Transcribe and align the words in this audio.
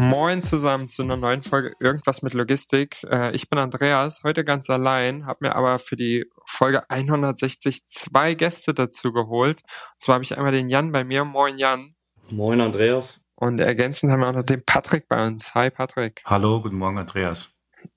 Moin 0.00 0.42
zusammen 0.42 0.88
zu 0.88 1.02
einer 1.02 1.16
neuen 1.16 1.42
Folge 1.42 1.72
Irgendwas 1.80 2.22
mit 2.22 2.32
Logistik. 2.32 3.02
Äh, 3.10 3.34
ich 3.34 3.50
bin 3.50 3.58
Andreas, 3.58 4.22
heute 4.22 4.44
ganz 4.44 4.70
allein, 4.70 5.26
habe 5.26 5.48
mir 5.48 5.56
aber 5.56 5.80
für 5.80 5.96
die 5.96 6.30
Folge 6.46 6.88
160 6.88 7.84
zwei 7.84 8.34
Gäste 8.34 8.74
dazu 8.74 9.12
geholt. 9.12 9.60
Und 9.60 10.00
zwar 10.00 10.14
habe 10.14 10.22
ich 10.22 10.38
einmal 10.38 10.52
den 10.52 10.68
Jan 10.68 10.92
bei 10.92 11.02
mir. 11.02 11.24
Moin 11.24 11.58
Jan. 11.58 11.96
Moin 12.30 12.60
Andreas. 12.60 13.22
Und 13.34 13.58
ergänzend 13.58 14.12
haben 14.12 14.20
wir 14.20 14.28
auch 14.28 14.34
noch 14.34 14.44
den 14.44 14.64
Patrick 14.64 15.08
bei 15.08 15.26
uns. 15.26 15.56
Hi 15.56 15.68
Patrick. 15.68 16.22
Hallo, 16.24 16.62
guten 16.62 16.76
Morgen 16.76 16.98
Andreas. 16.98 17.50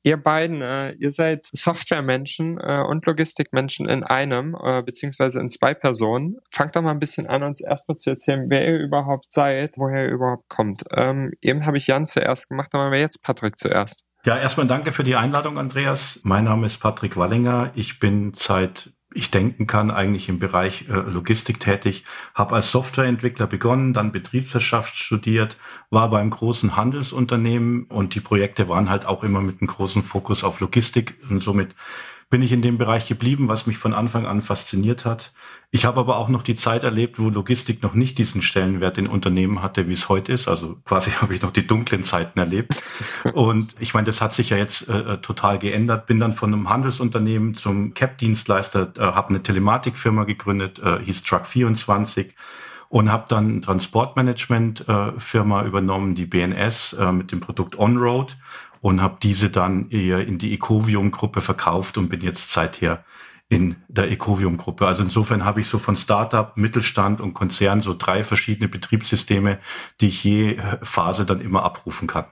Ihr 0.03 0.17
beiden, 0.17 0.61
äh, 0.61 0.93
ihr 0.93 1.11
seid 1.11 1.47
Softwaremenschen 1.53 2.59
äh, 2.59 2.83
und 2.87 3.05
Logistikmenschen 3.05 3.87
in 3.87 4.03
einem, 4.03 4.57
äh, 4.61 4.81
beziehungsweise 4.81 5.39
in 5.39 5.49
zwei 5.49 5.73
Personen. 5.73 6.37
Fangt 6.49 6.75
doch 6.75 6.81
mal 6.81 6.91
ein 6.91 6.99
bisschen 6.99 7.27
an, 7.27 7.43
uns 7.43 7.61
erstmal 7.61 7.97
zu 7.97 8.09
erzählen, 8.09 8.45
wer 8.49 8.67
ihr 8.67 8.79
überhaupt 8.79 9.31
seid, 9.31 9.75
woher 9.77 10.05
ihr 10.05 10.11
überhaupt 10.11 10.49
kommt. 10.49 10.83
Ähm, 10.91 11.33
eben 11.41 11.65
habe 11.65 11.77
ich 11.77 11.87
Jan 11.87 12.07
zuerst 12.07 12.49
gemacht, 12.49 12.69
aber 12.73 12.97
jetzt 12.97 13.21
Patrick 13.23 13.59
zuerst. 13.59 14.03
Ja, 14.25 14.37
erstmal 14.37 14.67
danke 14.67 14.91
für 14.91 15.03
die 15.03 15.15
Einladung, 15.15 15.57
Andreas. 15.57 16.19
Mein 16.23 16.43
Name 16.43 16.67
ist 16.67 16.79
Patrick 16.79 17.17
Wallinger. 17.17 17.71
Ich 17.75 17.99
bin 17.99 18.33
seit 18.35 18.91
ich 19.13 19.31
denken 19.31 19.67
kann, 19.67 19.91
eigentlich 19.91 20.29
im 20.29 20.39
Bereich 20.39 20.85
äh, 20.89 20.93
Logistik 20.93 21.59
tätig, 21.59 22.03
habe 22.33 22.55
als 22.55 22.71
Softwareentwickler 22.71 23.47
begonnen, 23.47 23.93
dann 23.93 24.11
Betriebswirtschaft 24.11 24.95
studiert, 24.95 25.57
war 25.89 26.09
beim 26.09 26.29
großen 26.29 26.75
Handelsunternehmen 26.75 27.83
und 27.85 28.15
die 28.15 28.21
Projekte 28.21 28.69
waren 28.69 28.89
halt 28.89 29.05
auch 29.05 29.23
immer 29.23 29.41
mit 29.41 29.61
einem 29.61 29.67
großen 29.67 30.03
Fokus 30.03 30.43
auf 30.43 30.59
Logistik 30.59 31.15
und 31.29 31.39
somit 31.39 31.75
bin 32.31 32.41
ich 32.41 32.53
in 32.53 32.61
dem 32.61 32.77
Bereich 32.77 33.07
geblieben, 33.07 33.49
was 33.49 33.67
mich 33.67 33.77
von 33.77 33.93
Anfang 33.93 34.25
an 34.25 34.41
fasziniert 34.41 35.03
hat. 35.03 35.33
Ich 35.69 35.83
habe 35.83 35.99
aber 35.99 36.17
auch 36.17 36.29
noch 36.29 36.43
die 36.43 36.55
Zeit 36.55 36.85
erlebt, 36.85 37.19
wo 37.19 37.29
Logistik 37.29 37.83
noch 37.83 37.93
nicht 37.93 38.17
diesen 38.17 38.41
Stellenwert 38.41 38.97
in 38.97 39.07
Unternehmen 39.07 39.61
hatte, 39.61 39.89
wie 39.89 39.93
es 39.93 40.07
heute 40.07 40.31
ist. 40.31 40.47
Also 40.47 40.77
quasi 40.85 41.11
habe 41.21 41.35
ich 41.35 41.41
noch 41.41 41.51
die 41.51 41.67
dunklen 41.67 42.03
Zeiten 42.03 42.39
erlebt. 42.39 42.81
Und 43.33 43.75
ich 43.81 43.93
meine, 43.93 44.05
das 44.05 44.21
hat 44.21 44.31
sich 44.31 44.49
ja 44.49 44.57
jetzt 44.57 44.87
äh, 44.87 45.17
total 45.17 45.59
geändert. 45.59 46.07
Bin 46.07 46.21
dann 46.21 46.31
von 46.31 46.53
einem 46.53 46.69
Handelsunternehmen 46.69 47.53
zum 47.53 47.93
CAP-Dienstleister, 47.93 48.93
äh, 48.97 49.01
habe 49.01 49.29
eine 49.29 49.43
Telematikfirma 49.43 50.23
gegründet, 50.23 50.79
äh, 50.79 50.99
hieß 51.03 51.23
Truck24 51.23 52.29
und 52.87 53.11
habe 53.11 53.25
dann 53.27 53.61
Transportmanagement-Firma 53.61 55.61
äh, 55.61 55.67
übernommen, 55.67 56.15
die 56.15 56.25
BNS, 56.25 56.93
äh, 56.93 57.11
mit 57.11 57.33
dem 57.33 57.41
Produkt 57.41 57.77
OnRoad 57.77 58.37
und 58.81 59.01
habe 59.01 59.17
diese 59.21 59.49
dann 59.49 59.89
eher 59.89 60.25
in 60.27 60.37
die 60.37 60.53
Ecovium-Gruppe 60.53 61.41
verkauft 61.41 61.97
und 61.97 62.09
bin 62.09 62.21
jetzt 62.21 62.51
seither 62.51 63.05
in 63.47 63.75
der 63.87 64.09
Ecovium-Gruppe. 64.09 64.87
Also 64.87 65.03
insofern 65.03 65.45
habe 65.45 65.59
ich 65.59 65.67
so 65.67 65.77
von 65.77 65.95
Startup, 65.95 66.55
Mittelstand 66.55 67.21
und 67.21 67.33
Konzern 67.33 67.81
so 67.81 67.93
drei 67.93 68.23
verschiedene 68.23 68.69
Betriebssysteme, 68.69 69.59
die 69.99 70.07
ich 70.07 70.23
je 70.23 70.57
Phase 70.81 71.25
dann 71.25 71.41
immer 71.41 71.63
abrufen 71.63 72.07
kann. 72.07 72.25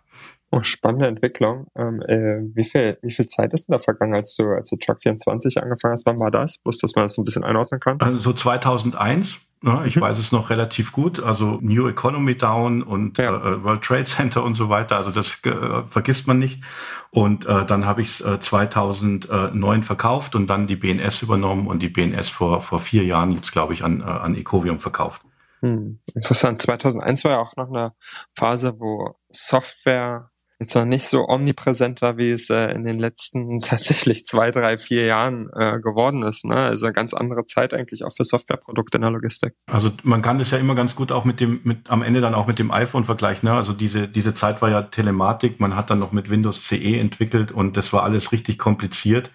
Oh, 0.51 0.63
spannende 0.63 1.07
Entwicklung. 1.07 1.67
Ähm, 1.75 2.01
äh, 2.07 2.39
wie 2.55 2.65
viel, 2.65 2.97
wie 3.03 3.11
viel 3.11 3.27
Zeit 3.27 3.53
ist 3.53 3.67
denn 3.67 3.73
da 3.73 3.79
vergangen, 3.79 4.15
als 4.15 4.35
du, 4.35 4.45
als 4.45 4.69
du 4.69 4.77
Truck 4.77 5.01
24 5.01 5.61
angefangen 5.61 5.91
hast? 5.91 6.05
Wann 6.07 6.19
war 6.19 6.31
das? 6.31 6.57
Bloß, 6.57 6.79
dass 6.79 6.95
man 6.95 7.05
das 7.05 7.17
ein 7.17 7.25
bisschen 7.25 7.43
einordnen 7.43 7.79
kann. 7.79 7.99
Also 7.99 8.17
so 8.17 8.33
2001 8.33 9.39
ja, 9.61 9.83
ich 9.83 9.97
mhm. 9.97 10.01
weiß 10.01 10.17
es 10.19 10.31
noch 10.31 10.49
relativ 10.49 10.91
gut. 10.91 11.19
Also 11.19 11.59
New 11.61 11.87
Economy 11.87 12.37
Down 12.37 12.81
und 12.81 13.17
ja. 13.17 13.35
äh, 13.35 13.63
World 13.63 13.81
Trade 13.81 14.05
Center 14.05 14.43
und 14.43 14.53
so 14.53 14.69
weiter. 14.69 14.95
Also 14.97 15.11
das 15.11 15.37
äh, 15.43 15.83
vergisst 15.87 16.27
man 16.27 16.39
nicht. 16.39 16.63
Und 17.11 17.45
äh, 17.45 17.65
dann 17.65 17.85
habe 17.85 18.01
ich 18.01 18.09
es 18.09 18.21
äh, 18.21 18.39
2009 18.39 19.83
verkauft 19.83 20.35
und 20.35 20.47
dann 20.47 20.67
die 20.67 20.77
BNS 20.77 21.21
übernommen 21.21 21.67
und 21.67 21.81
die 21.81 21.89
BNS 21.89 22.29
vor 22.29 22.61
vor 22.61 22.79
vier 22.79 23.03
Jahren 23.03 23.31
jetzt 23.33 23.51
glaube 23.51 23.73
ich 23.73 23.83
an 23.83 24.01
äh, 24.01 24.03
an 24.03 24.35
Ecovium 24.35 24.79
verkauft. 24.79 25.23
Hm. 25.61 25.99
Interessant. 26.13 26.61
2001 26.61 27.25
war 27.25 27.31
ja 27.31 27.39
auch 27.39 27.55
noch 27.57 27.69
eine 27.69 27.93
Phase, 28.37 28.79
wo 28.79 29.15
Software 29.29 30.31
jetzt 30.59 30.75
noch 30.75 30.85
nicht 30.85 31.07
so 31.07 31.27
omnipräsent 31.27 32.01
war, 32.01 32.17
wie 32.17 32.31
es 32.31 32.49
äh, 32.49 32.73
in 32.73 32.83
den 32.83 32.99
letzten 32.99 33.59
tatsächlich 33.61 34.25
zwei, 34.25 34.51
drei, 34.51 34.77
vier 34.77 35.05
Jahren 35.05 35.49
äh, 35.55 35.79
geworden 35.79 36.21
ist. 36.23 36.45
Ne? 36.45 36.55
Also 36.55 36.85
eine 36.85 36.93
ganz 36.93 37.13
andere 37.13 37.45
Zeit 37.45 37.73
eigentlich 37.73 38.03
auch 38.03 38.13
für 38.15 38.25
Softwareprodukte 38.25 38.97
in 38.97 39.01
der 39.01 39.11
Logistik. 39.11 39.53
Also 39.71 39.91
man 40.03 40.21
kann 40.21 40.37
das 40.37 40.51
ja 40.51 40.57
immer 40.57 40.75
ganz 40.75 40.95
gut 40.95 41.11
auch 41.11 41.23
mit 41.23 41.39
dem, 41.39 41.61
mit 41.63 41.89
am 41.89 42.01
Ende 42.01 42.19
dann 42.19 42.35
auch 42.35 42.47
mit 42.47 42.59
dem 42.59 42.71
iPhone 42.71 43.05
vergleichen. 43.05 43.47
Ne? 43.47 43.55
Also 43.55 43.73
diese, 43.73 44.07
diese 44.07 44.33
Zeit 44.33 44.61
war 44.61 44.69
ja 44.69 44.81
Telematik, 44.83 45.59
man 45.59 45.75
hat 45.75 45.89
dann 45.89 45.99
noch 45.99 46.11
mit 46.11 46.29
Windows 46.29 46.65
CE 46.65 46.99
entwickelt 46.99 47.51
und 47.51 47.77
das 47.77 47.93
war 47.93 48.03
alles 48.03 48.31
richtig 48.31 48.57
kompliziert. 48.57 49.31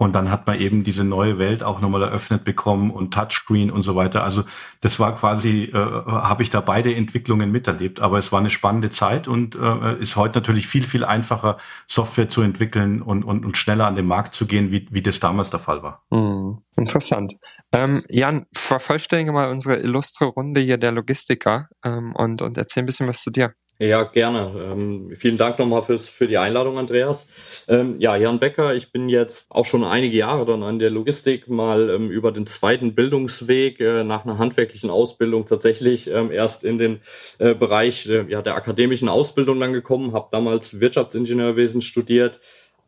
Und 0.00 0.14
dann 0.14 0.30
hat 0.30 0.46
man 0.46 0.58
eben 0.58 0.82
diese 0.82 1.04
neue 1.04 1.38
Welt 1.38 1.62
auch 1.62 1.82
nochmal 1.82 2.00
eröffnet 2.00 2.42
bekommen 2.42 2.90
und 2.90 3.12
Touchscreen 3.12 3.70
und 3.70 3.82
so 3.82 3.96
weiter. 3.96 4.24
Also 4.24 4.44
das 4.80 4.98
war 4.98 5.14
quasi, 5.14 5.64
äh, 5.64 5.74
habe 5.74 6.42
ich 6.42 6.48
da 6.48 6.62
beide 6.62 6.94
Entwicklungen 6.94 7.52
miterlebt. 7.52 8.00
Aber 8.00 8.16
es 8.16 8.32
war 8.32 8.40
eine 8.40 8.48
spannende 8.48 8.88
Zeit 8.88 9.28
und 9.28 9.56
äh, 9.56 10.00
ist 10.00 10.16
heute 10.16 10.38
natürlich 10.38 10.68
viel, 10.68 10.86
viel 10.86 11.04
einfacher, 11.04 11.58
Software 11.86 12.30
zu 12.30 12.40
entwickeln 12.40 13.02
und, 13.02 13.24
und, 13.24 13.44
und 13.44 13.58
schneller 13.58 13.86
an 13.86 13.94
den 13.94 14.06
Markt 14.06 14.32
zu 14.32 14.46
gehen, 14.46 14.72
wie, 14.72 14.86
wie 14.90 15.02
das 15.02 15.20
damals 15.20 15.50
der 15.50 15.60
Fall 15.60 15.82
war. 15.82 16.02
Mhm. 16.08 16.62
Interessant. 16.76 17.34
Ähm, 17.70 18.02
Jan, 18.08 18.46
vervollständige 18.56 19.32
mal 19.32 19.50
unsere 19.50 19.76
illustre 19.76 20.24
Runde 20.24 20.62
hier 20.62 20.78
der 20.78 20.92
Logistiker 20.92 21.68
ähm, 21.84 22.16
und, 22.16 22.40
und 22.40 22.56
erzähl 22.56 22.84
ein 22.84 22.86
bisschen 22.86 23.06
was 23.06 23.20
zu 23.20 23.30
dir. 23.30 23.52
Ja, 23.82 24.02
gerne. 24.02 24.52
Ähm, 24.72 25.12
vielen 25.16 25.38
Dank 25.38 25.58
nochmal 25.58 25.80
fürs, 25.80 26.10
für 26.10 26.26
die 26.26 26.36
Einladung, 26.36 26.76
Andreas. 26.76 27.26
Ähm, 27.66 27.94
ja, 27.98 28.14
Jan 28.14 28.38
Becker, 28.38 28.74
ich 28.74 28.92
bin 28.92 29.08
jetzt 29.08 29.50
auch 29.50 29.64
schon 29.64 29.84
einige 29.84 30.18
Jahre 30.18 30.44
dann 30.44 30.62
an 30.62 30.78
der 30.78 30.90
Logistik 30.90 31.48
mal 31.48 31.88
ähm, 31.88 32.10
über 32.10 32.30
den 32.30 32.46
zweiten 32.46 32.94
Bildungsweg 32.94 33.80
äh, 33.80 34.04
nach 34.04 34.26
einer 34.26 34.36
handwerklichen 34.36 34.90
Ausbildung 34.90 35.46
tatsächlich 35.46 36.10
ähm, 36.10 36.30
erst 36.30 36.62
in 36.62 36.76
den 36.76 37.00
äh, 37.38 37.54
Bereich 37.54 38.06
äh, 38.06 38.26
ja, 38.28 38.42
der 38.42 38.54
akademischen 38.54 39.08
Ausbildung 39.08 39.58
dann 39.58 39.72
gekommen, 39.72 40.12
habe 40.12 40.28
damals 40.30 40.80
Wirtschaftsingenieurwesen 40.80 41.80
studiert, 41.80 42.38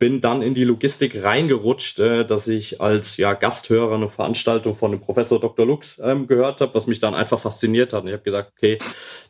bin 0.03 0.21
dann 0.21 0.43
in 0.43 0.53
die 0.53 0.65
Logistik 0.65 1.23
reingerutscht, 1.23 2.01
äh, 2.01 2.27
dass 2.27 2.49
ich 2.49 2.81
als 2.81 3.19
ja, 3.19 3.35
Gasthörer 3.35 3.95
eine 3.95 4.09
Veranstaltung 4.09 4.75
von 4.75 4.91
dem 4.91 4.99
Professor 4.99 5.39
Dr. 5.39 5.65
Lux 5.65 6.01
ähm, 6.03 6.27
gehört 6.27 6.61
habe, 6.61 6.75
was 6.75 6.89
mich 6.89 6.99
dann 6.99 7.15
einfach 7.15 7.39
fasziniert 7.39 7.93
hat. 7.93 8.03
Und 8.03 8.09
ich 8.09 8.15
habe 8.15 8.25
gesagt, 8.25 8.53
okay, 8.57 8.79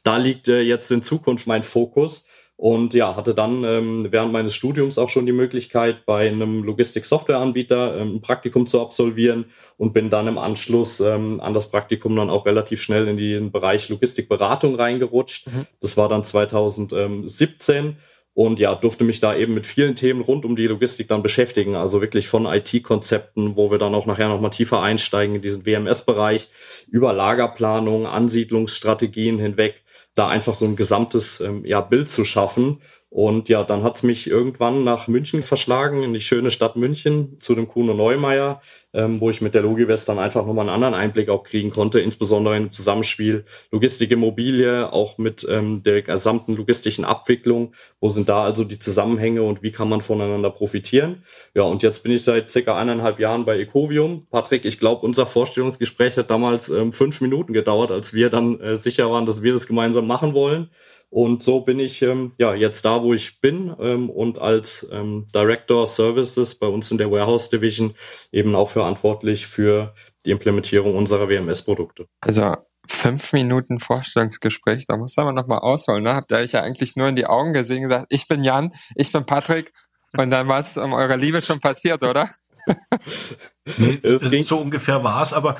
da 0.03 0.16
liegt 0.16 0.49
äh, 0.49 0.62
jetzt 0.62 0.91
in 0.91 1.03
Zukunft 1.03 1.47
mein 1.47 1.62
Fokus. 1.62 2.25
Und 2.56 2.94
ja, 2.94 3.16
hatte 3.16 3.34
dann 3.34 3.65
ähm, 3.65 4.06
während 4.10 4.33
meines 4.33 4.55
Studiums 4.55 4.97
auch 4.97 5.10
schon 5.10 5.27
die 5.27 5.33
Möglichkeit, 5.33 6.06
bei 6.06 6.27
einem 6.27 6.65
Logistik-Software-Anbieter 6.65 7.99
ähm, 7.99 8.15
ein 8.15 8.21
Praktikum 8.22 8.66
zu 8.66 8.81
absolvieren 8.81 9.47
und 9.77 9.93
bin 9.93 10.09
dann 10.09 10.27
im 10.27 10.39
Anschluss 10.39 11.00
ähm, 11.00 11.39
an 11.43 11.53
das 11.53 11.71
Praktikum 11.71 12.16
dann 12.16 12.31
auch 12.31 12.47
relativ 12.47 12.81
schnell 12.81 13.09
in 13.09 13.19
den 13.19 13.53
Bereich 13.53 13.91
Logistikberatung 13.91 14.77
reingerutscht. 14.77 15.49
Mhm. 15.49 15.66
Das 15.83 15.99
war 15.99 16.09
dann 16.09 16.25
2017 16.25 17.99
und 18.34 18.59
ja, 18.59 18.75
durfte 18.75 19.04
mich 19.04 19.20
da 19.20 19.34
eben 19.34 19.53
mit 19.54 19.66
vielen 19.66 19.94
Themen 19.94 20.22
rund 20.22 20.44
um 20.44 20.56
die 20.56 20.66
Logistik 20.66 21.09
dann 21.09 21.22
beschäftigen. 21.22 21.76
Also 21.76 22.00
wirklich 22.00 22.28
von 22.28 22.47
IT-Konzepten, 22.47 23.56
wo 23.56 23.70
wir 23.70 23.78
dann 23.78 23.94
auch 23.94 24.06
nachher 24.06 24.28
nochmal 24.28 24.50
tiefer 24.50 24.81
einsteigen 24.81 25.37
in 25.37 25.43
diesen 25.43 25.66
WMS-Bereich, 25.66 26.48
über 26.88 27.12
Lagerplanung, 27.12 28.06
Ansiedlungsstrategien 28.06 29.38
hinweg, 29.38 29.82
da 30.15 30.28
einfach 30.28 30.54
so 30.54 30.65
ein 30.65 30.76
gesamtes 30.76 31.41
ähm, 31.41 31.65
ja, 31.65 31.80
Bild 31.80 32.09
zu 32.09 32.24
schaffen 32.24 32.80
und 33.12 33.50
ja, 33.50 33.62
dann 33.62 33.82
hat's 33.82 34.03
mich 34.03 34.26
irgendwann 34.26 34.84
nach 34.84 35.06
München 35.06 35.42
verschlagen, 35.42 36.03
in 36.03 36.14
die 36.14 36.22
schöne 36.22 36.50
Stadt 36.50 36.76
München, 36.76 37.36
zu 37.41 37.54
dem 37.54 37.68
Kuno 37.68 37.92
Neumeier, 37.92 38.62
ähm, 38.94 39.20
wo 39.20 39.28
ich 39.28 39.42
mit 39.42 39.53
der 39.53 39.60
Logiwest 39.60 40.09
dann 40.09 40.18
einfach 40.18 40.47
nochmal 40.47 40.66
einen 40.66 40.74
anderen 40.74 40.94
Einblick 40.94 41.28
auch 41.28 41.44
kriegen 41.44 41.68
konnte, 41.68 42.00
insbesondere 42.00 42.56
im 42.56 42.72
Zusammenspiel 42.72 43.44
Logistik, 43.70 44.12
Immobilie, 44.12 44.91
auch 44.91 45.18
mit 45.18 45.47
ähm, 45.47 45.82
der 45.82 46.00
gesamten 46.00 46.56
logistischen 46.56 47.04
Abwicklung. 47.04 47.74
Wo 48.00 48.09
sind 48.09 48.30
da 48.30 48.44
also 48.44 48.64
die 48.64 48.78
Zusammenhänge 48.78 49.42
und 49.42 49.62
wie 49.62 49.72
kann 49.72 49.91
man 49.91 50.00
voneinander 50.00 50.48
profitieren? 50.48 51.22
Ja, 51.54 51.64
und 51.64 51.82
jetzt 51.82 52.03
bin 52.04 52.12
ich 52.12 52.24
seit 52.24 52.50
circa 52.50 52.78
eineinhalb 52.78 53.20
Jahren 53.20 53.44
bei 53.44 53.59
Ecovium. 53.59 54.26
Patrick, 54.30 54.64
ich 54.64 54.78
glaube, 54.78 55.04
unser 55.04 55.26
Vorstellungsgespräch 55.26 56.16
hat 56.16 56.30
damals 56.30 56.70
ähm, 56.70 56.94
fünf 56.94 57.20
Minuten 57.20 57.53
gedauert, 57.53 57.91
als 57.91 58.14
wir 58.14 58.30
dann 58.30 58.59
äh, 58.60 58.78
sicher 58.78 59.10
waren, 59.10 59.26
dass 59.26 59.42
wir 59.42 59.53
das 59.53 59.66
gemeinsam 59.66 60.06
machen 60.06 60.32
wollen. 60.32 60.70
Und 61.12 61.42
so 61.42 61.60
bin 61.60 61.78
ich 61.78 62.00
ähm, 62.00 62.32
ja 62.38 62.54
jetzt 62.54 62.86
da, 62.86 63.03
wo 63.03 63.12
ich 63.12 63.38
bin 63.42 63.76
ähm, 63.78 64.09
und 64.09 64.38
als 64.38 64.88
ähm, 64.91 65.26
Director 65.34 65.86
Services 65.86 66.54
bei 66.54 66.66
uns 66.66 66.91
in 66.91 66.97
der 66.97 67.10
Warehouse 67.10 67.50
Division 67.50 67.92
eben 68.32 68.54
auch 68.54 68.70
verantwortlich 68.70 69.47
für 69.47 69.92
die 70.24 70.30
Implementierung 70.30 70.94
unserer 70.94 71.28
WMS-Produkte. 71.28 72.06
Also 72.22 72.56
Fünf 72.88 73.34
Minuten 73.34 73.78
Vorstellungsgespräch, 73.78 74.86
da 74.86 74.97
muss 74.97 75.18
aber 75.18 75.32
noch 75.32 75.47
mal 75.47 75.59
ausholen. 75.59 76.03
Ne? 76.03 76.14
Habt 76.14 76.32
ihr 76.32 76.38
euch 76.38 76.53
ja 76.53 76.62
eigentlich 76.62 76.97
nur 76.97 77.09
in 77.09 77.16
die 77.16 77.26
Augen 77.26 77.53
gesehen 77.53 77.84
und 77.84 77.91
gesagt, 77.91 78.06
ich 78.09 78.26
bin 78.26 78.42
Jan, 78.42 78.72
ich 78.94 79.12
bin 79.12 79.26
Patrick 79.26 79.72
und 80.16 80.30
dann 80.30 80.48
war 80.48 80.60
es 80.60 80.78
um 80.78 80.94
eure 80.94 81.16
Liebe 81.16 81.42
schon 81.42 81.60
passiert, 81.60 82.03
oder? 82.03 82.30
nee, 83.76 84.42
so 84.44 84.56
ungefähr 84.56 85.04
war 85.04 85.22
es, 85.22 85.34
aber 85.34 85.59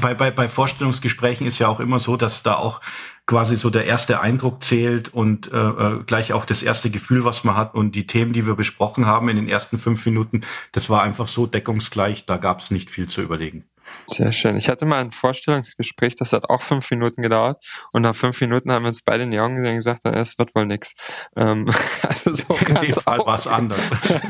bei, 0.00 0.14
bei, 0.14 0.30
bei 0.30 0.48
Vorstellungsgesprächen 0.48 1.46
ist 1.46 1.58
ja 1.58 1.68
auch 1.68 1.80
immer 1.80 2.00
so, 2.00 2.16
dass 2.16 2.42
da 2.42 2.56
auch 2.56 2.80
quasi 3.26 3.56
so 3.56 3.70
der 3.70 3.86
erste 3.86 4.20
Eindruck 4.20 4.62
zählt 4.62 5.12
und 5.12 5.50
äh, 5.50 5.56
äh, 5.56 6.02
gleich 6.04 6.32
auch 6.32 6.44
das 6.44 6.62
erste 6.62 6.90
Gefühl, 6.90 7.24
was 7.24 7.44
man 7.44 7.56
hat 7.56 7.74
und 7.74 7.92
die 7.92 8.06
Themen, 8.06 8.32
die 8.32 8.46
wir 8.46 8.54
besprochen 8.54 9.06
haben 9.06 9.28
in 9.28 9.36
den 9.36 9.48
ersten 9.48 9.78
fünf 9.78 10.04
Minuten, 10.04 10.42
das 10.72 10.90
war 10.90 11.02
einfach 11.02 11.26
so 11.26 11.46
deckungsgleich, 11.46 12.26
da 12.26 12.36
gab 12.36 12.60
es 12.60 12.70
nicht 12.70 12.90
viel 12.90 13.08
zu 13.08 13.22
überlegen. 13.22 13.64
Sehr 14.10 14.32
schön. 14.32 14.56
Ich 14.56 14.68
hatte 14.68 14.86
mal 14.86 15.00
ein 15.00 15.12
Vorstellungsgespräch, 15.12 16.16
das 16.16 16.32
hat 16.32 16.48
auch 16.48 16.62
fünf 16.62 16.90
Minuten 16.90 17.22
gedauert 17.22 17.64
und 17.92 18.02
nach 18.02 18.14
fünf 18.14 18.40
Minuten 18.40 18.70
haben 18.70 18.84
wir 18.84 18.88
uns 18.88 19.02
beide 19.02 19.24
in 19.24 19.30
die 19.30 19.40
Augen 19.40 19.56
gesehen 19.56 19.72
und 19.72 19.78
gesagt, 19.78 20.04
es 20.04 20.38
wird 20.38 20.54
wohl 20.54 20.66
nix. 20.66 20.94
Ähm, 21.36 21.70
also 22.02 22.34
so 22.34 22.54
in 22.66 22.74
dem 22.74 22.92
Fall 22.92 23.18
war 23.20 23.36
es 23.36 23.46
anders. 23.46 23.80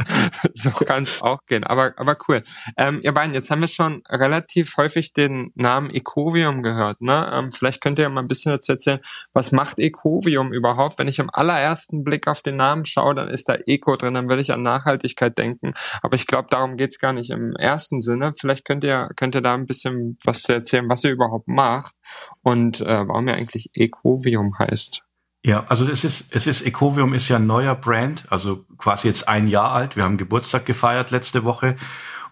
so 0.55 0.71
kann 0.71 1.03
es 1.03 1.21
auch 1.23 1.39
gehen, 1.47 1.65
aber, 1.65 1.93
aber 1.97 2.17
cool. 2.29 2.43
Ähm, 2.77 3.01
ihr 3.03 3.13
beiden, 3.13 3.35
jetzt 3.35 3.51
haben 3.51 3.61
wir 3.61 3.69
schon 3.69 4.03
relativ 4.09 4.77
häufig 4.77 5.13
den 5.13 5.53
Namen 5.55 5.91
Ecovium 5.91 6.63
gehört. 6.63 7.01
Ne? 7.01 7.31
Ähm, 7.33 7.53
vielleicht 7.53 7.81
könnt 7.81 7.99
ihr 7.99 8.09
mal 8.09 8.23
ein 8.23 8.29
bisschen 8.29 8.53
dazu 8.53 8.73
erzählen, 8.73 9.01
was 9.33 9.53
macht 9.53 9.79
Ecovium 9.79 10.53
überhaupt? 10.53 10.99
Wenn 10.99 11.09
ich 11.09 11.21
am 11.21 11.31
allerersten 11.33 12.05
Blick 12.05 12.29
auf 12.29 12.43
den 12.43 12.57
Namen 12.57 12.85
schaue, 12.87 13.15
dann 13.15 13.29
ist 13.29 13.49
da 13.49 13.57
Eco 13.67 13.97
drin, 13.97 14.15
dann 14.15 14.29
würde 14.29 14.43
ich 14.43 14.53
an 14.53 14.63
Nachhaltigkeit 14.63 15.37
denken. 15.37 15.75
Aber 16.03 16.17
ich 16.17 16.27
glaube, 16.27 16.49
darum 16.51 16.77
geht's 16.77 16.99
gar 16.99 17.13
nicht 17.13 17.31
im 17.31 17.55
ersten 17.57 18.01
Sinne. 18.01 18.33
Vielleicht 18.39 18.65
könnt 18.65 18.85
ihr, 18.85 19.11
könnt 19.17 19.35
ihr 19.35 19.43
da 19.45 19.55
ein 19.55 19.67
bisschen 19.67 20.19
was 20.25 20.43
zu 20.43 20.53
erzählen, 20.53 20.89
was 20.89 21.05
ihr 21.05 21.13
überhaupt 21.13 21.49
macht 21.49 21.95
und 22.43 22.81
äh, 22.81 23.07
warum 23.07 23.29
ihr 23.29 23.35
eigentlich 23.35 23.71
Ecovium 23.75 24.59
heißt. 24.59 25.03
Ja, 25.47 25.67
also 25.69 25.87
es 25.87 26.05
ist, 26.05 26.35
es 26.35 26.47
ist, 26.47 26.63
Ecovium 26.63 27.13
ist 27.13 27.29
ja 27.29 27.37
ein 27.37 27.47
neuer 27.47 27.75
Brand, 27.75 28.25
also 28.31 28.65
quasi 28.79 29.09
jetzt 29.09 29.29
ein 29.29 29.47
Jahr 29.47 29.73
alt. 29.73 29.95
Wir 29.95 30.03
haben 30.03 30.17
Geburtstag 30.17 30.65
gefeiert 30.65 31.11
letzte 31.11 31.45
Woche. 31.45 31.77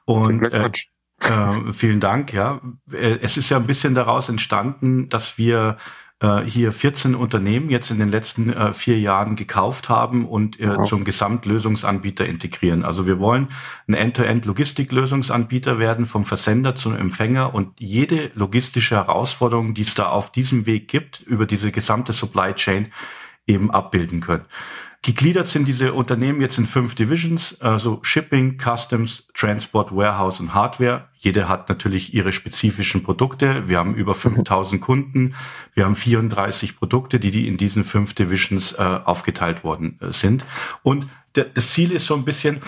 Und 0.07 0.43
äh, 0.45 0.71
äh, 1.21 1.73
vielen 1.73 2.01
Dank, 2.01 2.33
ja. 2.33 2.61
Äh, 2.91 3.19
es 3.21 3.37
ist 3.37 3.51
ja 3.51 3.59
ein 3.59 3.67
bisschen 3.67 3.95
daraus 3.95 4.31
entstanden, 4.31 5.11
dass 5.11 5.37
wir 5.37 5.77
hier 6.45 6.73
14 6.73 7.15
Unternehmen 7.15 7.69
jetzt 7.69 7.91
in 7.91 7.99
den 7.99 8.11
letzten 8.11 8.53
äh, 8.53 8.73
vier 8.73 8.99
Jahren 8.99 9.35
gekauft 9.35 9.89
haben 9.89 10.27
und 10.27 10.61
äh, 10.61 10.77
wow. 10.77 10.89
zum 10.89 11.05
Gesamtlösungsanbieter 11.05 12.25
integrieren. 12.27 12.85
Also 12.85 13.07
wir 13.07 13.19
wollen 13.19 13.49
ein 13.89 13.95
End-to-End-Logistiklösungsanbieter 13.95 15.79
werden, 15.79 16.07
vom 16.07 16.25
Versender 16.25 16.75
zum 16.75 16.97
Empfänger 16.97 17.55
und 17.55 17.81
jede 17.81 18.31
logistische 18.35 18.95
Herausforderung, 18.95 19.75
die 19.75 19.83
es 19.83 19.95
da 19.95 20.11
auf 20.11 20.31
diesem 20.31 20.67
Weg 20.67 20.89
gibt, 20.89 21.21
über 21.21 21.47
diese 21.47 21.73
gesamte 21.73 22.13
Supply 22.13 22.55
Chain 22.55 22.93
eben 23.47 23.71
abbilden 23.71 24.21
können. 24.21 24.45
Gegliedert 25.05 25.49
sind 25.49 25.67
diese 25.67 25.95
Unternehmen 25.95 26.41
jetzt 26.41 26.59
in 26.59 26.67
fünf 26.67 26.95
Divisions, 26.95 27.61
also 27.61 27.99
Shipping, 28.03 28.57
Customs, 28.57 29.27
Transport, 29.35 29.95
Warehouse 29.95 30.39
und 30.39 30.55
Hardware. 30.55 31.09
Jede 31.19 31.49
hat 31.49 31.69
natürlich 31.69 32.15
ihre 32.15 32.33
spezifischen 32.33 33.03
Produkte. 33.03 33.69
Wir 33.69 33.79
haben 33.79 33.97
über 33.97 34.15
5000 34.15 34.81
Kunden. 34.81 35.35
Wir 35.75 35.87
haben 35.87 35.97
34 35.97 36.77
Produkte, 36.79 37.19
die, 37.19 37.33
die 37.33 37.49
in 37.49 37.57
diesen 37.57 37.83
fünf 37.83 38.15
Divisions 38.15 38.75
äh, 38.75 38.77
aufgeteilt 38.83 39.65
worden 39.65 39.99
äh, 40.01 40.13
sind. 40.13 40.45
Und 40.85 41.09
das 41.33 41.71
Ziel 41.73 41.91
ist 41.91 42.07
so 42.07 42.15
ein 42.15 42.25
bisschen, 42.25 42.61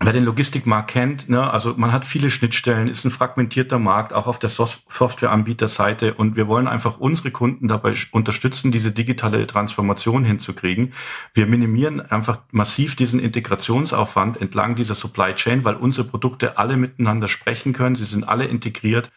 wer 0.00 0.12
den 0.12 0.24
Logistikmarkt 0.24 0.90
kennt, 0.90 1.28
ne, 1.28 1.50
also 1.50 1.74
man 1.76 1.92
hat 1.92 2.04
viele 2.04 2.30
Schnittstellen, 2.30 2.88
ist 2.88 3.04
ein 3.04 3.10
fragmentierter 3.10 3.78
Markt, 3.78 4.12
auch 4.12 4.26
auf 4.26 4.38
der 4.38 4.50
Softwareanbieterseite. 4.50 6.14
Und 6.14 6.36
wir 6.36 6.48
wollen 6.48 6.66
einfach 6.68 6.98
unsere 6.98 7.30
Kunden 7.30 7.68
dabei 7.68 7.94
unterstützen, 8.10 8.72
diese 8.72 8.90
digitale 8.90 9.46
Transformation 9.46 10.24
hinzukriegen. 10.24 10.92
Wir 11.32 11.46
minimieren 11.46 12.00
einfach 12.00 12.40
massiv 12.50 12.96
diesen 12.96 13.20
Integrationsaufwand 13.20 14.40
entlang 14.40 14.74
dieser 14.74 14.94
Supply 14.94 15.34
Chain, 15.34 15.64
weil 15.64 15.76
unsere 15.76 16.06
Produkte 16.06 16.58
alle 16.58 16.76
miteinander 16.76 17.28
sprechen 17.28 17.72
können, 17.72 17.94
sie 17.94 18.04
sind 18.04 18.24
alle 18.24 18.46
integriert 18.46 19.10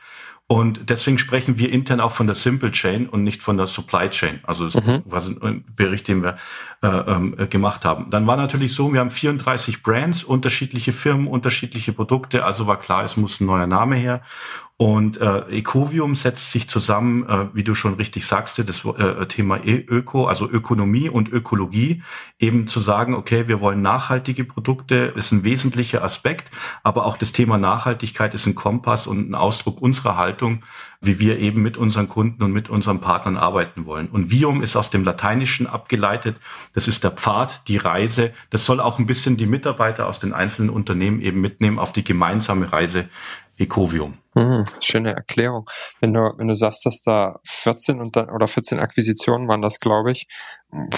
und 0.50 0.90
deswegen 0.90 1.18
sprechen 1.18 1.58
wir 1.58 1.74
intern 1.74 2.00
auch 2.00 2.14
von 2.14 2.26
der 2.26 2.36
Simple 2.36 2.72
Chain 2.72 3.10
und 3.10 3.24
nicht 3.24 3.44
von 3.44 3.58
der 3.58 3.68
Supply 3.68 4.10
Chain. 4.10 4.40
Also 4.44 4.64
das 4.64 4.76
mhm. 4.76 5.04
war 5.06 5.22
ein 5.42 5.66
Bericht, 5.76 6.08
den 6.08 6.24
wir 6.24 6.38
äh, 6.82 6.88
äh, 6.88 7.48
gemacht 7.48 7.84
haben. 7.84 8.10
Dann 8.12 8.28
war 8.28 8.38
natürlich 8.38 8.74
so, 8.74 8.94
wir 8.94 9.02
haben 9.02 9.12
34 9.12 9.84
Brands, 9.84 10.24
unterschiedliche 10.24 10.94
Firmen, 10.94 11.28
unterschiedliche 11.28 11.92
Produkte. 11.92 12.46
Also 12.46 12.66
war 12.66 12.80
klar, 12.80 13.04
es 13.04 13.18
muss 13.18 13.42
ein 13.42 13.46
neuer 13.46 13.68
Name 13.68 13.98
her. 13.98 14.22
Und 14.79 15.19
äh, 15.19 15.39
Ecovium 15.50 16.13
setzt 16.13 16.51
sich 16.51 16.69
zusammen, 16.69 17.27
äh, 17.27 17.47
wie 17.53 17.63
du 17.63 17.74
schon 17.74 17.95
richtig 17.95 18.27
sagst, 18.27 18.59
das 18.59 18.85
äh, 18.85 19.25
Thema 19.25 19.57
e 19.65 19.83
Öko, 19.88 20.27
also 20.27 20.47
Ökonomie 20.47 21.09
und 21.09 21.29
Ökologie, 21.29 22.03
eben 22.38 22.68
zu 22.68 22.79
sagen, 22.79 23.15
okay, 23.15 23.47
wir 23.47 23.59
wollen 23.59 23.81
nachhaltige 23.81 24.44
Produkte, 24.44 25.13
ist 25.15 25.31
ein 25.31 25.44
wesentlicher 25.44 26.03
Aspekt, 26.03 26.51
aber 26.83 27.07
auch 27.07 27.18
das 27.18 27.31
Thema 27.31 27.57
Nachhaltigkeit 27.57 28.35
ist 28.35 28.45
ein 28.45 28.53
Kompass 28.53 29.07
und 29.07 29.31
ein 29.31 29.33
Ausdruck 29.33 29.81
unserer 29.81 30.15
Haltung, 30.15 30.63
wie 31.01 31.19
wir 31.19 31.39
eben 31.39 31.63
mit 31.63 31.77
unseren 31.77 32.07
Kunden 32.07 32.44
und 32.44 32.51
mit 32.51 32.69
unseren 32.69 33.01
Partnern 33.01 33.35
arbeiten 33.35 33.88
wollen. 33.88 34.09
Und 34.09 34.29
Vium 34.29 34.62
ist 34.62 34.75
aus 34.75 34.91
dem 34.91 35.03
Lateinischen 35.03 35.65
abgeleitet, 35.65 36.38
das 36.74 36.88
ist 36.88 37.03
der 37.03 37.12
Pfad, 37.12 37.68
die 37.68 37.77
Reise. 37.77 38.31
Das 38.51 38.65
soll 38.65 38.79
auch 38.79 39.00
ein 39.00 39.07
bisschen 39.07 39.38
die 39.38 39.47
Mitarbeiter 39.47 40.06
aus 40.06 40.19
den 40.19 40.33
einzelnen 40.33 40.69
Unternehmen 40.69 41.19
eben 41.19 41.41
mitnehmen 41.41 41.79
auf 41.79 41.94
die 41.94 42.03
gemeinsame 42.03 42.71
Reise 42.71 43.09
Ecovium. 43.57 44.19
Hm, 44.38 44.66
schöne 44.81 45.16
Erklärung. 45.16 45.68
Wenn 46.00 46.13
du, 46.13 46.31
wenn 46.38 46.48
du 46.48 46.56
sagst, 46.56 46.86
dass 46.86 47.01
da 47.01 47.39
14 47.48 48.00
und 48.00 48.16
dann, 48.16 48.30
oder 48.30 48.48
14 48.48 48.78
Akquisitionen 48.78 49.48
waren 49.48 49.63
das, 49.63 49.80
glaube 49.80 50.12
ich. 50.12 50.28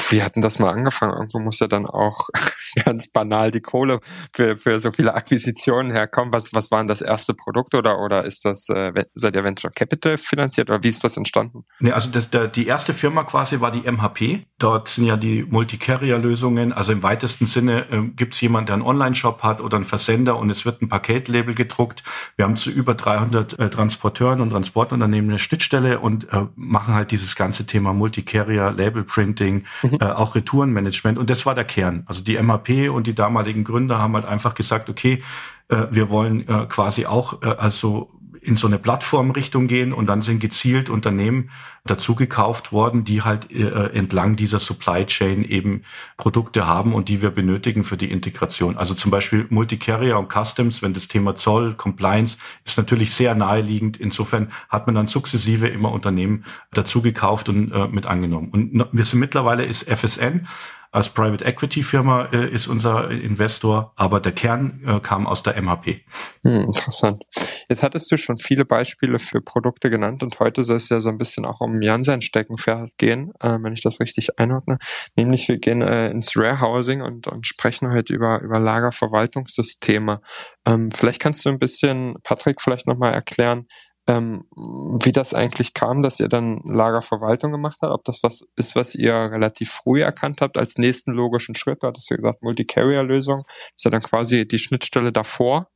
Wie 0.09 0.23
hatten 0.23 0.41
das 0.41 0.59
mal 0.59 0.71
angefangen? 0.71 1.13
Irgendwo 1.13 1.39
muss 1.39 1.59
ja 1.59 1.67
dann 1.67 1.85
auch 1.85 2.27
ganz 2.85 3.11
banal 3.11 3.51
die 3.51 3.61
Kohle 3.61 3.99
für, 4.33 4.57
für 4.57 4.79
so 4.79 4.91
viele 4.91 5.13
Akquisitionen 5.13 5.91
herkommen. 5.91 6.33
Was, 6.33 6.53
was 6.53 6.69
waren 6.71 6.87
das 6.87 7.01
erste 7.01 7.33
Produkt 7.33 7.75
oder, 7.75 7.99
oder 7.99 8.25
ist 8.25 8.43
das, 8.43 8.67
äh, 8.69 8.91
seid 9.13 9.35
ihr 9.35 9.43
Venture 9.43 9.71
Capital 9.71 10.17
finanziert 10.17 10.69
oder 10.69 10.83
wie 10.83 10.89
ist 10.89 11.03
das 11.03 11.15
entstanden? 11.15 11.63
Nee, 11.79 11.91
also 11.91 12.09
das, 12.09 12.29
der, 12.29 12.47
die 12.47 12.67
erste 12.67 12.93
Firma 12.93 13.23
quasi 13.23 13.61
war 13.61 13.71
die 13.71 13.89
MHP. 13.89 14.47
Dort 14.57 14.89
sind 14.89 15.05
ja 15.05 15.15
die 15.15 15.43
Multi-Carrier-Lösungen. 15.43 16.73
Also 16.73 16.91
im 16.91 17.03
weitesten 17.03 17.45
Sinne 17.45 17.85
äh, 17.89 18.01
gibt 18.15 18.33
es 18.33 18.41
jemanden, 18.41 18.65
der 18.65 18.73
einen 18.73 18.83
Online-Shop 18.83 19.43
hat 19.43 19.61
oder 19.61 19.77
einen 19.77 19.85
Versender 19.85 20.37
und 20.37 20.49
es 20.49 20.65
wird 20.65 20.81
ein 20.81 20.89
Paketlabel 20.89 21.53
gedruckt. 21.53 22.03
Wir 22.35 22.45
haben 22.45 22.57
zu 22.57 22.69
über 22.69 22.95
300 22.95 23.28
äh, 23.35 23.69
Transporteuren 23.69 24.41
und 24.41 24.49
Transportunternehmen 24.51 25.31
eine 25.31 25.39
Schnittstelle 25.39 25.99
und 25.99 26.31
äh, 26.31 26.45
machen 26.55 26.93
halt 26.93 27.11
dieses 27.11 27.35
ganze 27.35 27.65
Thema 27.65 27.93
Multi-Carrier, 27.93 28.71
Label-Printing, 28.71 29.65
mhm. 29.83 29.97
äh, 29.99 30.05
auch 30.05 30.35
Retourenmanagement. 30.35 31.17
Und 31.17 31.29
das 31.29 31.45
war 31.45 31.55
der 31.55 31.65
Kern. 31.65 32.03
Also 32.05 32.23
die 32.23 32.37
MHP 32.41 32.89
und 32.89 33.07
die 33.07 33.15
damaligen 33.15 33.63
Gründer 33.63 33.99
haben 33.99 34.13
halt 34.15 34.25
einfach 34.25 34.53
gesagt, 34.53 34.89
okay, 34.89 35.21
äh, 35.69 35.87
wir 35.91 36.09
wollen 36.09 36.47
äh, 36.47 36.65
quasi 36.67 37.05
auch 37.05 37.41
äh, 37.41 37.55
also 37.57 38.09
in 38.41 38.55
so 38.55 38.67
eine 38.67 38.79
Plattformrichtung 38.79 39.67
gehen 39.67 39.93
und 39.93 40.07
dann 40.07 40.21
sind 40.21 40.39
gezielt 40.39 40.89
Unternehmen 40.89 41.49
dazu 41.85 42.15
gekauft 42.15 42.71
worden, 42.71 43.03
die 43.03 43.21
halt 43.21 43.51
äh, 43.51 43.89
entlang 43.93 44.35
dieser 44.35 44.59
Supply 44.59 45.05
Chain 45.05 45.43
eben 45.43 45.83
Produkte 46.17 46.67
haben 46.67 46.93
und 46.93 47.09
die 47.09 47.21
wir 47.21 47.31
benötigen 47.31 47.83
für 47.83 47.97
die 47.97 48.11
Integration. 48.11 48.77
Also 48.77 48.93
zum 48.93 49.11
Beispiel 49.11 49.47
Multicarrier 49.49 50.17
und 50.17 50.31
Customs, 50.31 50.81
wenn 50.81 50.93
das 50.93 51.07
Thema 51.07 51.35
Zoll, 51.35 51.75
Compliance 51.75 52.37
ist 52.63 52.77
natürlich 52.77 53.13
sehr 53.13 53.35
naheliegend. 53.35 53.97
Insofern 53.97 54.51
hat 54.69 54.87
man 54.87 54.95
dann 54.95 55.07
sukzessive 55.07 55.67
immer 55.67 55.91
Unternehmen 55.91 56.45
dazu 56.71 57.01
gekauft 57.01 57.49
und 57.49 57.71
äh, 57.71 57.87
mit 57.87 58.05
angenommen. 58.05 58.49
Und 58.51 58.85
wir 58.91 59.03
sind 59.03 59.19
mittlerweile 59.19 59.65
ist 59.65 59.89
FSN 59.89 60.47
als 60.91 61.09
Private 61.09 61.45
Equity 61.45 61.83
Firma 61.83 62.25
äh, 62.31 62.49
ist 62.49 62.67
unser 62.67 63.11
Investor, 63.11 63.93
aber 63.95 64.19
der 64.19 64.31
Kern 64.31 64.81
äh, 64.85 64.99
kam 64.99 65.27
aus 65.27 65.43
der 65.43 65.61
MHP. 65.61 66.01
Hm, 66.43 66.65
interessant. 66.65 67.23
Jetzt 67.69 67.83
hattest 67.83 68.11
du 68.11 68.17
schon 68.17 68.39
viele 68.39 68.65
Beispiele 68.65 69.19
für 69.19 69.41
Produkte 69.41 69.91
genannt 69.91 70.23
und 70.23 70.39
heute 70.39 70.63
soll 70.63 70.77
es 70.77 70.89
ja 70.89 70.99
so 70.99 71.09
ein 71.09 71.19
bisschen 71.19 71.45
auch 71.45 71.61
um 71.61 71.81
Jan 71.81 72.03
sein 72.03 72.23
Steckenpferd 72.23 72.97
gehen, 72.97 73.31
äh, 73.39 73.57
wenn 73.61 73.73
ich 73.73 73.81
das 73.81 73.99
richtig 73.99 74.39
einordne. 74.39 74.79
Nämlich 75.15 75.47
wir 75.47 75.59
gehen 75.59 75.83
äh, 75.83 76.09
ins 76.09 76.35
Warehousing 76.35 77.01
und, 77.01 77.27
und 77.27 77.45
sprechen 77.45 77.91
heute 77.91 78.13
über, 78.13 78.41
über 78.41 78.59
Lagerverwaltungssysteme. 78.59 80.21
Ähm, 80.65 80.89
vielleicht 80.91 81.21
kannst 81.21 81.45
du 81.45 81.49
ein 81.49 81.59
bisschen, 81.59 82.15
Patrick, 82.23 82.61
vielleicht 82.61 82.87
nochmal 82.87 83.13
erklären, 83.13 83.67
ähm, 84.09 84.45
wie 84.55 85.11
das 85.11 85.35
eigentlich 85.35 85.75
kam, 85.75 86.01
dass 86.01 86.19
ihr 86.19 86.29
dann 86.29 86.61
Lagerverwaltung 86.63 87.51
gemacht 87.51 87.77
habt, 87.81 87.93
ob 87.93 88.03
das 88.05 88.23
was 88.23 88.41
ist, 88.55 88.75
was 88.75 88.95
ihr 88.95 89.13
relativ 89.13 89.69
früh 89.69 90.01
erkannt 90.01 90.41
habt 90.41 90.57
als 90.57 90.79
nächsten 90.79 91.11
logischen 91.11 91.53
Schritt, 91.53 91.83
du 91.83 91.87
hattest 91.87 92.09
ja 92.09 92.15
gesagt, 92.15 92.41
Multi-Carrier-Lösung, 92.41 93.43
ist 93.75 93.85
ja 93.85 93.91
dann 93.91 94.01
quasi 94.01 94.47
die 94.47 94.57
Schnittstelle 94.57 95.11
davor. 95.11 95.69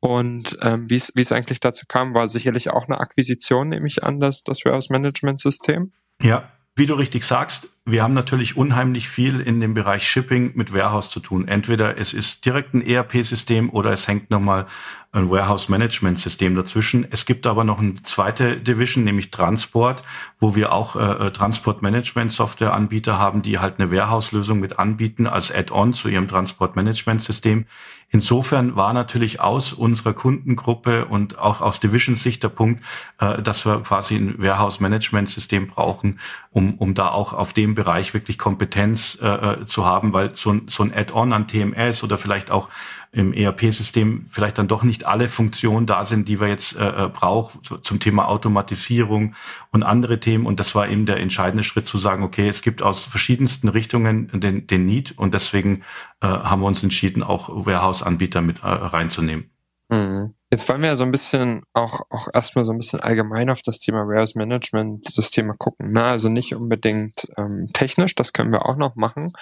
Und 0.00 0.56
ähm, 0.62 0.88
wie 0.88 0.96
es 0.96 1.32
eigentlich 1.32 1.60
dazu 1.60 1.84
kam, 1.86 2.14
war 2.14 2.28
sicherlich 2.28 2.70
auch 2.70 2.86
eine 2.86 2.98
Akquisition, 2.98 3.68
nehme 3.68 3.86
ich 3.86 4.02
an, 4.04 4.20
das, 4.20 4.42
das 4.42 4.64
Warehouse-Management-System. 4.64 5.92
Ja, 6.22 6.50
wie 6.76 6.84
du 6.84 6.94
richtig 6.94 7.24
sagst, 7.24 7.68
wir 7.86 8.02
haben 8.02 8.12
natürlich 8.12 8.56
unheimlich 8.56 9.08
viel 9.08 9.40
in 9.40 9.60
dem 9.60 9.72
Bereich 9.72 10.06
Shipping 10.06 10.52
mit 10.56 10.74
Warehouse 10.74 11.08
zu 11.08 11.20
tun. 11.20 11.48
Entweder 11.48 11.98
es 11.98 12.12
ist 12.12 12.44
direkt 12.44 12.74
ein 12.74 12.86
ERP-System 12.86 13.70
oder 13.70 13.92
es 13.92 14.06
hängt 14.08 14.30
nochmal 14.30 14.66
ein 15.12 15.30
Warehouse-Management-System 15.30 16.54
dazwischen. 16.54 17.06
Es 17.10 17.24
gibt 17.24 17.46
aber 17.46 17.64
noch 17.64 17.78
eine 17.78 18.02
zweite 18.02 18.58
Division, 18.58 19.04
nämlich 19.04 19.30
Transport, 19.30 20.02
wo 20.38 20.54
wir 20.54 20.72
auch 20.72 20.96
äh, 20.96 21.28
äh 21.28 21.30
Transport-Management-Software-Anbieter 21.30 23.18
haben, 23.18 23.40
die 23.40 23.58
halt 23.58 23.80
eine 23.80 23.90
Warehouse-Lösung 23.90 24.60
mit 24.60 24.78
anbieten 24.78 25.26
als 25.26 25.50
Add-on 25.50 25.94
zu 25.94 26.08
ihrem 26.08 26.28
Transport-Management-System. 26.28 27.64
Insofern 28.10 28.76
war 28.76 28.92
natürlich 28.92 29.40
aus 29.40 29.72
unserer 29.72 30.12
Kundengruppe 30.12 31.06
und 31.06 31.38
auch 31.38 31.60
aus 31.60 31.80
Division-Sicht 31.80 32.42
der 32.42 32.50
Punkt, 32.50 32.82
äh, 33.18 33.42
dass 33.42 33.66
wir 33.66 33.80
quasi 33.80 34.14
ein 34.14 34.40
Warehouse-Management-System 34.40 35.66
brauchen, 35.66 36.20
um, 36.50 36.74
um 36.74 36.94
da 36.94 37.08
auch 37.08 37.32
auf 37.32 37.52
dem 37.52 37.74
Bereich 37.74 38.14
wirklich 38.14 38.38
Kompetenz 38.38 39.18
äh, 39.20 39.26
äh 39.26 39.66
zu 39.66 39.84
haben, 39.84 40.12
weil 40.12 40.36
so, 40.36 40.54
so 40.68 40.84
ein 40.84 40.94
Add-on 40.94 41.32
an 41.32 41.48
TMS 41.48 42.04
oder 42.04 42.16
vielleicht 42.16 42.50
auch 42.52 42.68
im 43.12 43.32
ERP-System 43.32 44.26
vielleicht 44.28 44.58
dann 44.58 44.68
doch 44.68 44.82
nicht 44.82 45.06
alle 45.06 45.28
Funktionen 45.28 45.86
da 45.86 46.04
sind, 46.04 46.28
die 46.28 46.40
wir 46.40 46.48
jetzt 46.48 46.76
äh, 46.76 47.04
äh 47.04 47.08
brauchen 47.08 47.60
zum 47.82 48.00
Thema 48.00 48.28
Automatisierung 48.28 49.34
und 49.72 49.82
andere 49.82 50.20
Themen. 50.20 50.46
Und 50.46 50.60
das 50.60 50.74
war 50.74 50.88
eben 50.88 51.06
der 51.06 51.18
entscheidende 51.18 51.64
Schritt 51.64 51.88
zu 51.88 51.98
sagen, 51.98 52.22
okay, 52.22 52.48
es 52.48 52.62
gibt 52.62 52.82
aus 52.82 53.04
verschiedensten 53.04 53.68
Richtungen 53.68 54.28
den, 54.32 54.66
den 54.66 54.86
Need 54.86 55.16
und 55.16 55.34
deswegen 55.34 55.82
äh, 56.20 56.26
haben 56.26 56.60
wir 56.60 56.66
uns 56.66 56.82
entschieden, 56.82 57.22
auch 57.22 57.48
Warehouse-Anbieter 57.48 58.42
mit 58.42 58.62
äh, 58.62 58.66
reinzunehmen. 58.66 59.50
Mhm. 59.88 60.34
Jetzt 60.56 60.70
wollen 60.70 60.80
wir 60.80 60.88
ja 60.88 60.96
so 60.96 61.04
ein 61.04 61.10
bisschen 61.10 61.64
auch, 61.74 62.00
auch 62.08 62.28
erstmal 62.32 62.64
so 62.64 62.72
ein 62.72 62.78
bisschen 62.78 63.00
allgemein 63.00 63.50
auf 63.50 63.60
das 63.60 63.78
Thema 63.78 64.08
Warehouse 64.08 64.36
Management 64.36 65.04
Systeme 65.04 65.52
gucken. 65.58 65.92
Ne? 65.92 66.02
Also 66.02 66.30
nicht 66.30 66.54
unbedingt 66.54 67.28
ähm, 67.36 67.68
technisch, 67.74 68.14
das 68.14 68.32
können 68.32 68.52
wir 68.52 68.64
auch 68.64 68.76
noch 68.76 68.96
machen, 68.96 69.34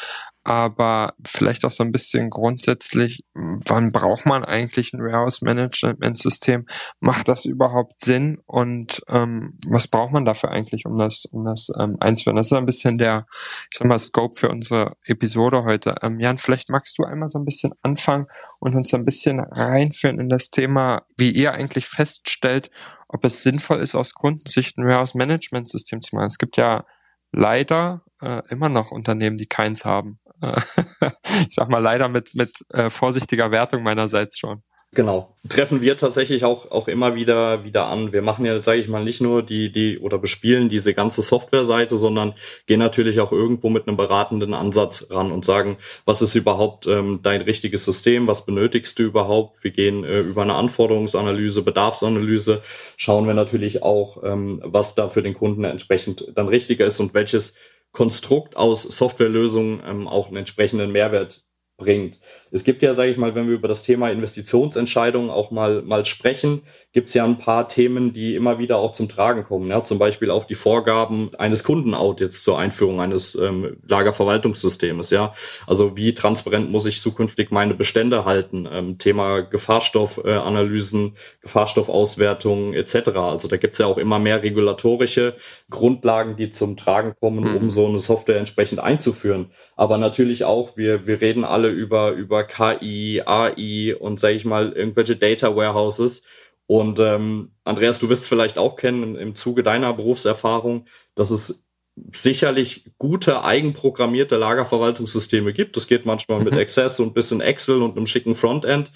aber 0.45 1.15
vielleicht 1.27 1.65
auch 1.65 1.71
so 1.71 1.83
ein 1.83 1.91
bisschen 1.91 2.29
grundsätzlich, 2.29 3.25
wann 3.33 3.93
braucht 3.93 4.27
man 4.27 4.45
eigentlich 4.45 4.93
ein 4.93 5.01
Warehouse-Management-System? 5.01 6.67
Macht 7.01 7.29
das 7.29 7.47
überhaupt 7.47 8.01
Sinn? 8.01 8.43
Und 8.45 9.01
ähm, 9.09 9.59
was 9.67 9.89
braucht 9.89 10.13
man 10.13 10.27
dafür 10.27 10.51
eigentlich, 10.51 10.85
um 10.85 10.99
das, 10.99 11.25
um 11.25 11.47
das 11.47 11.69
ähm, 11.81 11.97
einzuführen? 11.99 12.37
Das 12.37 12.49
ist 12.49 12.53
ein 12.53 12.67
bisschen 12.67 12.99
der, 12.99 13.27
ich 13.71 13.79
sag 13.79 13.89
mal, 13.89 13.99
Scope 13.99 14.37
für 14.37 14.51
unsere 14.51 14.97
Episode 15.07 15.65
heute. 15.65 15.95
Ähm, 16.03 16.21
Jan, 16.21 16.37
vielleicht 16.37 16.69
magst 16.69 16.99
du 16.99 17.05
einmal 17.05 17.31
so 17.31 17.39
ein 17.39 17.47
bisschen 17.47 17.73
anfangen 17.81 18.27
und 18.59 18.77
uns 18.77 18.93
ein 18.93 19.07
bisschen 19.07 19.41
reinführen 19.41 20.21
in 20.21 20.29
das 20.29 20.51
Thema, 20.51 21.04
wie 21.17 21.31
ihr 21.31 21.53
eigentlich 21.53 21.87
feststellt, 21.87 22.71
ob 23.09 23.25
es 23.25 23.43
sinnvoll 23.43 23.79
ist, 23.79 23.95
aus 23.95 24.15
Kundensicht 24.15 24.77
ein 24.77 24.87
Warehouse-Management-System 24.87 26.03
zu 26.03 26.17
machen. 26.17 26.27
Es 26.27 26.39
gibt 26.39 26.57
ja 26.57 26.85
leider 27.33 28.03
äh, 28.21 28.43
immer 28.49 28.69
noch 28.69 28.91
Unternehmen, 28.91 29.39
die 29.39 29.47
keins 29.47 29.85
haben. 29.85 30.21
ich 30.43 31.55
sag 31.55 31.69
mal 31.69 31.79
leider 31.79 32.09
mit, 32.09 32.35
mit 32.35 32.57
äh, 32.71 32.91
vorsichtiger 32.91 33.51
Wertung 33.51 33.83
meinerseits 33.83 34.39
schon. 34.39 34.63
Genau. 34.95 35.35
Treffen 35.49 35.81
wir 35.81 35.97
tatsächlich 35.97 36.45
auch, 36.45 36.71
auch 36.71 36.87
immer 36.87 37.17
wieder, 37.17 37.65
wieder 37.65 37.87
an. 37.87 38.13
Wir 38.13 38.23
machen 38.23 38.45
ja, 38.45 38.63
sage 38.63 38.79
ich 38.79 38.87
mal, 38.87 39.03
nicht 39.03 39.21
nur 39.21 39.43
die, 39.43 39.73
die 39.73 39.99
oder 39.99 40.19
bespielen 40.19 40.69
diese 40.69 40.95
ganze 40.95 41.21
Software-Seite, 41.21 41.97
sondern 41.97 42.35
gehen 42.67 42.79
natürlich 42.79 43.19
auch 43.19 43.33
irgendwo 43.33 43.71
mit 43.71 43.89
einem 43.89 43.97
beratenden 43.97 44.55
Ansatz 44.55 45.09
ran 45.11 45.33
und 45.33 45.45
sagen, 45.45 45.79
was 46.05 46.23
ist 46.23 46.37
überhaupt 46.37 46.87
ähm, 46.87 47.21
dein 47.23 47.43
richtiges 47.43 47.85
System, 47.85 48.29
was 48.29 48.47
benötigst 48.47 48.97
du 49.01 49.03
überhaupt? 49.03 49.63
Wir 49.65 49.73
gehen 49.73 50.05
äh, 50.05 50.21
über 50.21 50.43
eine 50.43 50.55
Anforderungsanalyse, 50.55 51.63
Bedarfsanalyse, 51.63 52.63
schauen 52.97 53.27
wir 53.27 53.35
natürlich 53.35 53.83
auch, 53.83 54.23
ähm, 54.23 54.63
was 54.65 54.95
da 54.95 55.09
für 55.09 55.23
den 55.23 55.35
Kunden 55.35 55.65
entsprechend 55.65 56.33
dann 56.37 56.47
richtiger 56.47 56.87
ist 56.87 57.01
und 57.01 57.15
welches 57.15 57.55
Konstrukt 57.91 58.57
aus 58.57 58.83
Softwarelösungen 58.83 59.83
ähm, 59.85 60.07
auch 60.07 60.29
einen 60.29 60.37
entsprechenden 60.39 60.93
Mehrwert 60.93 61.45
bringt. 61.77 62.19
Es 62.53 62.63
gibt 62.63 62.83
ja, 62.83 62.95
sage 62.95 63.11
ich 63.11 63.17
mal, 63.17 63.35
wenn 63.35 63.49
wir 63.49 63.55
über 63.55 63.67
das 63.67 63.83
Thema 63.83 64.11
Investitionsentscheidungen 64.11 65.29
auch 65.29 65.51
mal, 65.51 65.83
mal 65.83 66.05
sprechen, 66.05 66.63
gibt 66.93 67.09
es 67.09 67.15
ja 67.15 67.25
ein 67.25 67.39
paar 67.39 67.69
Themen, 67.69 68.13
die 68.13 68.37
immer 68.37 68.61
wieder 68.61 68.79
auch 68.79 68.93
zum 68.93 69.09
Tragen 69.09 69.45
kommen. 69.45 69.69
Ja? 69.69 69.83
Zum 69.83 69.99
Beispiel 69.99 70.31
auch 70.31 70.45
die 70.45 70.55
Vorgaben 70.55 71.31
eines 71.37 71.65
Kundenaudits 71.65 72.45
zur 72.45 72.57
Einführung 72.57 73.01
eines 73.01 73.35
ähm, 73.35 73.77
Lagerverwaltungssystems. 73.89 75.11
Ja? 75.11 75.35
Also 75.67 75.97
wie 75.97 76.15
transparent 76.15 76.71
muss 76.71 76.87
ich 76.87 77.01
zukünftig 77.01 77.51
meine 77.51 77.75
Bestände 77.75 78.25
halten? 78.25 78.69
Ähm, 78.71 78.99
Thema 78.99 79.41
Gefahrstoffanalysen, 79.41 81.17
Gefahrstoffauswertungen 81.43 82.75
etc. 82.75 83.09
Also 83.17 83.49
da 83.49 83.57
gibt 83.57 83.73
es 83.73 83.81
ja 83.81 83.87
auch 83.87 83.99
immer 83.99 84.21
mehr 84.21 84.45
regulatorische 84.45 85.35
Grundlagen, 85.71 86.37
die 86.37 86.51
zum 86.51 86.77
Tragen 86.77 87.15
kommen, 87.19 87.51
mhm. 87.51 87.57
um 87.57 87.71
so 87.71 87.89
eine 87.89 87.99
Software 87.99 88.39
entsprechend 88.39 88.79
einzuführen. 88.79 89.51
Aber 89.75 89.99
natürlich 89.99 90.45
auch, 90.45 90.77
wir, 90.77 91.09
wir 91.09 91.21
reden 91.21 91.43
alle 91.45 91.64
über, 91.69 92.13
über 92.13 92.45
KI, 92.45 93.23
AI 93.25 93.95
und 93.99 94.21
sage 94.21 94.35
ich 94.35 94.45
mal 94.45 94.73
irgendwelche 94.73 95.17
Data 95.17 95.55
Warehouses. 95.55 96.23
Und 96.67 96.99
ähm, 96.99 97.53
Andreas, 97.65 97.99
du 97.99 98.09
wirst 98.09 98.29
vielleicht 98.29 98.59
auch 98.59 98.77
kennen 98.77 99.17
im 99.17 99.35
Zuge 99.35 99.63
deiner 99.63 99.93
Berufserfahrung, 99.93 100.87
dass 101.15 101.31
es 101.31 101.65
sicherlich 102.13 102.91
gute 102.99 103.45
eigenprogrammierte 103.45 104.37
Lagerverwaltungssysteme 104.37 105.53
gibt. 105.53 105.77
Das 105.77 105.87
geht 105.87 106.07
manchmal 106.07 106.43
mit 106.43 106.55
mhm. 106.55 106.59
Access 106.59 107.01
und 107.01 107.15
bisschen 107.15 107.41
Excel 107.41 107.83
und 107.83 107.97
einem 107.97 108.07
schicken 108.07 108.35
Frontend. 108.35 108.91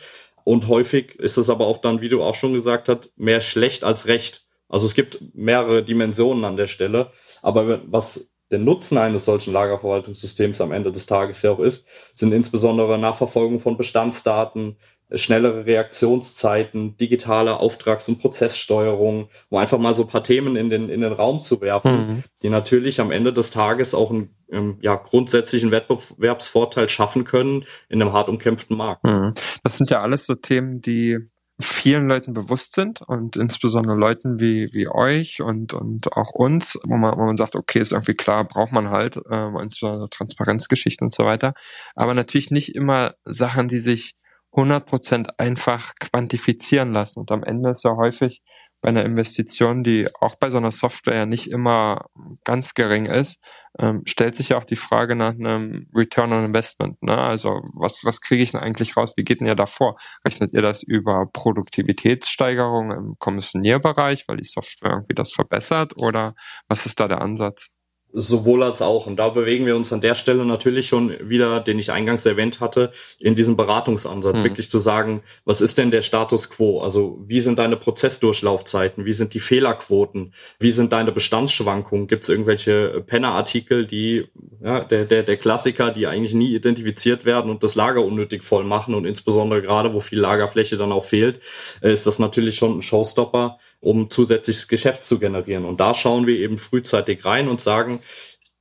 Und 0.44 0.68
häufig 0.68 1.14
ist 1.16 1.37
es 1.37 1.50
aber 1.50 1.66
auch 1.66 1.78
dann, 1.78 2.00
wie 2.00 2.08
du 2.08 2.22
auch 2.22 2.34
schon 2.34 2.54
gesagt 2.54 2.88
hast, 2.88 3.12
mehr 3.16 3.40
schlecht 3.40 3.84
als 3.84 4.06
recht. 4.06 4.46
Also 4.68 4.87
es 4.87 4.94
gibt 4.94 5.18
mehrere 5.34 5.82
Dimensionen 5.82 6.44
an 6.44 6.56
der 6.56 6.66
Stelle. 6.66 7.12
Aber 7.42 7.82
was 7.87 8.30
der 8.50 8.58
Nutzen 8.58 8.98
eines 8.98 9.24
solchen 9.24 9.52
Lagerverwaltungssystems 9.52 10.60
am 10.60 10.72
Ende 10.72 10.92
des 10.92 11.06
Tages 11.06 11.42
ja 11.42 11.52
auch 11.52 11.60
ist, 11.60 11.86
sind 12.12 12.32
insbesondere 12.32 12.98
Nachverfolgung 12.98 13.60
von 13.60 13.76
Bestandsdaten, 13.76 14.76
schnellere 15.14 15.64
Reaktionszeiten, 15.64 16.96
digitale 16.98 17.58
Auftrags- 17.58 18.08
und 18.08 18.18
Prozesssteuerung, 18.18 19.28
um 19.48 19.58
einfach 19.58 19.78
mal 19.78 19.94
so 19.94 20.02
ein 20.02 20.08
paar 20.08 20.22
Themen 20.22 20.56
in 20.56 20.68
den, 20.68 20.90
in 20.90 21.00
den 21.00 21.12
Raum 21.12 21.40
zu 21.40 21.60
werfen, 21.60 21.92
mhm. 21.92 22.24
die 22.42 22.50
natürlich 22.50 23.00
am 23.00 23.10
Ende 23.10 23.32
des 23.32 23.50
Tages 23.50 23.94
auch 23.94 24.10
einen 24.10 24.34
ähm, 24.50 24.76
ja, 24.82 24.96
grundsätzlichen 24.96 25.70
Wettbewerbsvorteil 25.70 26.88
schaffen 26.88 27.24
können 27.24 27.64
in 27.88 28.02
einem 28.02 28.12
hart 28.12 28.28
umkämpften 28.28 28.76
Markt. 28.76 29.04
Mhm. 29.04 29.32
Das 29.64 29.78
sind 29.78 29.90
ja 29.90 30.02
alles 30.02 30.26
so 30.26 30.34
Themen, 30.34 30.82
die 30.82 31.18
vielen 31.60 32.08
Leuten 32.08 32.34
bewusst 32.34 32.74
sind 32.74 33.02
und 33.02 33.36
insbesondere 33.36 33.96
Leuten 33.96 34.38
wie, 34.38 34.68
wie 34.72 34.88
euch 34.88 35.42
und, 35.42 35.74
und 35.74 36.12
auch 36.12 36.30
uns, 36.30 36.78
wo 36.84 36.96
man, 36.96 37.18
wo 37.18 37.24
man 37.24 37.36
sagt, 37.36 37.56
okay, 37.56 37.80
ist 37.80 37.92
irgendwie 37.92 38.14
klar, 38.14 38.44
braucht 38.44 38.70
man 38.70 38.90
halt, 38.90 39.20
ähm, 39.30 39.56
insbesondere 39.60 40.08
Transparenzgeschichten 40.08 41.06
und 41.06 41.14
so 41.14 41.24
weiter. 41.24 41.54
Aber 41.96 42.14
natürlich 42.14 42.50
nicht 42.50 42.74
immer 42.76 43.14
Sachen, 43.24 43.66
die 43.66 43.80
sich 43.80 44.14
100% 44.52 45.30
einfach 45.36 45.94
quantifizieren 45.98 46.92
lassen. 46.92 47.20
Und 47.20 47.30
am 47.32 47.42
Ende 47.42 47.70
ist 47.70 47.84
ja 47.84 47.96
häufig 47.96 48.40
bei 48.80 48.90
einer 48.90 49.04
Investition, 49.04 49.82
die 49.82 50.08
auch 50.20 50.37
bei 50.37 50.50
so 50.50 50.58
einer 50.58 50.70
Software 50.70 51.16
ja 51.16 51.26
nicht 51.26 51.50
immer 51.50 52.06
ganz 52.44 52.75
gering 52.75 53.06
ist, 53.06 53.42
ähm, 53.78 54.02
stellt 54.06 54.37
sich 54.37 54.50
ja 54.50 54.58
auch 54.58 54.64
die 54.64 54.76
Frage 54.76 55.14
nach 55.14 55.35
einem 55.35 55.88
Return 55.94 56.32
on 56.32 56.44
Investment. 56.44 57.02
Ne? 57.02 57.16
Also 57.16 57.61
was, 57.75 58.04
was 58.04 58.20
kriege 58.20 58.42
ich 58.42 58.52
denn 58.52 58.61
eigentlich 58.61 58.97
raus? 58.97 59.14
Wie 59.16 59.25
geht 59.25 59.40
denn 59.40 59.47
ihr 59.47 59.54
da 59.54 59.66
vor? 59.66 59.97
Rechnet 60.25 60.52
ihr 60.52 60.62
das 60.62 60.82
über 60.82 61.26
Produktivitätssteigerung 61.32 62.92
im 62.92 63.14
Kommissionierbereich, 63.18 64.26
weil 64.28 64.37
die 64.37 64.49
Software 64.49 64.92
irgendwie 64.92 65.14
das 65.14 65.32
verbessert? 65.32 65.97
Oder 65.97 66.35
was 66.68 66.87
ist 66.87 67.00
da 67.00 67.08
der 67.08 67.20
Ansatz? 67.20 67.77
Sowohl 68.14 68.62
als 68.62 68.80
auch. 68.80 69.06
Und 69.06 69.16
da 69.16 69.28
bewegen 69.28 69.66
wir 69.66 69.76
uns 69.76 69.92
an 69.92 70.00
der 70.00 70.14
Stelle 70.14 70.46
natürlich 70.46 70.86
schon 70.86 71.12
wieder, 71.28 71.60
den 71.60 71.78
ich 71.78 71.92
eingangs 71.92 72.24
erwähnt 72.24 72.58
hatte, 72.60 72.90
in 73.18 73.34
diesem 73.34 73.56
Beratungsansatz, 73.56 74.38
mhm. 74.38 74.44
wirklich 74.44 74.70
zu 74.70 74.78
sagen, 74.78 75.22
was 75.44 75.60
ist 75.60 75.76
denn 75.76 75.90
der 75.90 76.00
Status 76.00 76.48
quo? 76.48 76.80
Also 76.80 77.22
wie 77.26 77.40
sind 77.40 77.58
deine 77.58 77.76
Prozessdurchlaufzeiten? 77.76 79.04
Wie 79.04 79.12
sind 79.12 79.34
die 79.34 79.40
Fehlerquoten? 79.40 80.32
Wie 80.58 80.70
sind 80.70 80.94
deine 80.94 81.12
Bestandsschwankungen? 81.12 82.06
Gibt 82.06 82.22
es 82.22 82.30
irgendwelche 82.30 83.04
Penner-Artikel, 83.06 83.86
die, 83.86 84.28
ja, 84.62 84.80
der, 84.80 85.04
der, 85.04 85.22
der 85.22 85.36
Klassiker, 85.36 85.90
die 85.90 86.06
eigentlich 86.06 86.34
nie 86.34 86.54
identifiziert 86.54 87.26
werden 87.26 87.50
und 87.50 87.62
das 87.62 87.74
Lager 87.74 88.02
unnötig 88.02 88.42
voll 88.42 88.64
machen 88.64 88.94
und 88.94 89.04
insbesondere 89.04 89.60
gerade, 89.60 89.92
wo 89.92 90.00
viel 90.00 90.20
Lagerfläche 90.20 90.78
dann 90.78 90.92
auch 90.92 91.04
fehlt, 91.04 91.40
äh, 91.82 91.92
ist 91.92 92.06
das 92.06 92.18
natürlich 92.18 92.56
schon 92.56 92.78
ein 92.78 92.82
Showstopper 92.82 93.58
um 93.80 94.11
zusätzliches 94.11 94.68
Geschäft 94.68 95.04
zu 95.04 95.18
generieren. 95.18 95.64
Und 95.64 95.80
da 95.80 95.94
schauen 95.94 96.26
wir 96.26 96.38
eben 96.38 96.58
frühzeitig 96.58 97.25
rein 97.25 97.49
und 97.49 97.61
sagen, 97.61 98.00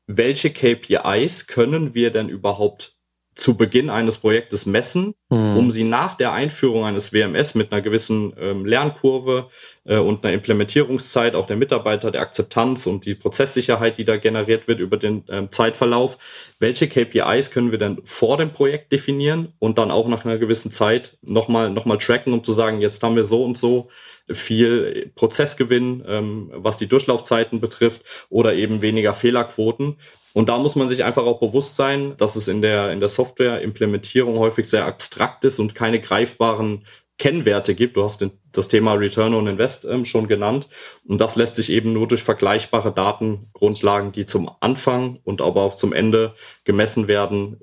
welche 0.06 0.52
KPIs 0.52 1.48
können 1.48 1.94
wir 1.94 2.12
denn 2.12 2.30
überhaupt 2.30 2.97
zu 3.38 3.56
Beginn 3.56 3.90
eines 3.90 4.18
Projektes 4.18 4.66
messen, 4.66 5.14
mhm. 5.30 5.58
um 5.58 5.72
sie 5.72 5.84
nach 5.84 6.16
der 6.16 6.34
Einführung 6.34 6.84
eines 6.86 7.14
WMS 7.14 7.54
mit 7.54 7.72
einer 7.72 7.82
gewissen 7.82 8.34
ähm, 8.40 8.66
Lernkurve 8.66 9.50
äh, 9.86 9.98
und 9.98 10.26
einer 10.26 10.34
Implementierungszeit 10.34 11.36
auch 11.36 11.46
der 11.46 11.56
Mitarbeiter, 11.56 12.10
der 12.10 12.22
Akzeptanz 12.22 12.88
und 12.88 13.06
die 13.06 13.14
Prozesssicherheit, 13.14 14.00
die 14.00 14.06
da 14.06 14.18
generiert 14.18 14.68
wird 14.68 14.80
über 14.80 14.98
den 14.98 15.24
ähm, 15.30 15.52
Zeitverlauf, 15.52 16.18
welche 16.60 16.88
KPIs 16.88 17.52
können 17.52 17.72
wir 17.72 17.78
denn 17.78 18.00
vor 18.04 18.38
dem 18.38 18.52
Projekt 18.52 18.92
definieren 18.92 19.54
und 19.60 19.78
dann 19.78 19.92
auch 19.92 20.08
nach 20.08 20.26
einer 20.26 20.40
gewissen 20.40 20.72
Zeit 20.72 21.18
nochmal 21.22 21.70
noch 21.70 21.86
mal 21.86 21.98
tracken, 21.98 22.34
um 22.34 22.44
zu 22.44 22.54
sagen, 22.54 22.82
jetzt 22.82 23.04
haben 23.04 23.16
wir 23.16 23.24
so 23.24 23.44
und 23.44 23.58
so 23.58 23.90
viel 24.30 25.12
Prozessgewinn, 25.16 26.04
ähm, 26.08 26.52
was 26.54 26.78
die 26.78 26.88
Durchlaufzeiten 26.88 27.62
betrifft 27.62 28.02
oder 28.30 28.56
eben 28.56 28.82
weniger 28.82 29.14
Fehlerquoten. 29.14 29.98
Und 30.38 30.50
da 30.50 30.60
muss 30.60 30.76
man 30.76 30.88
sich 30.88 31.04
einfach 31.04 31.24
auch 31.24 31.40
bewusst 31.40 31.78
sein, 31.78 32.14
dass 32.18 32.36
es 32.36 32.48
in 32.48 32.62
der, 32.62 32.92
in 32.92 33.00
der 33.00 33.10
Software-Implementierung 33.10 34.38
häufig 34.38 34.70
sehr 34.70 34.86
abstrakt 34.86 35.44
ist 35.46 35.58
und 35.58 35.74
keine 35.74 36.00
greifbaren 36.00 36.86
Kennwerte 37.18 37.74
gibt. 37.74 37.98
Du 37.98 38.04
hast 38.04 38.22
den, 38.22 38.30
das 38.52 38.68
Thema 38.68 38.94
Return 38.94 39.34
on 39.34 39.48
Invest 39.48 39.86
ähm, 39.86 40.06
schon 40.06 40.28
genannt. 40.28 40.70
Und 41.08 41.22
das 41.22 41.38
lässt 41.38 41.56
sich 41.56 41.72
eben 41.72 41.92
nur 41.92 42.08
durch 42.08 42.22
vergleichbare 42.22 42.92
Datengrundlagen, 42.92 44.12
die 44.12 44.28
zum 44.28 44.52
Anfang 44.60 45.18
und 45.24 45.42
aber 45.42 45.64
auch 45.64 45.76
zum 45.76 45.92
Ende 45.92 46.36
gemessen 46.66 47.08
werden, 47.08 47.60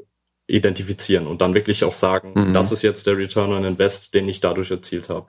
identifizieren 0.48 1.28
und 1.28 1.42
dann 1.42 1.54
wirklich 1.54 1.84
auch 1.84 1.94
sagen, 1.94 2.32
mhm. 2.34 2.54
das 2.54 2.72
ist 2.72 2.82
jetzt 2.82 3.06
der 3.06 3.16
Return 3.16 3.52
on 3.52 3.64
Invest, 3.64 4.14
den 4.14 4.28
ich 4.28 4.40
dadurch 4.40 4.72
erzielt 4.72 5.10
habe. 5.10 5.28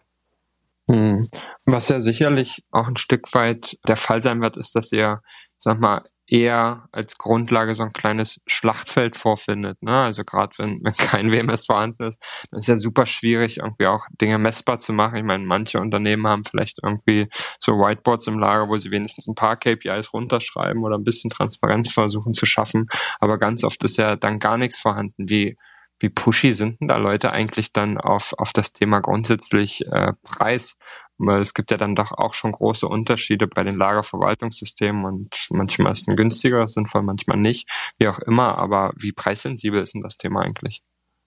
Mhm. 0.87 1.29
Was 1.65 1.89
ja 1.89 2.01
sicherlich 2.01 2.63
auch 2.71 2.87
ein 2.87 2.97
Stück 2.97 3.31
weit 3.35 3.77
der 3.87 3.97
Fall 3.97 4.23
sein 4.23 4.41
wird, 4.41 4.57
ist, 4.57 4.75
dass 4.75 4.91
ihr, 4.91 5.21
sag 5.59 5.79
mal, 5.79 6.01
eher 6.27 6.87
als 6.91 7.17
Grundlage 7.17 7.75
so 7.75 7.83
ein 7.83 7.93
kleines 7.93 8.41
Schlachtfeld 8.47 9.15
vorfindet. 9.15 9.81
Ne? 9.83 9.91
Also 9.91 10.23
gerade 10.23 10.57
wenn, 10.57 10.79
wenn 10.83 10.93
kein 10.93 11.31
WMS 11.31 11.65
vorhanden 11.65 12.05
ist, 12.05 12.21
dann 12.51 12.59
ist 12.59 12.67
ja 12.67 12.77
super 12.77 13.05
schwierig, 13.05 13.57
irgendwie 13.57 13.87
auch 13.87 14.05
Dinge 14.19 14.37
messbar 14.37 14.79
zu 14.79 14.93
machen. 14.93 15.17
Ich 15.17 15.23
meine, 15.23 15.45
manche 15.45 15.79
Unternehmen 15.79 16.27
haben 16.27 16.43
vielleicht 16.43 16.79
irgendwie 16.83 17.27
so 17.59 17.73
Whiteboards 17.73 18.27
im 18.27 18.39
Lager, 18.39 18.69
wo 18.69 18.77
sie 18.77 18.91
wenigstens 18.91 19.27
ein 19.27 19.35
paar 19.35 19.57
KPIs 19.57 20.13
runterschreiben 20.13 20.83
oder 20.83 20.97
ein 20.97 21.03
bisschen 21.03 21.29
Transparenz 21.29 21.91
versuchen 21.91 22.33
zu 22.33 22.45
schaffen. 22.45 22.87
Aber 23.19 23.37
ganz 23.37 23.63
oft 23.63 23.83
ist 23.83 23.97
ja 23.97 24.15
dann 24.15 24.39
gar 24.39 24.57
nichts 24.57 24.79
vorhanden. 24.79 25.29
Wie 25.29 25.57
wie 25.99 26.09
pushy 26.09 26.51
sind 26.51 26.81
denn 26.81 26.89
da 26.89 26.97
Leute 26.97 27.31
eigentlich 27.31 27.71
dann 27.71 27.97
auf, 27.97 28.33
auf 28.37 28.51
das 28.51 28.73
Thema 28.73 28.99
grundsätzlich 28.99 29.85
äh, 29.87 30.13
Preis? 30.23 30.77
Weil 31.17 31.41
es 31.41 31.53
gibt 31.53 31.71
ja 31.71 31.77
dann 31.77 31.95
doch 31.95 32.11
auch 32.11 32.33
schon 32.33 32.51
große 32.51 32.87
Unterschiede 32.87 33.47
bei 33.47 33.63
den 33.63 33.77
Lagerverwaltungssystemen 33.77 35.05
und 35.05 35.47
manchmal 35.49 35.93
ist 35.93 36.07
ein 36.09 36.17
günstiger 36.17 36.67
sinnvoll, 36.67 37.03
manchmal 37.03 37.37
nicht, 37.37 37.69
wie 37.97 38.07
auch 38.07 38.19
immer. 38.19 38.57
Aber 38.57 38.91
wie 38.97 39.13
preissensibel 39.13 39.81
ist 39.81 39.93
denn 39.93 40.01
das 40.01 40.17
Thema 40.17 40.41
eigentlich? 40.41 40.81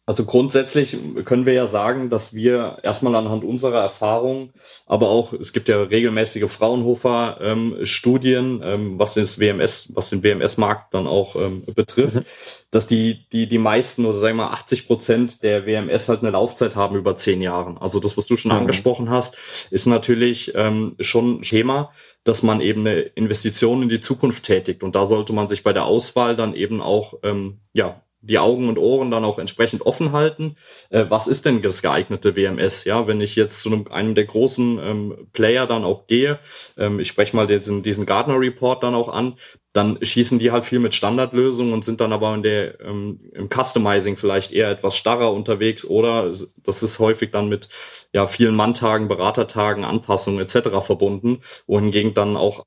Also 0.09 0.25
grundsätzlich 0.25 0.97
können 1.27 1.45
wir 1.45 1.53
ja 1.53 1.67
sagen, 1.67 2.09
dass 2.09 2.33
wir 2.33 2.79
erstmal 2.83 3.15
anhand 3.15 3.45
unserer 3.45 3.83
Erfahrung, 3.83 4.55
aber 4.87 5.11
auch 5.11 5.35
es 5.35 5.53
gibt 5.53 5.69
ja 5.69 5.83
regelmäßige 5.83 6.50
Fraunhofer-Studien, 6.50 8.62
ähm, 8.62 8.62
ähm, 8.62 8.99
was 8.99 9.12
das 9.12 9.38
WMS, 9.38 9.95
was 9.95 10.09
den 10.09 10.23
WMS-Markt 10.23 10.95
dann 10.95 11.07
auch 11.07 11.37
ähm, 11.37 11.62
betrifft, 11.75 12.15
mhm. 12.15 12.25
dass 12.71 12.87
die 12.87 13.27
die 13.33 13.50
die 13.50 13.59
meisten 13.59 14.07
oder 14.07 14.17
sagen 14.17 14.38
wir 14.38 14.47
mal 14.47 14.53
80 14.53 14.87
Prozent 14.87 15.43
der 15.43 15.67
WMS 15.67 16.09
halt 16.09 16.23
eine 16.23 16.31
Laufzeit 16.31 16.75
haben 16.75 16.97
über 16.97 17.15
zehn 17.17 17.43
Jahren. 17.43 17.77
Also 17.77 18.00
das, 18.00 18.17
was 18.17 18.25
du 18.25 18.38
schon 18.38 18.53
mhm. 18.53 18.61
angesprochen 18.61 19.11
hast, 19.11 19.37
ist 19.71 19.85
natürlich 19.85 20.55
ähm, 20.55 20.97
schon 21.00 21.43
Thema, 21.43 21.93
dass 22.25 22.43
man 22.43 22.62
eben 22.62 22.81
eine 22.81 23.00
Investition 23.00 23.83
in 23.83 23.91
die 23.91 24.00
Zukunft 24.00 24.45
tätigt 24.45 24.83
und 24.83 24.95
da 24.95 25.05
sollte 25.05 25.35
man 25.35 25.49
sich 25.49 25.62
bei 25.62 25.75
der 25.75 25.85
Auswahl 25.85 26.35
dann 26.35 26.55
eben 26.55 26.81
auch 26.81 27.12
ähm, 27.23 27.59
ja 27.75 28.00
die 28.20 28.38
Augen 28.38 28.68
und 28.68 28.78
Ohren 28.78 29.10
dann 29.10 29.25
auch 29.25 29.38
entsprechend 29.38 29.87
offen 29.87 30.12
halten. 30.12 30.56
Äh, 30.90 31.06
was 31.08 31.26
ist 31.26 31.44
denn 31.44 31.62
das 31.62 31.82
geeignete 31.82 32.37
WMS? 32.37 32.84
Ja, 32.84 33.06
wenn 33.06 33.20
ich 33.20 33.37
jetzt 33.37 33.62
zu 33.62 33.70
einem, 33.70 33.87
einem 33.88 34.14
der 34.14 34.25
großen 34.25 34.78
ähm, 34.78 35.28
Player 35.32 35.66
dann 35.66 35.84
auch 35.84 36.06
gehe, 36.06 36.38
ähm, 36.76 36.98
ich 37.00 37.08
spreche 37.08 37.37
mal 37.37 37.46
diesen, 37.46 37.82
diesen 37.82 38.06
Gardner 38.06 38.38
Report 38.40 38.82
dann 38.82 38.94
auch 38.94 39.08
an, 39.08 39.34
dann 39.72 39.98
schießen 40.02 40.38
die 40.38 40.50
halt 40.50 40.64
viel 40.64 40.80
mit 40.80 40.94
Standardlösungen 40.94 41.72
und 41.72 41.84
sind 41.84 42.00
dann 42.00 42.12
aber 42.12 42.34
in 42.34 42.42
der, 42.42 42.80
ähm, 42.80 43.20
im 43.32 43.48
Customizing 43.48 44.16
vielleicht 44.16 44.52
eher 44.52 44.70
etwas 44.70 44.96
starrer 44.96 45.32
unterwegs 45.32 45.84
oder 45.84 46.32
das 46.64 46.82
ist 46.82 46.98
häufig 46.98 47.30
dann 47.30 47.48
mit 47.48 47.68
ja 48.12 48.26
vielen 48.26 48.56
Manntagen, 48.56 49.06
Beratertagen, 49.08 49.84
Anpassungen 49.84 50.40
etc. 50.40 50.84
verbunden, 50.84 51.40
wohingegen 51.66 52.14
dann 52.14 52.37
auch 52.37 52.64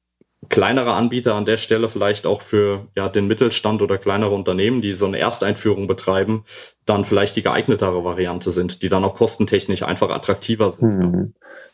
kleinere 0.49 0.93
Anbieter 0.93 1.35
an 1.35 1.45
der 1.45 1.57
Stelle 1.57 1.87
vielleicht 1.87 2.25
auch 2.25 2.41
für 2.41 2.87
ja, 2.95 3.09
den 3.09 3.27
Mittelstand 3.27 3.81
oder 3.81 3.97
kleinere 3.97 4.31
Unternehmen, 4.31 4.81
die 4.81 4.93
so 4.93 5.05
eine 5.05 5.19
Ersteinführung 5.19 5.87
betreiben, 5.87 6.43
dann 6.85 7.05
vielleicht 7.05 7.35
die 7.35 7.43
geeignetere 7.43 8.03
Variante 8.03 8.51
sind, 8.51 8.81
die 8.81 8.89
dann 8.89 9.03
auch 9.03 9.13
kostentechnisch 9.13 9.83
einfach 9.83 10.09
attraktiver 10.09 10.71
sind. 10.71 10.97
Mhm. 10.97 11.33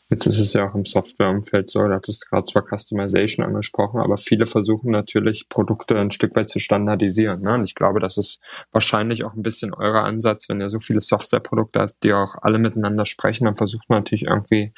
Jetzt 0.09 0.25
ist 0.25 0.39
es 0.39 0.53
ja 0.53 0.69
auch 0.69 0.75
im 0.75 0.85
Softwareumfeld 0.85 1.69
so, 1.69 1.85
du 1.85 1.93
hattest 1.93 2.29
gerade 2.29 2.45
zwar 2.45 2.63
Customization 2.63 3.45
angesprochen, 3.45 3.99
aber 3.99 4.15
viele 4.15 4.45
versuchen 4.45 4.91
natürlich 4.91 5.49
Produkte 5.49 5.99
ein 5.99 6.11
Stück 6.11 6.33
weit 6.35 6.47
zu 6.47 6.59
standardisieren. 6.59 7.41
Ne? 7.41 7.55
Und 7.55 7.65
ich 7.65 7.75
glaube, 7.75 7.99
das 7.99 8.17
ist 8.17 8.39
wahrscheinlich 8.71 9.25
auch 9.25 9.33
ein 9.33 9.41
bisschen 9.41 9.73
euer 9.73 10.03
Ansatz, 10.03 10.47
wenn 10.47 10.61
ihr 10.61 10.69
so 10.69 10.79
viele 10.79 11.01
Softwareprodukte 11.01 11.81
habt, 11.81 12.03
die 12.03 12.13
auch 12.13 12.35
alle 12.41 12.57
miteinander 12.57 13.05
sprechen, 13.05 13.45
dann 13.45 13.57
versucht 13.57 13.89
man 13.89 13.99
natürlich 13.99 14.27
irgendwie 14.27 14.73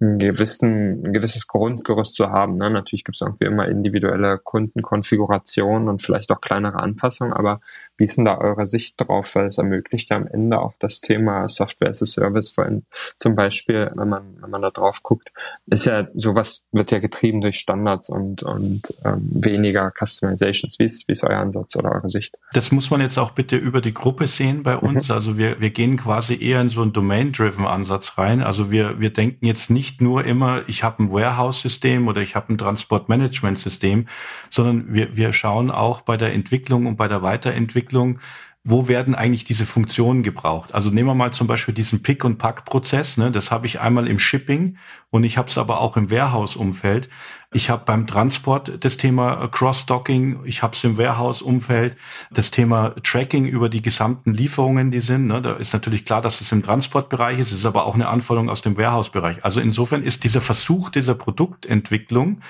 gewissen, 0.00 1.04
ein 1.04 1.12
gewisses 1.12 1.48
Grundgerüst 1.48 2.14
zu 2.14 2.30
haben. 2.30 2.54
Ne? 2.54 2.70
Natürlich 2.70 3.04
gibt 3.04 3.16
es 3.16 3.20
irgendwie 3.20 3.46
immer 3.46 3.66
individuelle 3.68 4.38
Kundenkonfigurationen 4.38 5.88
und 5.88 6.02
vielleicht 6.02 6.30
auch 6.30 6.40
kleinere 6.40 6.78
Anpassungen, 6.78 7.32
aber 7.32 7.60
wie 7.98 8.04
ist 8.04 8.16
denn 8.16 8.24
da 8.24 8.38
eure 8.38 8.64
Sicht 8.64 8.94
drauf? 8.96 9.34
Weil 9.34 9.48
es 9.48 9.58
ermöglicht 9.58 10.10
ja 10.10 10.16
am 10.16 10.26
Ende 10.26 10.60
auch 10.60 10.74
das 10.78 11.00
Thema 11.00 11.48
Software 11.48 11.90
as 11.90 12.02
a 12.02 12.06
Service, 12.06 12.48
vorhin 12.50 12.84
zum 13.18 13.34
Beispiel, 13.34 13.90
wenn 13.94 14.08
man, 14.08 14.36
wenn 14.40 14.50
man 14.50 14.62
da 14.62 14.70
drauf 14.70 15.02
guckt, 15.02 15.30
ist 15.66 15.84
ja 15.84 16.06
sowas 16.14 16.64
wird 16.70 16.92
ja 16.92 17.00
getrieben 17.00 17.40
durch 17.40 17.58
Standards 17.58 18.08
und, 18.08 18.44
und 18.44 18.94
ähm, 19.04 19.28
weniger 19.32 19.92
Customizations. 19.92 20.78
Wie 20.78 20.84
ist, 20.84 21.08
wie 21.08 21.12
ist 21.12 21.24
euer 21.24 21.38
Ansatz 21.38 21.74
oder 21.76 21.90
eure 21.90 22.08
Sicht? 22.08 22.36
Das 22.52 22.70
muss 22.70 22.90
man 22.90 23.00
jetzt 23.00 23.18
auch 23.18 23.32
bitte 23.32 23.56
über 23.56 23.80
die 23.80 23.94
Gruppe 23.94 24.28
sehen 24.28 24.62
bei 24.62 24.76
uns. 24.76 25.08
Mhm. 25.08 25.14
Also 25.14 25.36
wir, 25.36 25.60
wir 25.60 25.70
gehen 25.70 25.96
quasi 25.96 26.40
eher 26.40 26.60
in 26.60 26.70
so 26.70 26.82
einen 26.82 26.92
Domain-driven 26.92 27.66
Ansatz 27.66 28.16
rein. 28.16 28.42
Also 28.42 28.70
wir, 28.70 29.00
wir 29.00 29.10
denken 29.10 29.44
jetzt 29.44 29.70
nicht 29.70 30.00
nur 30.00 30.24
immer, 30.24 30.62
ich 30.68 30.84
habe 30.84 31.02
ein 31.02 31.10
Warehouse-System 31.10 32.06
oder 32.06 32.20
ich 32.20 32.36
habe 32.36 32.52
ein 32.52 32.58
Transport-Management-System, 32.58 34.06
sondern 34.50 34.94
wir, 34.94 35.16
wir 35.16 35.32
schauen 35.32 35.72
auch 35.72 36.02
bei 36.02 36.16
der 36.16 36.32
Entwicklung 36.32 36.86
und 36.86 36.96
bei 36.96 37.08
der 37.08 37.22
Weiterentwicklung 37.22 37.87
Entwicklung, 37.88 38.20
wo 38.64 38.86
werden 38.86 39.14
eigentlich 39.14 39.44
diese 39.44 39.64
Funktionen 39.64 40.22
gebraucht? 40.22 40.74
Also 40.74 40.90
nehmen 40.90 41.08
wir 41.08 41.14
mal 41.14 41.32
zum 41.32 41.46
Beispiel 41.46 41.72
diesen 41.72 42.02
Pick- 42.02 42.24
und 42.24 42.36
Pack-Prozess. 42.36 43.16
Ne? 43.16 43.30
Das 43.30 43.50
habe 43.50 43.66
ich 43.66 43.80
einmal 43.80 44.06
im 44.06 44.18
Shipping 44.18 44.76
und 45.08 45.24
ich 45.24 45.38
habe 45.38 45.48
es 45.48 45.56
aber 45.56 45.80
auch 45.80 45.96
im 45.96 46.10
Warehouse-Umfeld. 46.10 47.08
Ich 47.50 47.70
habe 47.70 47.84
beim 47.86 48.06
Transport 48.06 48.84
das 48.84 48.98
Thema 48.98 49.48
Cross-Docking, 49.48 50.40
ich 50.44 50.62
habe 50.62 50.74
es 50.74 50.84
im 50.84 50.98
Warehouse-Umfeld, 50.98 51.96
das 52.30 52.50
Thema 52.50 52.94
Tracking 53.02 53.46
über 53.46 53.70
die 53.70 53.80
gesamten 53.80 54.34
Lieferungen, 54.34 54.90
die 54.90 55.00
sind. 55.00 55.28
Ne? 55.28 55.40
Da 55.40 55.52
ist 55.54 55.72
natürlich 55.72 56.04
klar, 56.04 56.20
dass 56.20 56.42
es 56.42 56.52
im 56.52 56.62
Transportbereich 56.62 57.38
ist, 57.38 57.52
ist 57.52 57.64
aber 57.64 57.86
auch 57.86 57.94
eine 57.94 58.08
Anforderung 58.08 58.50
aus 58.50 58.60
dem 58.60 58.76
Warehouse-Bereich. 58.76 59.46
Also 59.46 59.60
insofern 59.60 60.02
ist 60.02 60.24
dieser 60.24 60.42
Versuch 60.42 60.90
dieser 60.90 61.14
Produktentwicklung 61.14 62.42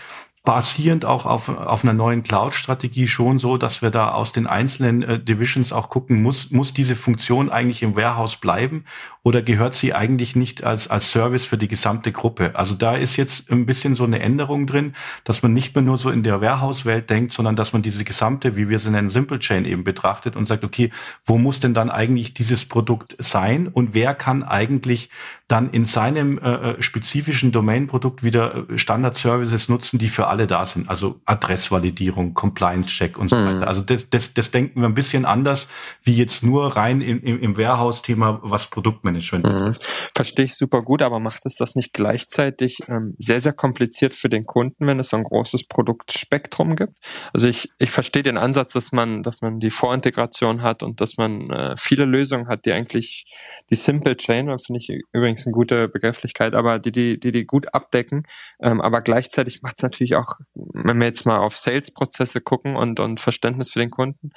basierend 0.49 1.05
auch 1.05 1.27
auf, 1.27 1.51
auf 1.51 1.85
einer 1.85 1.93
neuen 1.93 2.23
Cloud-Strategie 2.23 3.07
schon 3.07 3.39
so, 3.39 3.59
dass 3.59 3.83
wir 3.83 3.91
da 3.91 4.13
aus 4.13 4.33
den 4.33 4.47
einzelnen 4.47 5.03
äh, 5.03 5.21
Divisions 5.21 5.75
auch 5.75 5.91
gucken, 5.91 6.23
muss, 6.23 6.51
muss 6.51 6.73
diese 6.73 6.97
Funktion 6.97 7.51
eigentlich 7.51 7.83
im 7.83 7.97
Warehouse 7.97 8.37
bleiben 8.37 8.87
oder 9.23 9.43
gehört 9.43 9.75
sie 9.75 9.93
eigentlich 9.93 10.37
nicht 10.37 10.65
als, 10.65 10.89
als 10.89 11.11
Service 11.11 11.45
für 11.45 11.59
die 11.59 11.69
gesamte 11.69 12.13
Gruppe? 12.13 12.53
Also 12.55 12.75
da 12.75 12.95
ist 12.95 13.17
jetzt 13.17 13.51
ein 13.51 13.67
bisschen 13.67 13.95
so 13.95 14.05
eine 14.05 14.21
Änderung 14.21 14.67
drin, 14.67 14.95
dass 15.25 15.43
man 15.43 15.53
nicht 15.53 15.75
mehr 15.75 15.83
nur 15.83 15.99
so 15.99 16.09
in 16.09 16.23
der 16.23 16.41
Warehouse-Welt 16.41 17.11
denkt, 17.11 17.35
sondern 17.35 17.55
dass 17.55 17.75
man 17.75 17.83
diese 17.83 18.05
gesamte, 18.05 18.57
wie 18.57 18.71
wir 18.71 18.79
sie 18.79 18.91
nennen, 18.91 19.11
Simple 19.11 19.41
Chain 19.41 19.67
eben 19.67 19.85
betrachtet 19.85 20.35
und 20.35 20.49
sagt, 20.49 20.65
okay, 20.65 20.91
wo 21.27 21.37
muss 21.37 21.61
denn 21.61 21.75
dann 21.75 21.91
eigentlich 21.91 22.33
dieses 22.33 22.65
Produkt 22.65 23.17
sein 23.19 23.69
und 23.69 23.93
wer 23.93 24.15
kann 24.15 24.45
eigentlich 24.45 25.11
dann 25.47 25.71
in 25.71 25.85
seinem 25.85 26.39
äh, 26.39 26.53
äh 26.53 26.83
spezifischen 26.83 27.53
Domain-Produkt 27.53 28.23
wieder 28.23 28.69
äh, 28.71 28.79
Standard-Services 28.79 29.69
nutzen, 29.69 29.99
die 29.99 30.09
für 30.09 30.29
alle 30.29 30.38
da 30.47 30.67
sind. 30.67 30.89
Also 30.89 31.21
Adressvalidierung, 31.25 32.35
Compliance-Check 32.35 33.17
und 33.17 33.29
so 33.31 33.37
mhm. 33.37 33.47
weiter. 33.47 33.69
Also 33.69 33.81
das, 33.81 34.11
das, 34.11 34.35
das 34.35 34.51
denken 34.51 34.81
wir 34.81 34.89
ein 34.89 34.95
bisschen 34.95 35.25
anders, 35.25 35.69
wie 36.03 36.15
jetzt 36.15 36.43
nur 36.43 36.77
rein 36.77 37.01
im, 37.01 37.23
im, 37.23 37.41
im 37.41 37.57
Warehouse-Thema, 37.57 38.41
was 38.43 38.67
Produktmanagement 38.67 39.45
mhm. 39.45 39.75
Verstehe 40.15 40.45
ich 40.45 40.57
super 40.57 40.83
gut, 40.83 41.03
aber 41.03 41.21
macht 41.21 41.47
es 41.47 41.57
das 41.57 41.75
nicht 41.75 41.93
gleichzeitig 41.93 42.81
ähm, 42.89 43.15
sehr, 43.19 43.41
sehr 43.41 43.53
kompliziert 43.53 44.15
für 44.15 44.29
den 44.29 44.45
Kunden, 44.45 44.87
wenn 44.87 45.01
es 45.01 45.11
so 45.11 45.17
ein 45.17 45.25
großes 45.25 45.65
Produktspektrum 45.65 46.77
gibt? 46.77 46.95
Also 47.33 47.49
ich, 47.49 47.71
ich 47.79 47.91
verstehe 47.91 48.23
den 48.23 48.37
Ansatz, 48.37 48.73
dass 48.73 48.93
man, 48.93 49.23
dass 49.23 49.41
man 49.41 49.61
die 49.61 49.71
Vorintegration 49.71 50.63
hat 50.63 50.83
und 50.83 51.01
dass 51.01 51.17
man 51.17 51.51
äh, 51.51 51.75
viele 51.79 52.05
Lösungen 52.05 52.49
hat, 52.49 52.67
die 52.67 52.73
eigentlich 52.73 53.27
die 53.71 53.77
Simple 53.77 54.17
Chain, 54.17 54.55
finde 54.59 54.81
ich 54.81 54.91
übrigens 55.13 55.39
übrigens 55.39 55.47
eine 55.47 55.53
gute 55.53 55.89
Begrifflichkeit, 55.89 56.55
aber 56.55 56.79
die, 56.79 56.93
die, 56.93 57.21
die, 57.21 57.33
die 57.33 57.47
gut 57.47 57.75
abdecken. 57.75 58.25
Ähm, 58.61 58.81
aber 58.81 59.03
gleichzeitig 59.03 59.63
macht 59.63 59.77
es 59.77 59.83
natürlich 59.83 60.17
auch, 60.17 60.28
wenn 60.55 60.99
wir 60.99 61.07
jetzt 61.07 61.27
mal 61.27 61.39
auf 61.39 61.57
Sales-Prozesse 61.57 62.41
gucken 62.41 62.77
und, 62.77 63.01
und 63.01 63.21
Verständnis 63.21 63.73
für 63.73 63.79
den 63.79 63.91
Kunden, 63.91 64.31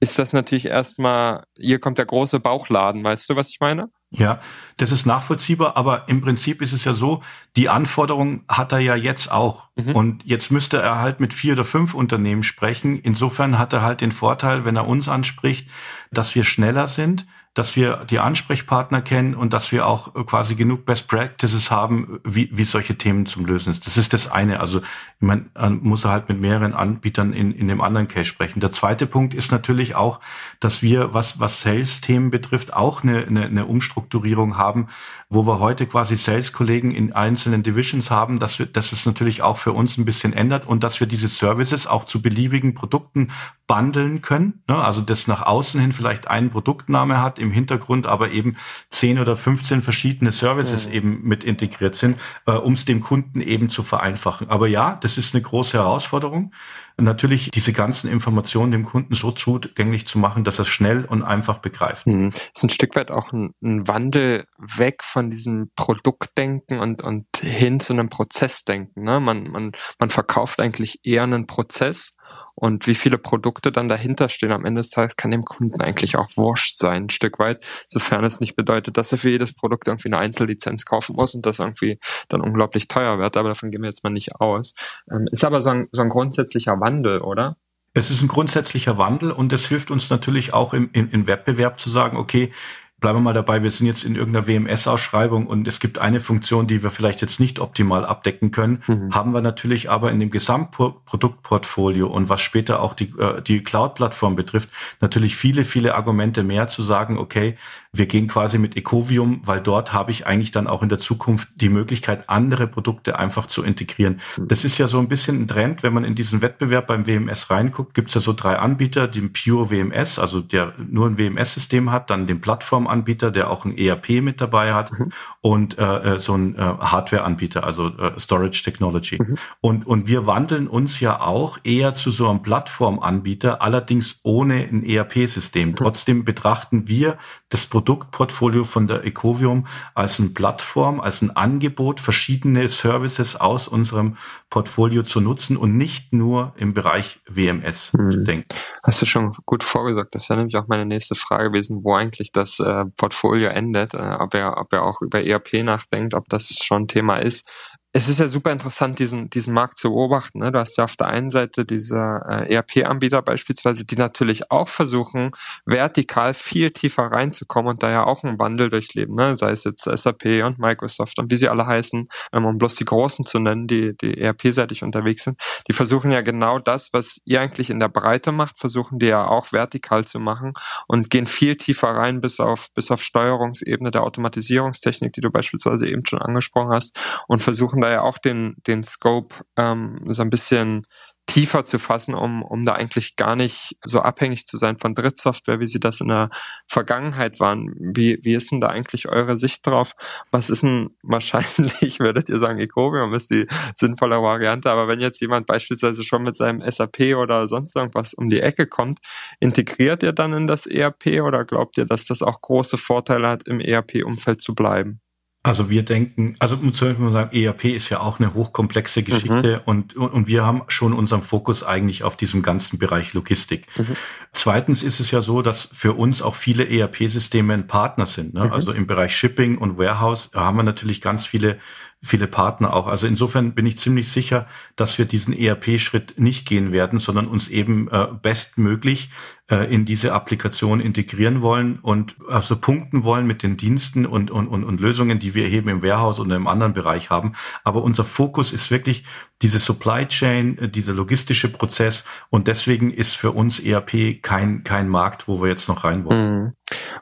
ist 0.00 0.18
das 0.18 0.32
natürlich 0.32 0.66
erstmal, 0.66 1.44
hier 1.56 1.78
kommt 1.78 1.98
der 1.98 2.06
große 2.06 2.40
Bauchladen, 2.40 3.04
weißt 3.04 3.28
du, 3.30 3.36
was 3.36 3.50
ich 3.50 3.60
meine? 3.60 3.90
Ja, 4.10 4.40
das 4.78 4.90
ist 4.90 5.04
nachvollziehbar, 5.04 5.76
aber 5.76 6.08
im 6.08 6.22
Prinzip 6.22 6.62
ist 6.62 6.72
es 6.72 6.84
ja 6.84 6.94
so, 6.94 7.22
die 7.56 7.68
Anforderung 7.68 8.44
hat 8.48 8.72
er 8.72 8.78
ja 8.78 8.94
jetzt 8.96 9.30
auch. 9.30 9.68
Mhm. 9.76 9.94
Und 9.94 10.24
jetzt 10.24 10.50
müsste 10.50 10.80
er 10.80 10.98
halt 10.98 11.20
mit 11.20 11.34
vier 11.34 11.52
oder 11.52 11.64
fünf 11.64 11.92
Unternehmen 11.92 12.42
sprechen. 12.42 12.98
Insofern 12.98 13.58
hat 13.58 13.74
er 13.74 13.82
halt 13.82 14.00
den 14.00 14.12
Vorteil, 14.12 14.64
wenn 14.64 14.76
er 14.76 14.88
uns 14.88 15.08
anspricht, 15.08 15.68
dass 16.10 16.34
wir 16.34 16.44
schneller 16.44 16.86
sind, 16.86 17.26
dass 17.58 17.74
wir 17.74 18.04
die 18.08 18.20
Ansprechpartner 18.20 19.02
kennen 19.02 19.34
und 19.34 19.52
dass 19.52 19.72
wir 19.72 19.86
auch 19.86 20.14
quasi 20.26 20.54
genug 20.54 20.84
Best 20.84 21.08
Practices 21.08 21.72
haben, 21.72 22.20
wie, 22.24 22.48
wie 22.52 22.62
solche 22.62 22.96
Themen 22.96 23.26
zum 23.26 23.44
Lösen 23.44 23.72
ist. 23.72 23.84
Das 23.84 23.96
ist 23.96 24.12
das 24.12 24.30
eine. 24.30 24.60
Also 24.60 24.80
man 25.18 25.50
muss 25.80 26.04
halt 26.04 26.28
mit 26.28 26.40
mehreren 26.40 26.72
Anbietern 26.72 27.32
in, 27.32 27.50
in 27.52 27.66
dem 27.66 27.80
anderen 27.80 28.06
Case 28.06 28.26
sprechen. 28.26 28.60
Der 28.60 28.70
zweite 28.70 29.06
Punkt 29.06 29.34
ist 29.34 29.50
natürlich 29.50 29.96
auch, 29.96 30.20
dass 30.60 30.82
wir, 30.82 31.14
was, 31.14 31.40
was 31.40 31.60
Sales-Themen 31.60 32.30
betrifft, 32.30 32.72
auch 32.72 33.02
eine, 33.02 33.26
eine, 33.26 33.46
eine 33.46 33.66
Umstrukturierung 33.66 34.56
haben, 34.56 34.86
wo 35.28 35.44
wir 35.44 35.58
heute 35.58 35.86
quasi 35.86 36.16
Sales-Kollegen 36.16 36.92
in 36.92 37.12
einzelnen 37.12 37.64
Divisions 37.64 38.10
haben, 38.10 38.38
dass 38.38 38.60
wir, 38.60 38.66
dass 38.66 38.92
es 38.92 39.04
natürlich 39.04 39.42
auch 39.42 39.58
für 39.58 39.72
uns 39.72 39.98
ein 39.98 40.04
bisschen 40.04 40.32
ändert 40.32 40.66
und 40.66 40.84
dass 40.84 41.00
wir 41.00 41.08
diese 41.08 41.28
Services 41.28 41.88
auch 41.88 42.04
zu 42.04 42.22
beliebigen 42.22 42.74
Produkten 42.74 43.32
bundeln 43.68 44.22
können. 44.22 44.64
Ne? 44.66 44.76
Also 44.76 45.00
das 45.02 45.28
nach 45.28 45.42
außen 45.42 45.80
hin 45.80 45.92
vielleicht 45.92 46.26
einen 46.26 46.50
Produktname 46.50 47.22
hat, 47.22 47.38
im 47.38 47.52
Hintergrund 47.52 48.08
aber 48.08 48.32
eben 48.32 48.56
10 48.90 49.20
oder 49.20 49.36
15 49.36 49.82
verschiedene 49.82 50.32
Services 50.32 50.88
mhm. 50.88 50.92
eben 50.94 51.22
mit 51.22 51.44
integriert 51.44 51.94
sind, 51.94 52.18
äh, 52.46 52.52
um 52.52 52.72
es 52.72 52.84
dem 52.84 53.00
Kunden 53.00 53.40
eben 53.40 53.70
zu 53.70 53.84
vereinfachen. 53.84 54.50
Aber 54.50 54.66
ja, 54.66 54.98
das 55.00 55.18
ist 55.18 55.34
eine 55.34 55.42
große 55.42 55.78
Herausforderung 55.78 56.52
natürlich 57.00 57.50
diese 57.50 57.72
ganzen 57.72 58.10
Informationen 58.10 58.72
dem 58.72 58.84
Kunden 58.84 59.14
so 59.14 59.30
zugänglich 59.30 60.06
zu 60.06 60.18
machen, 60.18 60.44
dass 60.44 60.58
er 60.58 60.62
es 60.62 60.68
schnell 60.68 61.04
und 61.04 61.22
einfach 61.22 61.58
begreift. 61.58 62.06
Mhm. 62.06 62.32
Ist 62.54 62.64
ein 62.64 62.70
Stück 62.70 62.96
weit 62.96 63.10
auch 63.10 63.32
ein, 63.32 63.54
ein, 63.62 63.86
Wandel 63.86 64.46
weg 64.58 65.04
von 65.04 65.30
diesem 65.30 65.70
Produktdenken 65.76 66.80
und, 66.80 67.02
und 67.02 67.26
hin 67.40 67.80
zu 67.80 67.92
einem 67.92 68.08
Prozessdenken. 68.08 69.04
Ne? 69.04 69.20
Man, 69.20 69.44
man, 69.44 69.72
man 69.98 70.10
verkauft 70.10 70.60
eigentlich 70.60 71.00
eher 71.04 71.22
einen 71.22 71.46
Prozess 71.46 72.14
und 72.60 72.88
wie 72.88 72.96
viele 72.96 73.18
Produkte 73.18 73.70
dann 73.70 73.88
dahinter 73.88 74.28
stehen 74.28 74.50
am 74.50 74.64
Ende 74.64 74.80
des 74.80 74.90
Tages, 74.90 75.14
kann 75.14 75.30
dem 75.30 75.44
Kunden 75.44 75.80
eigentlich 75.80 76.16
auch 76.16 76.28
wurscht 76.34 76.76
sein, 76.76 77.04
ein 77.04 77.10
Stück 77.10 77.38
weit, 77.38 77.64
sofern 77.88 78.24
es 78.24 78.40
nicht 78.40 78.56
bedeutet, 78.56 78.96
dass 78.96 79.12
er 79.12 79.18
für 79.18 79.30
jedes 79.30 79.54
Produkt 79.54 79.86
irgendwie 79.86 80.08
eine 80.08 80.18
Einzellizenz 80.18 80.84
kaufen 80.84 81.14
muss 81.14 81.36
und 81.36 81.46
das 81.46 81.60
irgendwie 81.60 82.00
dann 82.28 82.40
unglaublich 82.40 82.88
teuer 82.88 83.20
wird. 83.20 83.36
Aber 83.36 83.50
davon 83.50 83.70
gehen 83.70 83.82
wir 83.82 83.88
jetzt 83.88 84.02
mal 84.02 84.10
nicht 84.10 84.40
aus. 84.40 84.74
Ähm, 85.08 85.28
ist 85.30 85.44
aber 85.44 85.60
so 85.60 85.70
ein, 85.70 85.88
so 85.92 86.02
ein 86.02 86.08
grundsätzlicher 86.08 86.80
Wandel, 86.80 87.20
oder? 87.20 87.56
Es 87.94 88.10
ist 88.10 88.22
ein 88.22 88.28
grundsätzlicher 88.28 88.98
Wandel 88.98 89.30
und 89.30 89.52
es 89.52 89.68
hilft 89.68 89.92
uns 89.92 90.10
natürlich 90.10 90.52
auch 90.52 90.74
im, 90.74 90.90
im, 90.92 91.10
im 91.10 91.26
Wettbewerb 91.28 91.78
zu 91.78 91.90
sagen, 91.90 92.16
okay, 92.16 92.52
bleiben 93.00 93.18
wir 93.18 93.22
mal 93.22 93.32
dabei, 93.32 93.62
wir 93.62 93.70
sind 93.70 93.86
jetzt 93.86 94.04
in 94.04 94.16
irgendeiner 94.16 94.48
WMS-Ausschreibung 94.48 95.46
und 95.46 95.68
es 95.68 95.78
gibt 95.78 95.98
eine 95.98 96.20
Funktion, 96.20 96.66
die 96.66 96.82
wir 96.82 96.90
vielleicht 96.90 97.20
jetzt 97.20 97.38
nicht 97.38 97.60
optimal 97.60 98.04
abdecken 98.04 98.50
können, 98.50 98.82
mhm. 98.86 99.14
haben 99.14 99.32
wir 99.32 99.40
natürlich 99.40 99.88
aber 99.88 100.10
in 100.10 100.18
dem 100.18 100.30
Gesamtproduktportfolio 100.30 102.08
und 102.08 102.28
was 102.28 102.40
später 102.40 102.80
auch 102.80 102.94
die, 102.94 103.12
äh, 103.18 103.40
die 103.42 103.62
Cloud-Plattform 103.62 104.34
betrifft, 104.34 104.70
natürlich 105.00 105.36
viele, 105.36 105.64
viele 105.64 105.94
Argumente 105.94 106.42
mehr 106.42 106.66
zu 106.66 106.82
sagen, 106.82 107.18
okay, 107.18 107.56
wir 107.98 108.06
gehen 108.06 108.28
quasi 108.28 108.58
mit 108.58 108.76
Ecovium, 108.76 109.40
weil 109.44 109.60
dort 109.60 109.92
habe 109.92 110.10
ich 110.10 110.26
eigentlich 110.26 110.50
dann 110.50 110.66
auch 110.66 110.82
in 110.82 110.88
der 110.88 110.98
Zukunft 110.98 111.48
die 111.56 111.68
Möglichkeit, 111.68 112.28
andere 112.28 112.66
Produkte 112.66 113.18
einfach 113.18 113.46
zu 113.46 113.62
integrieren. 113.62 114.20
Das 114.38 114.64
ist 114.64 114.78
ja 114.78 114.88
so 114.88 114.98
ein 114.98 115.08
bisschen 115.08 115.42
ein 115.42 115.48
Trend, 115.48 115.82
wenn 115.82 115.92
man 115.92 116.04
in 116.04 116.14
diesen 116.14 116.42
Wettbewerb 116.42 116.86
beim 116.86 117.06
WMS 117.06 117.50
reinguckt, 117.50 117.94
gibt 117.94 118.08
es 118.08 118.14
ja 118.14 118.20
so 118.20 118.32
drei 118.32 118.56
Anbieter, 118.58 119.08
den 119.08 119.32
Pure 119.32 119.70
WMS, 119.70 120.18
also 120.18 120.40
der 120.40 120.72
nur 120.78 121.06
ein 121.06 121.18
WMS-System 121.18 121.90
hat, 121.90 122.10
dann 122.10 122.26
den 122.26 122.40
Plattform 122.40 122.78
Plattformanbieter, 122.78 123.30
der 123.30 123.50
auch 123.50 123.64
ein 123.64 123.76
ERP 123.76 124.22
mit 124.22 124.40
dabei 124.40 124.74
hat 124.74 124.92
mhm. 124.92 125.10
und 125.40 125.78
äh, 125.78 126.14
äh, 126.14 126.18
so 126.18 126.34
ein 126.34 126.56
äh, 126.56 126.58
Hardware-Anbieter, 126.60 127.64
also 127.64 127.88
äh, 127.88 128.18
Storage 128.18 128.62
Technology. 128.62 129.18
Mhm. 129.20 129.38
Und, 129.60 129.86
und 129.86 130.06
wir 130.06 130.26
wandeln 130.26 130.68
uns 130.68 131.00
ja 131.00 131.20
auch 131.20 131.58
eher 131.64 131.94
zu 131.94 132.10
so 132.10 132.28
einem 132.28 132.42
Plattformanbieter, 132.42 133.62
allerdings 133.62 134.20
ohne 134.22 134.54
ein 134.54 134.84
ERP-System. 134.84 135.70
Mhm. 135.70 135.76
Trotzdem 135.76 136.24
betrachten 136.24 136.88
wir 136.88 137.18
das 137.48 137.66
Produktportfolio 137.88 138.64
von 138.64 138.86
der 138.86 139.04
Ecovium 139.04 139.66
als 139.94 140.20
eine 140.20 140.28
Plattform, 140.28 141.00
als 141.00 141.22
ein 141.22 141.34
Angebot, 141.34 142.00
verschiedene 142.00 142.68
Services 142.68 143.34
aus 143.34 143.66
unserem 143.66 144.18
Portfolio 144.50 145.02
zu 145.04 145.22
nutzen 145.22 145.56
und 145.56 145.78
nicht 145.78 146.12
nur 146.12 146.52
im 146.56 146.74
Bereich 146.74 147.20
WMS 147.26 147.92
mhm. 147.94 148.10
zu 148.10 148.24
denken. 148.24 148.48
Hast 148.82 149.00
du 149.00 149.06
schon 149.06 149.32
gut 149.46 149.64
vorgesagt. 149.64 150.14
Das 150.14 150.24
ist 150.24 150.28
ja 150.28 150.36
nämlich 150.36 150.56
auch 150.56 150.68
meine 150.68 150.84
nächste 150.84 151.14
Frage 151.14 151.50
gewesen, 151.50 151.80
wo 151.82 151.94
eigentlich 151.94 152.30
das 152.30 152.60
äh, 152.60 152.84
Portfolio 152.98 153.48
endet, 153.48 153.94
äh, 153.94 154.16
ob 154.18 154.34
er, 154.34 154.58
ob 154.58 154.70
er 154.74 154.82
auch 154.82 155.00
über 155.00 155.24
ERP 155.24 155.64
nachdenkt, 155.64 156.12
ob 156.12 156.28
das 156.28 156.58
schon 156.62 156.88
Thema 156.88 157.16
ist 157.16 157.48
es 157.92 158.06
ist 158.06 158.20
ja 158.20 158.28
super 158.28 158.52
interessant, 158.52 158.98
diesen, 158.98 159.30
diesen 159.30 159.54
Markt 159.54 159.78
zu 159.78 159.88
beobachten. 159.88 160.40
Ne? 160.40 160.52
Du 160.52 160.58
hast 160.58 160.76
ja 160.76 160.84
auf 160.84 160.96
der 160.96 161.06
einen 161.06 161.30
Seite 161.30 161.64
diese 161.64 162.20
äh, 162.28 162.54
ERP-Anbieter 162.54 163.22
beispielsweise, 163.22 163.86
die 163.86 163.96
natürlich 163.96 164.50
auch 164.50 164.68
versuchen, 164.68 165.30
vertikal 165.64 166.34
viel 166.34 166.70
tiefer 166.70 167.04
reinzukommen 167.04 167.70
und 167.70 167.82
da 167.82 167.90
ja 167.90 168.04
auch 168.04 168.24
einen 168.24 168.38
Wandel 168.38 168.68
durchleben, 168.68 169.16
ne? 169.16 169.38
sei 169.38 169.52
es 169.52 169.64
jetzt 169.64 169.84
SAP 169.84 170.44
und 170.44 170.58
Microsoft 170.58 171.18
und 171.18 171.30
wie 171.30 171.36
sie 171.36 171.48
alle 171.48 171.66
heißen, 171.66 172.08
ähm, 172.34 172.44
um 172.44 172.58
bloß 172.58 172.74
die 172.74 172.84
Großen 172.84 173.24
zu 173.24 173.38
nennen, 173.38 173.66
die, 173.66 173.96
die 173.96 174.20
ERP-seitig 174.20 174.82
unterwegs 174.82 175.24
sind. 175.24 175.40
Die 175.66 175.72
versuchen 175.72 176.12
ja 176.12 176.20
genau 176.20 176.58
das, 176.58 176.92
was 176.92 177.22
ihr 177.24 177.40
eigentlich 177.40 177.70
in 177.70 177.80
der 177.80 177.88
Breite 177.88 178.32
macht, 178.32 178.58
versuchen 178.58 178.98
die 178.98 179.06
ja 179.06 179.26
auch 179.26 179.52
vertikal 179.52 180.04
zu 180.04 180.20
machen 180.20 180.52
und 180.88 181.08
gehen 181.08 181.26
viel 181.26 181.56
tiefer 181.56 181.88
rein 181.88 182.20
bis 182.20 182.38
auf, 182.38 182.68
bis 182.74 182.90
auf 182.90 183.02
Steuerungsebene 183.02 183.90
der 183.90 184.02
Automatisierungstechnik, 184.02 185.14
die 185.14 185.22
du 185.22 185.30
beispielsweise 185.30 185.88
eben 185.88 186.04
schon 186.04 186.20
angesprochen 186.20 186.72
hast 186.72 186.94
und 187.28 187.42
versuchen 187.42 187.77
versuchen 187.78 187.80
da 187.80 187.90
ja 187.90 188.02
auch 188.02 188.18
den, 188.18 188.56
den 188.66 188.84
Scope 188.84 189.34
ähm, 189.56 190.00
so 190.06 190.22
ein 190.22 190.30
bisschen 190.30 190.86
tiefer 191.26 191.66
zu 191.66 191.78
fassen, 191.78 192.14
um, 192.14 192.42
um 192.42 192.64
da 192.64 192.72
eigentlich 192.72 193.16
gar 193.16 193.36
nicht 193.36 193.76
so 193.84 194.00
abhängig 194.00 194.46
zu 194.46 194.56
sein 194.56 194.78
von 194.78 194.94
Drittsoftware, 194.94 195.60
wie 195.60 195.68
sie 195.68 195.78
das 195.78 196.00
in 196.00 196.08
der 196.08 196.30
Vergangenheit 196.66 197.38
waren. 197.38 197.74
Wie, 197.78 198.18
wie 198.22 198.34
ist 198.34 198.50
denn 198.50 198.62
da 198.62 198.68
eigentlich 198.68 199.10
eure 199.10 199.36
Sicht 199.36 199.66
drauf? 199.66 199.92
Was 200.30 200.48
ist 200.48 200.62
denn 200.62 200.96
wahrscheinlich, 201.02 202.00
werdet 202.00 202.30
ihr 202.30 202.38
sagen, 202.38 202.58
Ecovium 202.58 203.12
ist 203.12 203.30
die 203.30 203.46
sinnvolle 203.76 204.22
Variante, 204.22 204.70
aber 204.70 204.88
wenn 204.88 205.00
jetzt 205.00 205.20
jemand 205.20 205.46
beispielsweise 205.46 206.02
schon 206.02 206.22
mit 206.22 206.34
seinem 206.34 206.62
SAP 206.66 207.14
oder 207.14 207.46
sonst 207.46 207.76
irgendwas 207.76 208.14
um 208.14 208.28
die 208.28 208.40
Ecke 208.40 208.66
kommt, 208.66 208.98
integriert 209.38 210.02
ihr 210.02 210.12
dann 210.12 210.32
in 210.32 210.46
das 210.46 210.64
ERP 210.66 211.20
oder 211.22 211.44
glaubt 211.44 211.76
ihr, 211.76 211.84
dass 211.84 212.06
das 212.06 212.22
auch 212.22 212.40
große 212.40 212.78
Vorteile 212.78 213.28
hat, 213.28 213.46
im 213.46 213.60
ERP-Umfeld 213.60 214.40
zu 214.40 214.54
bleiben? 214.54 215.02
Also 215.44 215.70
wir 215.70 215.84
denken, 215.84 216.34
also 216.40 216.56
muss 216.56 216.80
man 216.80 217.12
sagen, 217.12 217.34
ERP 217.34 217.66
ist 217.66 217.88
ja 217.90 218.00
auch 218.00 218.18
eine 218.18 218.34
hochkomplexe 218.34 219.04
Geschichte 219.04 219.58
mhm. 219.58 219.62
und, 219.64 219.96
und 219.96 220.26
wir 220.26 220.44
haben 220.44 220.62
schon 220.66 220.92
unseren 220.92 221.22
Fokus 221.22 221.62
eigentlich 221.62 222.02
auf 222.02 222.16
diesem 222.16 222.42
ganzen 222.42 222.78
Bereich 222.78 223.14
Logistik. 223.14 223.66
Mhm. 223.76 223.96
Zweitens 224.32 224.82
ist 224.82 224.98
es 224.98 225.12
ja 225.12 225.22
so, 225.22 225.40
dass 225.40 225.68
für 225.72 225.92
uns 225.94 226.22
auch 226.22 226.34
viele 226.34 226.68
ERP-Systeme 226.68 227.54
ein 227.54 227.68
Partner 227.68 228.06
sind. 228.06 228.34
Ne? 228.34 228.46
Mhm. 228.46 228.52
Also 228.52 228.72
im 228.72 228.88
Bereich 228.88 229.16
Shipping 229.16 229.58
und 229.58 229.78
Warehouse 229.78 230.30
haben 230.34 230.56
wir 230.56 230.64
natürlich 230.64 231.00
ganz 231.00 231.24
viele 231.24 231.58
viele 232.02 232.28
Partner 232.28 232.74
auch. 232.74 232.86
Also 232.86 233.06
insofern 233.06 233.54
bin 233.54 233.66
ich 233.66 233.78
ziemlich 233.78 234.10
sicher, 234.10 234.46
dass 234.76 234.98
wir 234.98 235.04
diesen 235.04 235.36
ERP-Schritt 235.36 236.18
nicht 236.20 236.46
gehen 236.46 236.70
werden, 236.70 237.00
sondern 237.00 237.26
uns 237.26 237.48
eben 237.48 237.88
äh, 237.90 238.06
bestmöglich 238.22 239.10
in 239.56 239.86
diese 239.86 240.12
Applikation 240.12 240.80
integrieren 240.80 241.40
wollen 241.40 241.78
und 241.80 242.16
also 242.28 242.56
punkten 242.56 243.04
wollen 243.04 243.26
mit 243.26 243.42
den 243.42 243.56
Diensten 243.56 244.04
und, 244.04 244.30
und, 244.30 244.46
und, 244.46 244.62
und 244.62 244.80
Lösungen, 244.80 245.18
die 245.18 245.34
wir 245.34 245.48
eben 245.48 245.70
im 245.70 245.82
Warehouse 245.82 246.18
und 246.18 246.30
im 246.30 246.46
anderen 246.46 246.74
Bereich 246.74 247.08
haben. 247.08 247.32
Aber 247.64 247.82
unser 247.82 248.04
Fokus 248.04 248.52
ist 248.52 248.70
wirklich 248.70 249.04
diese 249.40 249.58
Supply 249.58 250.06
Chain, 250.06 250.58
äh, 250.58 250.68
dieser 250.68 250.92
logistische 250.92 251.48
Prozess 251.48 252.04
und 252.28 252.46
deswegen 252.46 252.90
ist 252.90 253.16
für 253.16 253.30
uns 253.30 253.58
ERP 253.58 254.22
kein, 254.22 254.64
kein 254.64 254.88
Markt, 254.88 255.28
wo 255.28 255.40
wir 255.40 255.48
jetzt 255.48 255.68
noch 255.68 255.84
rein 255.84 256.04
wollen. 256.04 256.18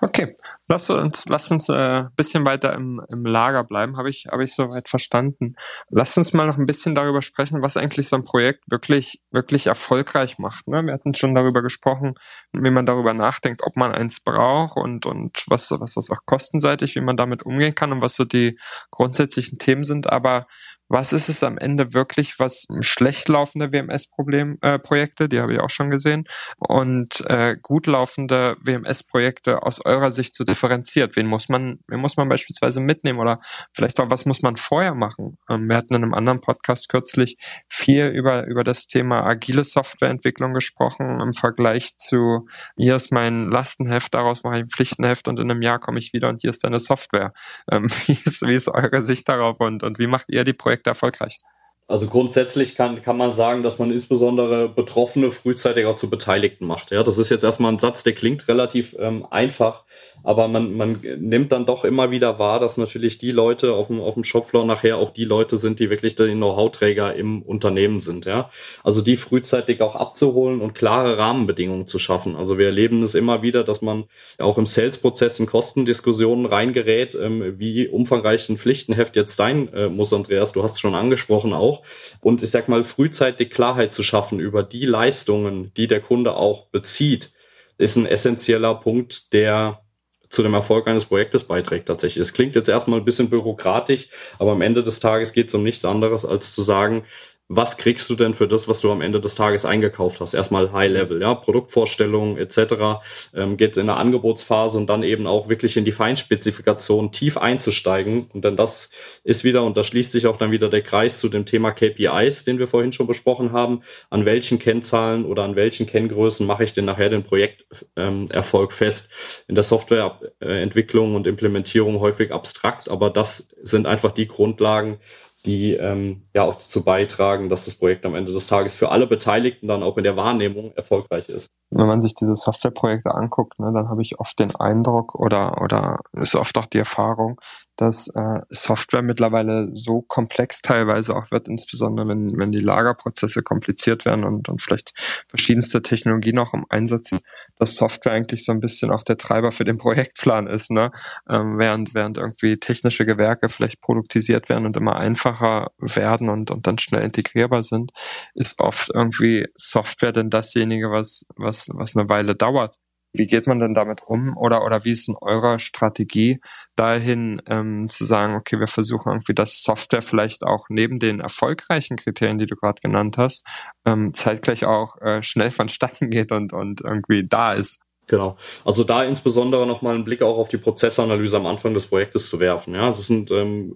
Okay, 0.00 0.36
lass 0.68 0.90
uns, 0.90 1.24
lass 1.28 1.50
uns 1.50 1.68
äh, 1.68 2.04
bisschen 2.16 2.44
weiter 2.44 2.74
im, 2.74 3.00
im 3.08 3.24
Lager 3.24 3.64
bleiben, 3.64 3.96
habe 3.96 4.10
ich, 4.10 4.26
habe 4.30 4.44
ich 4.44 4.54
soweit 4.54 4.88
verstanden. 4.88 5.56
Lass 5.90 6.16
uns 6.16 6.32
mal 6.32 6.46
noch 6.46 6.58
ein 6.58 6.66
bisschen 6.66 6.94
darüber 6.94 7.22
sprechen, 7.22 7.62
was 7.62 7.76
eigentlich 7.76 8.08
so 8.08 8.16
ein 8.16 8.24
Projekt 8.24 8.64
wirklich, 8.70 9.20
wirklich 9.30 9.66
erfolgreich 9.66 10.38
macht. 10.38 10.68
Ne? 10.68 10.84
Wir 10.84 10.92
hatten 10.92 11.14
schon 11.14 11.34
darüber 11.34 11.62
gesprochen, 11.62 12.14
wie 12.52 12.70
man 12.70 12.86
darüber 12.86 13.14
nachdenkt, 13.14 13.62
ob 13.64 13.76
man 13.76 13.92
eins 13.92 14.20
braucht 14.20 14.76
und, 14.76 15.06
und 15.06 15.44
was, 15.48 15.70
was 15.70 15.94
das 15.94 16.10
auch 16.10 16.20
kostenseitig, 16.26 16.94
wie 16.94 17.00
man 17.00 17.16
damit 17.16 17.44
umgehen 17.44 17.74
kann 17.74 17.92
und 17.92 18.02
was 18.02 18.14
so 18.14 18.24
die 18.24 18.58
grundsätzlichen 18.90 19.58
Themen 19.58 19.84
sind. 19.84 20.10
Aber 20.12 20.46
was 20.88 21.12
ist 21.12 21.28
es 21.28 21.42
am 21.42 21.58
Ende 21.58 21.94
wirklich, 21.94 22.38
was 22.38 22.66
schlecht 22.80 23.28
laufende 23.28 23.72
WMS-Projekte, 23.72 25.24
äh, 25.24 25.28
die 25.28 25.40
habe 25.40 25.54
ich 25.54 25.60
auch 25.60 25.70
schon 25.70 25.90
gesehen, 25.90 26.24
und 26.58 27.24
äh, 27.28 27.56
gut 27.60 27.86
laufende 27.86 28.56
WMS-Projekte 28.60 29.62
aus 29.62 29.84
eurer 29.84 30.10
Sicht 30.10 30.34
so 30.34 30.44
differenziert? 30.44 31.16
Wen 31.16 31.26
muss 31.26 31.48
man, 31.48 31.80
wen 31.88 32.00
muss 32.00 32.16
man 32.16 32.28
beispielsweise 32.28 32.80
mitnehmen 32.80 33.18
oder 33.18 33.40
vielleicht 33.72 33.98
auch, 34.00 34.10
was 34.10 34.26
muss 34.26 34.42
man 34.42 34.56
vorher 34.56 34.94
machen? 34.94 35.38
Ähm, 35.48 35.68
wir 35.68 35.76
hatten 35.76 35.94
in 35.94 36.04
einem 36.04 36.14
anderen 36.14 36.40
Podcast 36.40 36.88
kürzlich 36.88 37.36
viel 37.68 38.06
über, 38.08 38.46
über 38.46 38.64
das 38.64 38.86
Thema 38.86 39.24
agile 39.26 39.64
Softwareentwicklung 39.64 40.54
gesprochen 40.54 41.20
im 41.20 41.32
Vergleich 41.32 41.96
zu, 41.98 42.46
hier 42.76 42.96
ist 42.96 43.12
mein 43.12 43.50
Lastenheft, 43.50 44.14
daraus 44.14 44.44
mache 44.44 44.56
ich 44.56 44.62
ein 44.62 44.68
Pflichtenheft 44.68 45.28
und 45.28 45.40
in 45.40 45.50
einem 45.50 45.62
Jahr 45.62 45.78
komme 45.78 45.98
ich 45.98 46.12
wieder 46.12 46.28
und 46.28 46.42
hier 46.42 46.50
ist 46.50 46.62
deine 46.64 46.78
Software. 46.78 47.32
Ähm, 47.70 47.86
wie, 48.06 48.12
ist, 48.12 48.42
wie 48.42 48.54
ist 48.54 48.68
eure 48.68 49.02
Sicht 49.02 49.28
darauf 49.28 49.60
und, 49.60 49.82
und 49.82 49.98
wie 49.98 50.06
macht 50.06 50.26
ihr 50.28 50.44
die 50.44 50.52
Projekte 50.52 50.75
Projekte 50.76 50.90
erfolgreich? 50.90 51.38
Also 51.88 52.08
grundsätzlich 52.08 52.74
kann, 52.74 53.00
kann 53.00 53.16
man 53.16 53.32
sagen, 53.32 53.62
dass 53.62 53.78
man 53.78 53.92
insbesondere 53.92 54.68
Betroffene 54.68 55.30
frühzeitig 55.30 55.86
auch 55.86 55.94
zu 55.94 56.10
Beteiligten 56.10 56.66
macht. 56.66 56.90
Ja, 56.90 57.04
das 57.04 57.16
ist 57.16 57.30
jetzt 57.30 57.44
erstmal 57.44 57.72
ein 57.72 57.78
Satz, 57.78 58.02
der 58.02 58.12
klingt 58.12 58.48
relativ 58.48 58.96
ähm, 58.98 59.24
einfach, 59.30 59.84
aber 60.24 60.48
man, 60.48 60.76
man 60.76 61.00
nimmt 61.18 61.52
dann 61.52 61.64
doch 61.64 61.84
immer 61.84 62.10
wieder 62.10 62.40
wahr, 62.40 62.58
dass 62.58 62.76
natürlich 62.76 63.18
die 63.18 63.30
Leute 63.30 63.74
auf 63.74 63.86
dem, 63.86 64.00
auf 64.00 64.14
dem 64.14 64.24
Shopfloor 64.24 64.64
nachher 64.64 64.96
auch 64.96 65.12
die 65.12 65.24
Leute 65.24 65.58
sind, 65.58 65.78
die 65.78 65.88
wirklich 65.88 66.16
die 66.16 66.32
Know-how-Träger 66.32 67.14
im 67.14 67.42
Unternehmen 67.42 68.00
sind. 68.00 68.24
Ja, 68.24 68.50
also 68.82 69.00
die 69.00 69.16
frühzeitig 69.16 69.80
auch 69.80 69.94
abzuholen 69.94 70.60
und 70.60 70.74
klare 70.74 71.18
Rahmenbedingungen 71.18 71.86
zu 71.86 72.00
schaffen. 72.00 72.34
Also 72.34 72.58
wir 72.58 72.66
erleben 72.66 73.04
es 73.04 73.14
immer 73.14 73.42
wieder, 73.42 73.62
dass 73.62 73.80
man 73.80 74.06
auch 74.38 74.58
im 74.58 74.66
Sales-Prozess 74.66 75.38
in 75.38 75.46
Kostendiskussionen 75.46 76.46
reingerät, 76.46 77.14
ähm, 77.14 77.60
wie 77.60 77.86
umfangreich 77.86 78.48
ein 78.48 78.58
Pflichtenheft 78.58 79.14
jetzt 79.14 79.36
sein 79.36 79.72
äh, 79.72 79.86
muss, 79.88 80.12
Andreas. 80.12 80.52
Du 80.52 80.64
hast 80.64 80.72
es 80.72 80.80
schon 80.80 80.96
angesprochen 80.96 81.52
auch 81.52 81.75
auch. 81.76 81.82
Und 82.20 82.42
ich 82.42 82.50
sag 82.50 82.68
mal, 82.68 82.84
frühzeitig 82.84 83.50
Klarheit 83.50 83.92
zu 83.92 84.02
schaffen 84.02 84.40
über 84.40 84.62
die 84.62 84.84
Leistungen, 84.84 85.72
die 85.76 85.86
der 85.86 86.00
Kunde 86.00 86.34
auch 86.34 86.66
bezieht, 86.66 87.30
ist 87.78 87.96
ein 87.96 88.06
essentieller 88.06 88.74
Punkt, 88.74 89.32
der 89.32 89.82
zu 90.28 90.42
dem 90.42 90.54
Erfolg 90.54 90.88
eines 90.88 91.06
Projektes 91.06 91.44
beiträgt 91.44 91.86
tatsächlich. 91.86 92.22
Es 92.22 92.32
klingt 92.32 92.56
jetzt 92.56 92.68
erstmal 92.68 92.98
ein 92.98 93.04
bisschen 93.04 93.30
bürokratisch, 93.30 94.08
aber 94.38 94.52
am 94.52 94.62
Ende 94.62 94.82
des 94.82 95.00
Tages 95.00 95.32
geht 95.32 95.48
es 95.48 95.54
um 95.54 95.62
nichts 95.62 95.84
anderes, 95.84 96.24
als 96.24 96.52
zu 96.52 96.62
sagen, 96.62 97.04
was 97.48 97.76
kriegst 97.76 98.10
du 98.10 98.16
denn 98.16 98.34
für 98.34 98.48
das, 98.48 98.66
was 98.66 98.80
du 98.80 98.90
am 98.90 99.00
Ende 99.00 99.20
des 99.20 99.36
Tages 99.36 99.64
eingekauft 99.64 100.20
hast? 100.20 100.34
Erstmal 100.34 100.72
High 100.72 100.90
Level, 100.90 101.20
ja, 101.20 101.34
Produktvorstellungen 101.34 102.38
etc. 102.38 103.00
Ähm, 103.34 103.56
geht 103.56 103.76
in 103.76 103.86
der 103.86 103.98
Angebotsphase 103.98 104.76
und 104.78 104.88
dann 104.88 105.04
eben 105.04 105.28
auch 105.28 105.48
wirklich 105.48 105.76
in 105.76 105.84
die 105.84 105.92
Feinspezifikation 105.92 107.12
tief 107.12 107.36
einzusteigen. 107.36 108.28
Und 108.32 108.44
dann 108.44 108.56
das 108.56 108.90
ist 109.22 109.44
wieder, 109.44 109.62
und 109.62 109.76
da 109.76 109.84
schließt 109.84 110.10
sich 110.10 110.26
auch 110.26 110.38
dann 110.38 110.50
wieder 110.50 110.68
der 110.68 110.82
Kreis 110.82 111.20
zu 111.20 111.28
dem 111.28 111.46
Thema 111.46 111.70
KPIs, 111.70 112.44
den 112.44 112.58
wir 112.58 112.66
vorhin 112.66 112.92
schon 112.92 113.06
besprochen 113.06 113.52
haben. 113.52 113.82
An 114.10 114.24
welchen 114.24 114.58
Kennzahlen 114.58 115.24
oder 115.24 115.44
an 115.44 115.54
welchen 115.54 115.86
Kenngrößen 115.86 116.46
mache 116.46 116.64
ich 116.64 116.72
denn 116.72 116.84
nachher 116.84 117.10
den 117.10 117.22
Projekterfolg 117.22 118.70
ähm, 118.70 118.76
fest? 118.76 119.44
In 119.46 119.54
der 119.54 119.64
Softwareentwicklung 119.64 121.14
und 121.14 121.28
Implementierung 121.28 122.00
häufig 122.00 122.32
abstrakt, 122.32 122.88
aber 122.88 123.10
das 123.10 123.48
sind 123.62 123.86
einfach 123.86 124.12
die 124.12 124.26
Grundlagen, 124.26 124.98
die 125.46 125.74
ähm, 125.74 126.22
ja 126.34 126.42
auch 126.42 126.54
dazu 126.54 126.82
beitragen, 126.84 127.48
dass 127.48 127.64
das 127.64 127.76
Projekt 127.76 128.04
am 128.04 128.14
Ende 128.14 128.32
des 128.32 128.46
Tages 128.46 128.74
für 128.74 128.90
alle 128.90 129.06
Beteiligten 129.06 129.68
dann 129.68 129.82
auch 129.82 129.96
in 129.96 130.04
der 130.04 130.16
Wahrnehmung 130.16 130.72
erfolgreich 130.74 131.28
ist. 131.28 131.46
Wenn 131.70 131.86
man 131.86 132.02
sich 132.02 132.14
diese 132.14 132.36
Softwareprojekte 132.36 133.14
anguckt, 133.14 133.58
ne, 133.58 133.72
dann 133.72 133.88
habe 133.88 134.02
ich 134.02 134.20
oft 134.20 134.38
den 134.38 134.54
Eindruck 134.54 135.14
oder 135.14 135.60
oder 135.62 136.00
ist 136.12 136.34
oft 136.34 136.58
auch 136.58 136.66
die 136.66 136.78
Erfahrung, 136.78 137.40
dass 137.76 138.08
äh, 138.08 138.40
Software 138.50 139.02
mittlerweile 139.02 139.70
so 139.74 140.02
komplex 140.02 140.62
teilweise 140.62 141.14
auch 141.14 141.30
wird, 141.30 141.48
insbesondere 141.48 142.08
wenn, 142.08 142.38
wenn 142.38 142.52
die 142.52 142.60
Lagerprozesse 142.60 143.42
kompliziert 143.42 144.04
werden 144.04 144.24
und, 144.24 144.48
und 144.48 144.62
vielleicht 144.62 144.92
verschiedenste 145.28 145.82
Technologien 145.82 146.38
auch 146.38 146.54
im 146.54 146.66
Einsatz 146.68 147.10
sind, 147.10 147.22
dass 147.58 147.76
Software 147.76 148.12
eigentlich 148.12 148.44
so 148.44 148.52
ein 148.52 148.60
bisschen 148.60 148.90
auch 148.90 149.02
der 149.02 149.18
Treiber 149.18 149.52
für 149.52 149.64
den 149.64 149.78
Projektplan 149.78 150.46
ist, 150.46 150.70
ne? 150.70 150.90
Ähm, 151.28 151.58
während, 151.58 151.94
während 151.94 152.18
irgendwie 152.18 152.56
technische 152.58 153.06
Gewerke 153.06 153.48
vielleicht 153.48 153.80
produktisiert 153.80 154.48
werden 154.48 154.66
und 154.66 154.76
immer 154.76 154.96
einfacher 154.96 155.70
werden 155.78 156.30
und, 156.30 156.50
und 156.50 156.66
dann 156.66 156.78
schnell 156.78 157.02
integrierbar 157.02 157.62
sind, 157.62 157.92
ist 158.34 158.58
oft 158.58 158.90
irgendwie 158.92 159.46
Software 159.56 160.12
denn 160.12 160.30
dasjenige, 160.30 160.90
was, 160.90 161.26
was, 161.36 161.68
was 161.72 161.96
eine 161.96 162.08
Weile 162.08 162.34
dauert. 162.34 162.76
Wie 163.18 163.26
geht 163.26 163.46
man 163.46 163.58
denn 163.60 163.74
damit 163.74 164.02
um? 164.06 164.36
Oder, 164.36 164.64
oder 164.64 164.84
wie 164.84 164.92
ist 164.92 165.08
in 165.08 165.16
eurer 165.20 165.58
Strategie 165.58 166.40
dahin 166.76 167.40
ähm, 167.46 167.88
zu 167.88 168.04
sagen, 168.04 168.34
okay, 168.34 168.58
wir 168.60 168.68
versuchen 168.68 169.10
irgendwie, 169.10 169.34
dass 169.34 169.62
Software 169.62 170.02
vielleicht 170.02 170.42
auch 170.42 170.66
neben 170.68 170.98
den 170.98 171.20
erfolgreichen 171.20 171.96
Kriterien, 171.96 172.38
die 172.38 172.46
du 172.46 172.56
gerade 172.56 172.80
genannt 172.80 173.18
hast, 173.18 173.44
ähm, 173.84 174.14
zeitgleich 174.14 174.64
auch 174.64 175.00
äh, 175.00 175.22
schnell 175.22 175.50
vonstatten 175.50 176.10
geht 176.10 176.32
und, 176.32 176.52
und 176.52 176.80
irgendwie 176.82 177.26
da 177.26 177.52
ist? 177.52 177.80
Genau. 178.08 178.36
Also 178.64 178.84
da 178.84 179.02
insbesondere 179.02 179.66
nochmal 179.66 179.96
einen 179.96 180.04
Blick 180.04 180.22
auch 180.22 180.38
auf 180.38 180.48
die 180.48 180.58
Prozessanalyse 180.58 181.36
am 181.36 181.46
Anfang 181.46 181.74
des 181.74 181.88
Projektes 181.88 182.28
zu 182.28 182.38
werfen. 182.38 182.74
Ja, 182.74 182.88
das 182.88 183.08
sind, 183.08 183.32
ähm, 183.32 183.74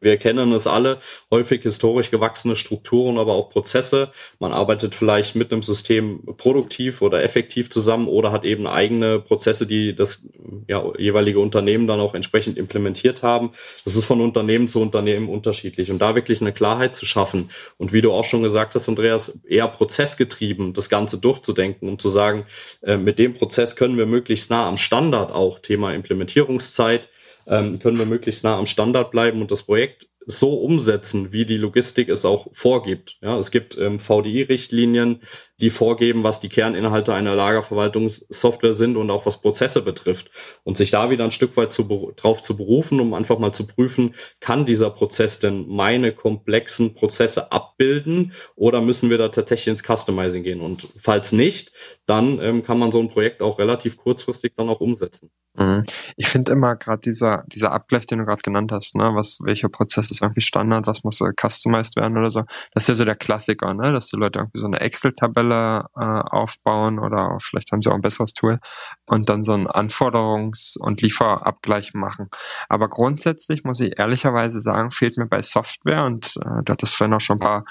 wir 0.00 0.18
kennen 0.18 0.52
es 0.52 0.68
alle, 0.68 0.98
häufig 1.32 1.62
historisch 1.62 2.12
gewachsene 2.12 2.54
Strukturen, 2.54 3.18
aber 3.18 3.32
auch 3.32 3.50
Prozesse. 3.50 4.12
Man 4.38 4.52
arbeitet 4.52 4.94
vielleicht 4.94 5.34
mit 5.34 5.52
einem 5.52 5.64
System 5.64 6.20
produktiv 6.36 7.02
oder 7.02 7.24
effektiv 7.24 7.70
zusammen 7.70 8.06
oder 8.06 8.30
hat 8.30 8.44
eben 8.44 8.68
eigene 8.68 9.18
Prozesse, 9.18 9.66
die 9.66 9.96
das 9.96 10.22
ja, 10.68 10.84
jeweilige 10.96 11.40
Unternehmen 11.40 11.88
dann 11.88 11.98
auch 11.98 12.14
entsprechend 12.14 12.58
implementiert 12.58 13.24
haben. 13.24 13.50
Das 13.84 13.96
ist 13.96 14.04
von 14.04 14.20
Unternehmen 14.20 14.68
zu 14.68 14.80
Unternehmen 14.80 15.28
unterschiedlich. 15.28 15.90
Und 15.90 15.98
da 15.98 16.14
wirklich 16.14 16.40
eine 16.40 16.52
Klarheit 16.52 16.94
zu 16.94 17.04
schaffen 17.04 17.50
und 17.78 17.92
wie 17.92 18.00
du 18.00 18.12
auch 18.12 18.24
schon 18.24 18.44
gesagt 18.44 18.76
hast, 18.76 18.88
Andreas, 18.88 19.40
eher 19.44 19.66
prozessgetrieben 19.66 20.72
das 20.72 20.88
Ganze 20.88 21.18
durchzudenken, 21.18 21.88
um 21.88 21.98
zu 21.98 22.10
sagen, 22.10 22.44
äh, 22.82 22.96
mit 22.96 23.18
dem 23.18 23.34
Prozess 23.34 23.71
können 23.76 23.96
wir 23.96 24.06
möglichst 24.06 24.50
nah 24.50 24.68
am 24.68 24.76
Standard 24.76 25.32
auch, 25.32 25.58
Thema 25.58 25.92
Implementierungszeit, 25.94 27.08
ähm, 27.46 27.78
können 27.78 27.98
wir 27.98 28.06
möglichst 28.06 28.44
nah 28.44 28.56
am 28.56 28.66
Standard 28.66 29.10
bleiben 29.10 29.40
und 29.40 29.50
das 29.50 29.64
Projekt 29.64 30.08
so 30.26 30.54
umsetzen, 30.54 31.32
wie 31.32 31.44
die 31.44 31.56
Logistik 31.56 32.08
es 32.08 32.24
auch 32.24 32.46
vorgibt. 32.52 33.18
Ja, 33.22 33.38
es 33.38 33.50
gibt 33.50 33.76
ähm, 33.78 33.98
VDI-Richtlinien, 33.98 35.20
die 35.60 35.70
vorgeben, 35.70 36.22
was 36.22 36.40
die 36.40 36.48
Kerninhalte 36.48 37.14
einer 37.14 37.34
Lagerverwaltungssoftware 37.34 38.74
sind 38.74 38.96
und 38.96 39.10
auch 39.10 39.26
was 39.26 39.40
Prozesse 39.40 39.82
betrifft. 39.82 40.30
Und 40.64 40.76
sich 40.76 40.90
da 40.90 41.10
wieder 41.10 41.24
ein 41.24 41.30
Stück 41.30 41.56
weit 41.56 41.72
zu, 41.72 41.84
drauf 42.16 42.42
zu 42.42 42.56
berufen, 42.56 43.00
um 43.00 43.14
einfach 43.14 43.38
mal 43.38 43.52
zu 43.52 43.66
prüfen, 43.66 44.14
kann 44.40 44.64
dieser 44.64 44.90
Prozess 44.90 45.38
denn 45.38 45.66
meine 45.68 46.12
komplexen 46.12 46.94
Prozesse 46.94 47.50
abbilden 47.52 48.32
oder 48.54 48.80
müssen 48.80 49.10
wir 49.10 49.18
da 49.18 49.28
tatsächlich 49.28 49.68
ins 49.68 49.82
Customizing 49.82 50.42
gehen? 50.42 50.60
Und 50.60 50.86
falls 50.96 51.32
nicht, 51.32 51.72
dann 52.06 52.40
ähm, 52.40 52.62
kann 52.62 52.78
man 52.78 52.92
so 52.92 53.00
ein 53.00 53.08
Projekt 53.08 53.42
auch 53.42 53.58
relativ 53.58 53.96
kurzfristig 53.96 54.52
dann 54.56 54.68
auch 54.68 54.80
umsetzen. 54.80 55.30
Mhm. 55.54 55.84
Ich 56.16 56.28
finde 56.28 56.52
immer 56.52 56.76
gerade 56.76 57.00
dieser, 57.00 57.44
dieser 57.46 57.72
Abgleich, 57.72 58.06
den 58.06 58.20
du 58.20 58.24
gerade 58.24 58.40
genannt 58.40 58.72
hast, 58.72 58.94
ne, 58.94 59.10
was, 59.14 59.38
welcher 59.42 59.68
Prozess 59.68 60.10
ist 60.10 60.22
irgendwie 60.22 60.40
Standard, 60.40 60.86
was 60.86 61.04
muss 61.04 61.20
äh, 61.20 61.32
customized 61.38 61.96
werden 61.96 62.16
oder 62.16 62.30
so, 62.30 62.44
das 62.72 62.84
ist 62.84 62.88
ja 62.88 62.94
so 62.94 63.04
der 63.04 63.16
Klassiker, 63.16 63.74
ne, 63.74 63.92
dass 63.92 64.06
die 64.06 64.16
Leute 64.16 64.38
irgendwie 64.38 64.58
so 64.58 64.66
eine 64.66 64.80
Excel-Tabelle 64.80 65.86
äh, 65.94 66.00
aufbauen 66.00 66.98
oder 66.98 67.36
vielleicht 67.40 67.70
haben 67.70 67.82
sie 67.82 67.90
auch 67.90 67.94
ein 67.94 68.00
besseres 68.00 68.32
Tool 68.32 68.60
und 69.04 69.28
dann 69.28 69.44
so 69.44 69.52
einen 69.52 69.66
Anforderungs- 69.66 70.78
und 70.78 71.02
Lieferabgleich 71.02 71.92
machen. 71.92 72.30
Aber 72.70 72.88
grundsätzlich 72.88 73.64
muss 73.64 73.80
ich 73.80 73.98
ehrlicherweise 73.98 74.60
sagen, 74.60 74.90
fehlt 74.90 75.18
mir 75.18 75.26
bei 75.26 75.42
Software 75.42 76.04
und 76.04 76.34
äh, 76.38 76.62
du 76.64 76.72
hattest 76.72 76.94
vorhin 76.94 77.14
auch 77.14 77.20
schon 77.20 77.36
ein 77.36 77.40
paar 77.40 77.64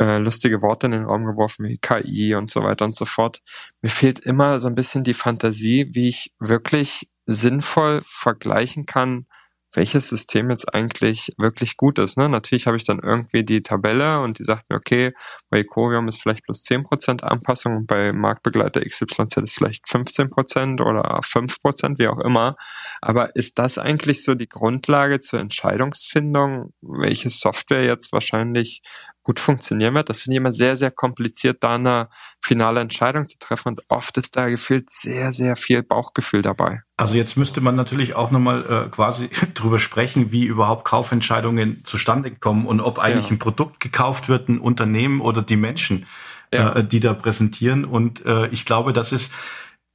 äh, 0.00 0.18
lustige 0.18 0.62
Worte 0.62 0.86
in 0.86 0.92
den 0.92 1.04
Raum 1.04 1.24
geworfen 1.24 1.66
wie 1.66 1.78
KI 1.78 2.34
und 2.34 2.50
so 2.50 2.62
weiter 2.62 2.84
und 2.84 2.96
so 2.96 3.04
fort. 3.04 3.42
Mir 3.82 3.90
fehlt 3.90 4.20
immer 4.20 4.60
so 4.60 4.68
ein 4.68 4.74
bisschen 4.74 5.04
die 5.04 5.14
Fantasie, 5.14 5.88
wie 5.92 6.08
ich 6.08 6.32
wirklich 6.38 7.08
sinnvoll 7.28 8.02
vergleichen 8.06 8.86
kann, 8.86 9.26
welches 9.74 10.08
System 10.08 10.50
jetzt 10.50 10.74
eigentlich 10.74 11.34
wirklich 11.36 11.76
gut 11.76 11.98
ist. 11.98 12.16
Ne? 12.16 12.28
Natürlich 12.28 12.66
habe 12.66 12.78
ich 12.78 12.84
dann 12.84 13.00
irgendwie 13.00 13.44
die 13.44 13.62
Tabelle 13.62 14.20
und 14.20 14.38
die 14.38 14.44
sagt 14.44 14.70
mir, 14.70 14.76
okay, 14.76 15.12
bei 15.50 15.60
Ecovium 15.60 16.08
ist 16.08 16.22
vielleicht 16.22 16.44
plus 16.44 16.62
10% 16.64 17.22
Anpassung 17.22 17.76
und 17.76 17.86
bei 17.86 18.12
Marktbegleiter 18.12 18.80
XYZ 18.80 19.36
ist 19.36 19.54
vielleicht 19.54 19.84
15% 19.84 20.80
oder 20.80 21.20
5%, 21.20 21.98
wie 21.98 22.08
auch 22.08 22.18
immer. 22.18 22.56
Aber 23.02 23.36
ist 23.36 23.58
das 23.58 23.76
eigentlich 23.76 24.24
so 24.24 24.34
die 24.34 24.48
Grundlage 24.48 25.20
zur 25.20 25.40
Entscheidungsfindung, 25.40 26.72
welche 26.80 27.28
Software 27.28 27.84
jetzt 27.84 28.12
wahrscheinlich 28.12 28.80
gut 29.28 29.40
funktionieren 29.40 29.92
wird. 29.92 30.08
Das 30.08 30.20
finde 30.20 30.36
ich 30.36 30.38
immer 30.38 30.54
sehr, 30.54 30.78
sehr 30.78 30.90
kompliziert, 30.90 31.58
da 31.60 31.74
eine 31.74 32.08
finale 32.40 32.80
Entscheidung 32.80 33.26
zu 33.26 33.38
treffen. 33.38 33.68
Und 33.68 33.82
oft 33.88 34.16
ist 34.16 34.34
da 34.38 34.48
gefühlt 34.48 34.88
sehr, 34.88 35.34
sehr 35.34 35.54
viel 35.54 35.82
Bauchgefühl 35.82 36.40
dabei. 36.40 36.80
Also 36.96 37.14
jetzt 37.14 37.36
müsste 37.36 37.60
man 37.60 37.76
natürlich 37.76 38.14
auch 38.14 38.30
nochmal 38.30 38.64
äh, 38.86 38.88
quasi 38.88 39.28
drüber 39.54 39.78
sprechen, 39.78 40.32
wie 40.32 40.46
überhaupt 40.46 40.86
Kaufentscheidungen 40.86 41.84
zustande 41.84 42.30
kommen 42.30 42.64
und 42.64 42.80
ob 42.80 42.98
eigentlich 42.98 43.26
ja. 43.26 43.32
ein 43.32 43.38
Produkt 43.38 43.80
gekauft 43.80 44.30
wird, 44.30 44.48
ein 44.48 44.60
Unternehmen 44.60 45.20
oder 45.20 45.42
die 45.42 45.56
Menschen, 45.56 46.06
ja. 46.52 46.76
äh, 46.76 46.84
die 46.84 47.00
da 47.00 47.12
präsentieren. 47.12 47.84
Und 47.84 48.24
äh, 48.24 48.46
ich 48.46 48.64
glaube, 48.64 48.94
das 48.94 49.12
ist 49.12 49.30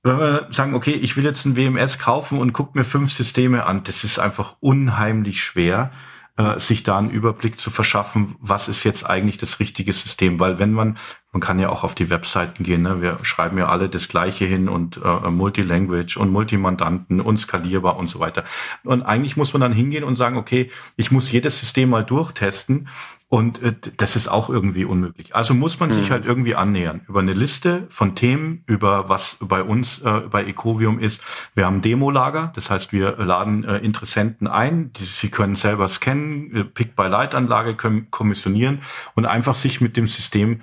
wenn 0.05 0.19
wir 0.19 0.47
sagen, 0.49 0.75
okay, 0.75 0.91
ich 0.91 1.15
will 1.15 1.23
jetzt 1.23 1.45
ein 1.45 1.55
WMS 1.55 1.97
kaufen 1.97 2.37
und 2.37 2.51
guck 2.51 2.75
mir 2.75 2.83
fünf 2.83 3.13
Systeme 3.13 3.65
an, 3.65 3.83
das 3.85 4.03
ist 4.03 4.19
einfach 4.19 4.57
unheimlich 4.59 5.41
schwer 5.41 5.91
äh, 6.37 6.59
sich 6.59 6.83
da 6.83 6.97
einen 6.97 7.09
Überblick 7.09 7.59
zu 7.59 7.69
verschaffen, 7.69 8.35
was 8.39 8.67
ist 8.67 8.83
jetzt 8.83 9.05
eigentlich 9.05 9.37
das 9.37 9.59
richtige 9.59 9.93
System. 9.93 10.39
Weil 10.39 10.59
wenn 10.59 10.73
man 10.73 10.97
man 11.33 11.41
kann 11.41 11.59
ja 11.59 11.69
auch 11.69 11.83
auf 11.83 11.95
die 11.95 12.09
Webseiten 12.09 12.63
gehen. 12.63 12.83
Ne? 12.83 13.01
Wir 13.01 13.17
schreiben 13.23 13.57
ja 13.57 13.67
alle 13.67 13.89
das 13.89 14.07
Gleiche 14.07 14.45
hin 14.45 14.69
und 14.69 15.01
äh, 15.03 15.29
Multilanguage 15.29 16.17
und 16.17 16.31
Multimandanten 16.31 17.19
und 17.19 17.37
skalierbar 17.37 17.97
und 17.97 18.07
so 18.07 18.19
weiter. 18.19 18.43
Und 18.83 19.01
eigentlich 19.01 19.35
muss 19.35 19.51
man 19.51 19.61
dann 19.61 19.73
hingehen 19.73 20.03
und 20.03 20.15
sagen, 20.15 20.37
okay, 20.37 20.69
ich 20.95 21.11
muss 21.11 21.31
jedes 21.31 21.59
System 21.59 21.89
mal 21.89 22.05
durchtesten 22.05 22.87
und 23.33 23.63
äh, 23.63 23.73
das 23.97 24.15
ist 24.15 24.27
auch 24.27 24.47
irgendwie 24.47 24.85
unmöglich. 24.85 25.35
Also 25.35 25.55
muss 25.55 25.79
man 25.79 25.89
mhm. 25.89 25.93
sich 25.93 26.11
halt 26.11 26.23
irgendwie 26.23 26.53
annähern 26.53 27.01
über 27.07 27.19
eine 27.21 27.33
Liste 27.33 27.87
von 27.89 28.13
Themen, 28.13 28.63
über 28.67 29.09
was 29.09 29.37
bei 29.39 29.63
uns 29.63 30.03
äh, 30.03 30.21
bei 30.29 30.45
Ecovium 30.45 30.99
ist. 30.99 31.19
Wir 31.55 31.65
haben 31.65 31.81
Demolager, 31.81 32.51
das 32.53 32.69
heißt, 32.69 32.93
wir 32.93 33.17
laden 33.17 33.63
äh, 33.63 33.79
Interessenten 33.79 34.45
ein, 34.45 34.93
die, 34.93 35.05
sie 35.05 35.29
können 35.29 35.55
selber 35.55 35.87
scannen, 35.87 36.55
äh, 36.55 36.63
Pick-by-Light-Anlage 36.63 37.73
können 37.73 38.11
kommissionieren 38.11 38.83
und 39.15 39.25
einfach 39.25 39.55
sich 39.55 39.81
mit 39.81 39.97
dem 39.97 40.05
System 40.05 40.61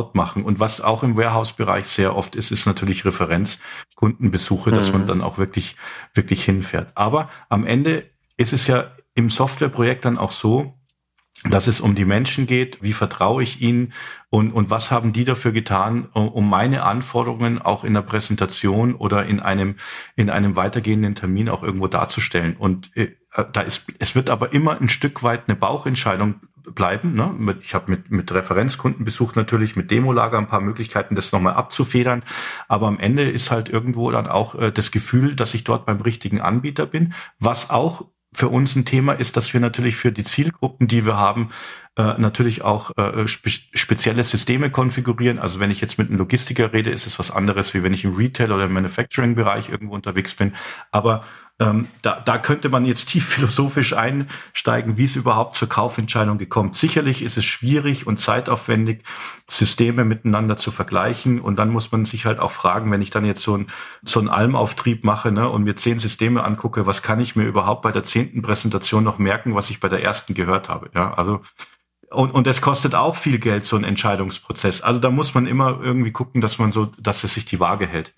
vertraut 0.00 0.14
machen. 0.14 0.44
Und 0.44 0.60
was 0.60 0.80
auch 0.80 1.02
im 1.02 1.16
Warehouse-Bereich 1.16 1.86
sehr 1.86 2.16
oft 2.16 2.36
ist, 2.36 2.50
ist 2.50 2.66
natürlich 2.66 3.04
Referenzkundenbesuche, 3.04 4.70
mhm. 4.70 4.74
dass 4.74 4.92
man 4.92 5.02
mhm. 5.02 5.06
dann 5.06 5.20
auch 5.22 5.38
wirklich, 5.38 5.76
wirklich 6.14 6.44
hinfährt. 6.44 6.92
Aber 6.94 7.28
am 7.48 7.66
Ende 7.66 8.04
ist 8.36 8.52
es 8.52 8.66
ja 8.66 8.90
im 9.14 9.30
Softwareprojekt 9.30 10.04
dann 10.04 10.18
auch 10.18 10.32
so, 10.32 10.74
dass 11.48 11.68
es 11.68 11.80
um 11.80 11.94
die 11.94 12.04
Menschen 12.04 12.46
geht, 12.46 12.82
wie 12.82 12.92
vertraue 12.92 13.42
ich 13.42 13.62
ihnen 13.62 13.94
und, 14.28 14.52
und 14.52 14.68
was 14.68 14.90
haben 14.90 15.14
die 15.14 15.24
dafür 15.24 15.52
getan, 15.52 16.06
um 16.12 16.50
meine 16.50 16.82
Anforderungen 16.82 17.62
auch 17.62 17.82
in 17.82 17.94
der 17.94 18.02
Präsentation 18.02 18.94
oder 18.94 19.24
in 19.24 19.40
einem, 19.40 19.76
in 20.16 20.28
einem 20.28 20.54
weitergehenden 20.54 21.14
Termin 21.14 21.48
auch 21.48 21.62
irgendwo 21.62 21.86
darzustellen. 21.86 22.56
Und 22.58 22.94
äh, 22.94 23.12
da 23.52 23.62
ist, 23.62 23.86
es 23.98 24.14
wird 24.14 24.28
aber 24.28 24.52
immer 24.52 24.78
ein 24.80 24.90
Stück 24.90 25.22
weit 25.22 25.44
eine 25.46 25.56
Bauchentscheidung 25.56 26.40
bleiben. 26.74 27.14
Ne? 27.14 27.56
Ich 27.60 27.74
habe 27.74 27.90
mit, 27.90 28.10
mit 28.10 28.32
Referenzkunden 28.32 29.04
besucht 29.04 29.36
natürlich, 29.36 29.76
mit 29.76 29.90
Demolager 29.90 30.38
ein 30.38 30.48
paar 30.48 30.60
Möglichkeiten, 30.60 31.14
das 31.14 31.32
nochmal 31.32 31.54
abzufedern. 31.54 32.22
Aber 32.68 32.88
am 32.88 32.98
Ende 32.98 33.28
ist 33.28 33.50
halt 33.50 33.68
irgendwo 33.68 34.10
dann 34.10 34.26
auch 34.26 34.54
äh, 34.54 34.72
das 34.72 34.90
Gefühl, 34.90 35.36
dass 35.36 35.54
ich 35.54 35.64
dort 35.64 35.86
beim 35.86 36.00
richtigen 36.00 36.40
Anbieter 36.40 36.86
bin, 36.86 37.14
was 37.38 37.70
auch 37.70 38.06
für 38.32 38.48
uns 38.48 38.76
ein 38.76 38.84
Thema 38.84 39.12
ist, 39.12 39.36
dass 39.36 39.52
wir 39.52 39.60
natürlich 39.60 39.96
für 39.96 40.12
die 40.12 40.24
Zielgruppen, 40.24 40.86
die 40.86 41.04
wir 41.04 41.16
haben, 41.16 41.50
äh, 42.00 42.14
natürlich 42.18 42.62
auch 42.62 42.96
äh, 42.96 43.28
spe 43.28 43.50
spezielle 43.50 44.24
Systeme 44.24 44.70
konfigurieren. 44.70 45.38
Also 45.38 45.60
wenn 45.60 45.70
ich 45.70 45.82
jetzt 45.82 45.98
mit 45.98 46.08
einem 46.08 46.16
Logistiker 46.16 46.72
rede, 46.72 46.88
ist 46.88 47.06
es 47.06 47.18
was 47.18 47.30
anderes, 47.30 47.74
wie 47.74 47.82
wenn 47.82 47.92
ich 47.92 48.04
im 48.04 48.14
Retail 48.14 48.52
oder 48.52 48.64
im 48.64 48.72
Manufacturing-Bereich 48.72 49.68
irgendwo 49.68 49.94
unterwegs 49.96 50.34
bin. 50.34 50.54
Aber 50.92 51.22
ähm, 51.58 51.88
da, 52.00 52.18
da 52.18 52.38
könnte 52.38 52.70
man 52.70 52.86
jetzt 52.86 53.10
tief 53.10 53.26
philosophisch 53.28 53.92
einsteigen, 53.92 54.96
wie 54.96 55.04
es 55.04 55.14
überhaupt 55.14 55.56
zur 55.56 55.68
Kaufentscheidung 55.68 56.38
gekommen. 56.38 56.72
Sicherlich 56.72 57.20
ist 57.20 57.36
es 57.36 57.44
schwierig 57.44 58.06
und 58.06 58.18
zeitaufwendig, 58.18 59.02
Systeme 59.46 60.06
miteinander 60.06 60.56
zu 60.56 60.70
vergleichen. 60.70 61.38
Und 61.38 61.58
dann 61.58 61.68
muss 61.68 61.92
man 61.92 62.06
sich 62.06 62.24
halt 62.24 62.38
auch 62.38 62.50
fragen, 62.50 62.90
wenn 62.90 63.02
ich 63.02 63.10
dann 63.10 63.26
jetzt 63.26 63.42
so 63.42 63.58
ein 63.58 63.66
so 64.02 64.20
einen 64.20 64.30
Almauftrieb 64.30 65.04
mache 65.04 65.32
ne, 65.32 65.50
und 65.50 65.64
mir 65.64 65.76
zehn 65.76 65.98
Systeme 65.98 66.44
angucke, 66.44 66.86
was 66.86 67.02
kann 67.02 67.20
ich 67.20 67.36
mir 67.36 67.44
überhaupt 67.44 67.82
bei 67.82 67.92
der 67.92 68.04
zehnten 68.04 68.40
Präsentation 68.40 69.04
noch 69.04 69.18
merken, 69.18 69.54
was 69.54 69.68
ich 69.68 69.80
bei 69.80 69.90
der 69.90 70.02
ersten 70.02 70.32
gehört 70.32 70.70
habe. 70.70 70.88
Ja, 70.94 71.12
also 71.12 71.42
und, 72.10 72.32
und 72.32 72.46
es 72.46 72.60
kostet 72.60 72.94
auch 72.94 73.16
viel 73.16 73.38
Geld, 73.38 73.64
so 73.64 73.76
ein 73.76 73.84
Entscheidungsprozess. 73.84 74.82
Also 74.82 75.00
da 75.00 75.10
muss 75.10 75.34
man 75.34 75.46
immer 75.46 75.80
irgendwie 75.80 76.12
gucken, 76.12 76.40
dass 76.40 76.58
man 76.58 76.72
so, 76.72 76.86
dass 76.98 77.24
es 77.24 77.34
sich 77.34 77.44
die 77.44 77.60
Waage 77.60 77.86
hält. 77.86 78.12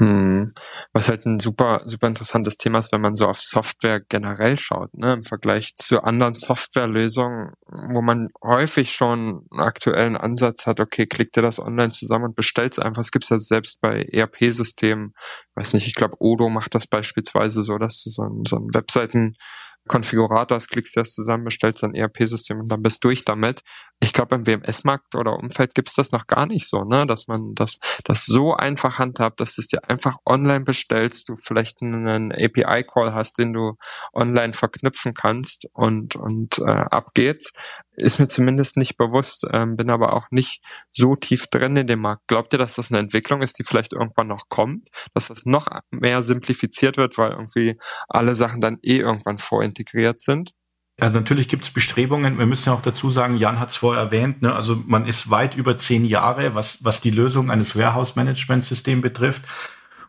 Hm. 0.00 0.52
Was 0.92 1.08
halt 1.08 1.24
ein 1.24 1.38
super, 1.38 1.82
super 1.86 2.08
interessantes 2.08 2.56
Thema 2.56 2.80
ist, 2.80 2.90
wenn 2.90 3.00
man 3.00 3.14
so 3.14 3.28
auf 3.28 3.40
Software 3.40 4.00
generell 4.00 4.56
schaut, 4.56 4.92
ne, 4.92 5.12
im 5.12 5.22
Vergleich 5.22 5.76
zu 5.76 6.02
anderen 6.02 6.34
Softwarelösungen, 6.34 7.52
wo 7.92 8.02
man 8.02 8.30
häufig 8.42 8.92
schon 8.92 9.46
einen 9.52 9.60
aktuellen 9.60 10.16
Ansatz 10.16 10.66
hat, 10.66 10.80
okay, 10.80 11.06
klickt 11.06 11.36
dir 11.36 11.42
das 11.42 11.60
online 11.60 11.92
zusammen 11.92 12.24
und 12.24 12.34
bestellt 12.34 12.72
es 12.72 12.80
einfach. 12.80 13.02
Es 13.02 13.12
gibt 13.12 13.30
ja 13.30 13.38
selbst 13.38 13.80
bei 13.80 14.02
ERP-Systemen, 14.10 15.14
weiß 15.54 15.74
nicht, 15.74 15.86
ich 15.86 15.94
glaube, 15.94 16.16
Odo 16.18 16.48
macht 16.48 16.74
das 16.74 16.88
beispielsweise 16.88 17.62
so, 17.62 17.78
dass 17.78 18.02
du 18.02 18.10
so 18.10 18.24
ein, 18.24 18.42
so 18.44 18.56
ein 18.56 18.74
Webseiten 18.74 19.36
Konfigurators, 19.86 20.68
klickst 20.68 20.96
das 20.96 21.12
zusammen, 21.12 21.44
bestellst 21.44 21.84
ein 21.84 21.94
ERP-System 21.94 22.60
und 22.60 22.68
dann 22.68 22.82
bist 22.82 23.04
durch 23.04 23.24
damit. 23.24 23.62
Ich 24.00 24.12
glaube, 24.12 24.34
im 24.34 24.46
WMS-Markt 24.46 25.14
oder 25.14 25.38
Umfeld 25.38 25.74
gibt's 25.74 25.94
das 25.94 26.12
noch 26.12 26.26
gar 26.26 26.46
nicht 26.46 26.68
so, 26.68 26.84
ne? 26.84 27.06
Dass 27.06 27.26
man 27.26 27.54
das, 27.54 27.78
das 28.04 28.26
so 28.26 28.54
einfach 28.54 28.98
handhabt, 28.98 29.40
dass 29.40 29.54
du 29.54 29.62
es 29.62 29.68
dir 29.68 29.88
einfach 29.88 30.18
online 30.26 30.64
bestellst, 30.64 31.28
du 31.28 31.36
vielleicht 31.36 31.80
einen 31.80 32.32
API-Call 32.32 33.14
hast, 33.14 33.38
den 33.38 33.52
du 33.52 33.76
online 34.12 34.52
verknüpfen 34.52 35.14
kannst 35.14 35.68
und, 35.72 36.16
und 36.16 36.58
äh, 36.58 36.70
ab 36.70 37.12
geht's 37.14 37.52
ist 37.96 38.18
mir 38.18 38.28
zumindest 38.28 38.76
nicht 38.76 38.96
bewusst, 38.96 39.46
ähm, 39.52 39.76
bin 39.76 39.90
aber 39.90 40.14
auch 40.14 40.30
nicht 40.30 40.62
so 40.90 41.16
tief 41.16 41.46
drin 41.46 41.76
in 41.76 41.86
dem 41.86 42.00
Markt. 42.00 42.26
Glaubt 42.26 42.52
ihr, 42.52 42.58
dass 42.58 42.74
das 42.74 42.90
eine 42.90 42.98
Entwicklung 43.00 43.42
ist, 43.42 43.58
die 43.58 43.64
vielleicht 43.64 43.92
irgendwann 43.92 44.28
noch 44.28 44.48
kommt, 44.48 44.88
dass 45.14 45.28
das 45.28 45.46
noch 45.46 45.68
mehr 45.90 46.22
simplifiziert 46.22 46.96
wird, 46.96 47.18
weil 47.18 47.32
irgendwie 47.32 47.78
alle 48.08 48.34
Sachen 48.34 48.60
dann 48.60 48.78
eh 48.82 48.98
irgendwann 48.98 49.38
vorintegriert 49.38 50.20
sind? 50.20 50.52
Ja, 51.00 51.10
natürlich 51.10 51.48
gibt 51.48 51.64
es 51.64 51.72
Bestrebungen. 51.72 52.38
Wir 52.38 52.46
müssen 52.46 52.68
ja 52.68 52.74
auch 52.74 52.82
dazu 52.82 53.10
sagen, 53.10 53.36
Jan 53.36 53.58
hat 53.58 53.70
es 53.70 53.76
vorher 53.76 54.04
erwähnt, 54.04 54.42
ne? 54.42 54.54
also 54.54 54.80
man 54.86 55.06
ist 55.06 55.28
weit 55.28 55.56
über 55.56 55.76
zehn 55.76 56.04
Jahre, 56.04 56.54
was, 56.54 56.84
was 56.84 57.00
die 57.00 57.10
Lösung 57.10 57.50
eines 57.50 57.76
Warehouse-Management-Systems 57.76 59.02
betrifft. 59.02 59.42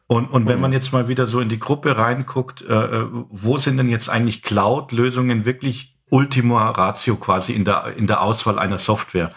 Und, 0.07 0.27
und 0.27 0.47
wenn 0.47 0.61
man 0.61 0.71
jetzt 0.71 0.93
mal 0.93 1.07
wieder 1.07 1.25
so 1.25 1.39
in 1.39 1.49
die 1.49 1.57
Gruppe 1.57 1.97
reinguckt, 1.97 2.61
äh, 2.61 2.73
äh 2.73 3.07
wo 3.09 3.57
sind 3.57 3.77
denn 3.77 3.89
jetzt 3.89 4.09
eigentlich 4.09 4.43
Cloud-Lösungen 4.43 5.45
wirklich 5.45 5.95
Ultima 6.11 6.69
Ratio 6.69 7.15
quasi 7.15 7.53
in 7.53 7.65
der, 7.65 7.95
in 7.97 8.05
der 8.05 8.21
Auswahl 8.21 8.59
einer 8.59 8.77
Software. 8.77 9.31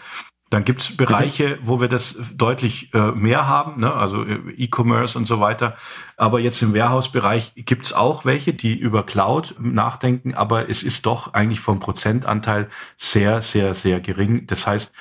Dann 0.49 0.65
gibt's 0.65 0.97
Bereiche, 0.97 1.59
wo 1.61 1.79
wir 1.79 1.87
das 1.87 2.15
deutlich 2.33 2.91
äh, 2.95 3.11
mehr 3.11 3.47
haben, 3.47 3.81
ne? 3.81 3.93
also 3.93 4.23
äh, 4.23 4.39
E-Commerce 4.57 5.17
und 5.17 5.25
so 5.25 5.39
weiter. 5.39 5.75
Aber 6.17 6.39
jetzt 6.39 6.61
im 6.63 6.73
Warehouse-Bereich 6.73 7.53
gibt's 7.55 7.93
auch 7.93 8.25
welche, 8.25 8.53
die 8.53 8.75
über 8.75 9.05
Cloud 9.05 9.55
nachdenken, 9.59 10.33
aber 10.33 10.67
es 10.67 10.81
ist 10.81 11.05
doch 11.05 11.33
eigentlich 11.33 11.59
vom 11.59 11.79
Prozentanteil 11.79 12.69
sehr, 12.97 13.41
sehr, 13.41 13.75
sehr 13.75 13.99
gering. 13.99 14.47
Das 14.47 14.65
heißt, 14.65 14.91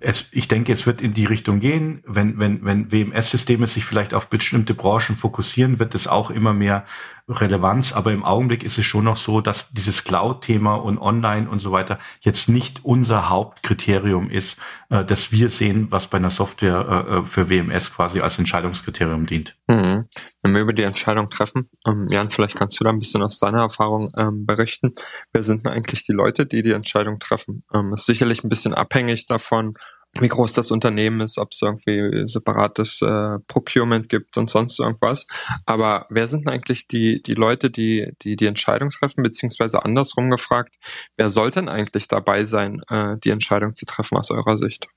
es, 0.00 0.26
ich 0.30 0.48
denke, 0.48 0.72
es 0.72 0.86
wird 0.86 1.00
in 1.00 1.14
die 1.14 1.24
Richtung 1.24 1.60
gehen. 1.60 2.02
Wenn, 2.06 2.38
wenn, 2.38 2.64
wenn 2.64 2.92
WMS-Systeme 2.92 3.66
sich 3.66 3.84
vielleicht 3.84 4.14
auf 4.14 4.28
bestimmte 4.28 4.74
Branchen 4.74 5.16
fokussieren, 5.16 5.78
wird 5.78 5.94
es 5.94 6.06
auch 6.06 6.30
immer 6.30 6.52
mehr 6.52 6.84
Relevanz. 7.28 7.92
Aber 7.92 8.12
im 8.12 8.24
Augenblick 8.24 8.62
ist 8.62 8.78
es 8.78 8.84
schon 8.84 9.04
noch 9.04 9.16
so, 9.16 9.40
dass 9.40 9.70
dieses 9.70 10.04
Cloud-Thema 10.04 10.76
und 10.76 10.98
Online 10.98 11.48
und 11.48 11.60
so 11.60 11.72
weiter 11.72 11.98
jetzt 12.20 12.48
nicht 12.48 12.84
unser 12.84 13.28
Hauptkriterium 13.28 14.30
ist, 14.30 14.58
äh, 14.90 15.04
dass 15.04 15.32
wir 15.32 15.48
sehen, 15.48 15.88
was 15.90 16.06
bei 16.06 16.18
einer 16.18 16.30
Software 16.30 17.06
äh, 17.08 17.16
äh 17.16 17.24
für 17.24 17.50
WMS 17.50 17.92
quasi 17.92 18.20
als 18.20 18.38
Entscheidungskriterium 18.38 19.26
dient. 19.26 19.56
Mhm. 19.68 20.06
Wenn 20.42 20.54
wir 20.54 20.60
über 20.60 20.72
die 20.72 20.84
Entscheidung 20.84 21.28
treffen, 21.30 21.68
ähm, 21.86 22.06
Jan, 22.10 22.30
vielleicht 22.30 22.56
kannst 22.56 22.78
du 22.78 22.84
da 22.84 22.90
ein 22.90 22.98
bisschen 22.98 23.22
aus 23.22 23.38
deiner 23.38 23.60
Erfahrung 23.60 24.12
ähm, 24.16 24.46
berichten. 24.46 24.94
Wer 25.32 25.42
sind 25.42 25.64
denn 25.64 25.72
eigentlich 25.72 26.04
die 26.04 26.12
Leute, 26.12 26.46
die 26.46 26.62
die 26.62 26.72
Entscheidung 26.72 27.18
treffen? 27.18 27.62
Ähm, 27.74 27.92
ist 27.94 28.06
sicherlich 28.06 28.44
ein 28.44 28.48
bisschen 28.48 28.74
abhängig 28.74 29.26
davon, 29.26 29.74
wie 30.20 30.28
groß 30.28 30.52
das 30.52 30.70
Unternehmen 30.70 31.20
ist, 31.20 31.38
ob 31.38 31.52
es 31.52 31.62
irgendwie 31.62 32.26
separates 32.26 33.02
äh, 33.02 33.38
Procurement 33.46 34.08
gibt 34.08 34.36
und 34.36 34.50
sonst 34.50 34.78
irgendwas. 34.78 35.26
Aber 35.64 36.06
wer 36.10 36.26
sind 36.26 36.48
eigentlich 36.48 36.86
die, 36.88 37.22
die 37.22 37.34
Leute, 37.34 37.70
die, 37.70 38.12
die 38.22 38.36
die 38.36 38.46
Entscheidung 38.46 38.90
treffen, 38.90 39.22
beziehungsweise 39.22 39.84
andersrum 39.84 40.30
gefragt, 40.30 40.74
wer 41.16 41.30
sollte 41.30 41.56
denn 41.56 41.68
eigentlich 41.68 42.08
dabei 42.08 42.44
sein, 42.44 42.82
äh, 42.88 43.16
die 43.24 43.30
Entscheidung 43.30 43.74
zu 43.74 43.86
treffen 43.86 44.18
aus 44.18 44.30
eurer 44.30 44.56
Sicht? 44.56 44.88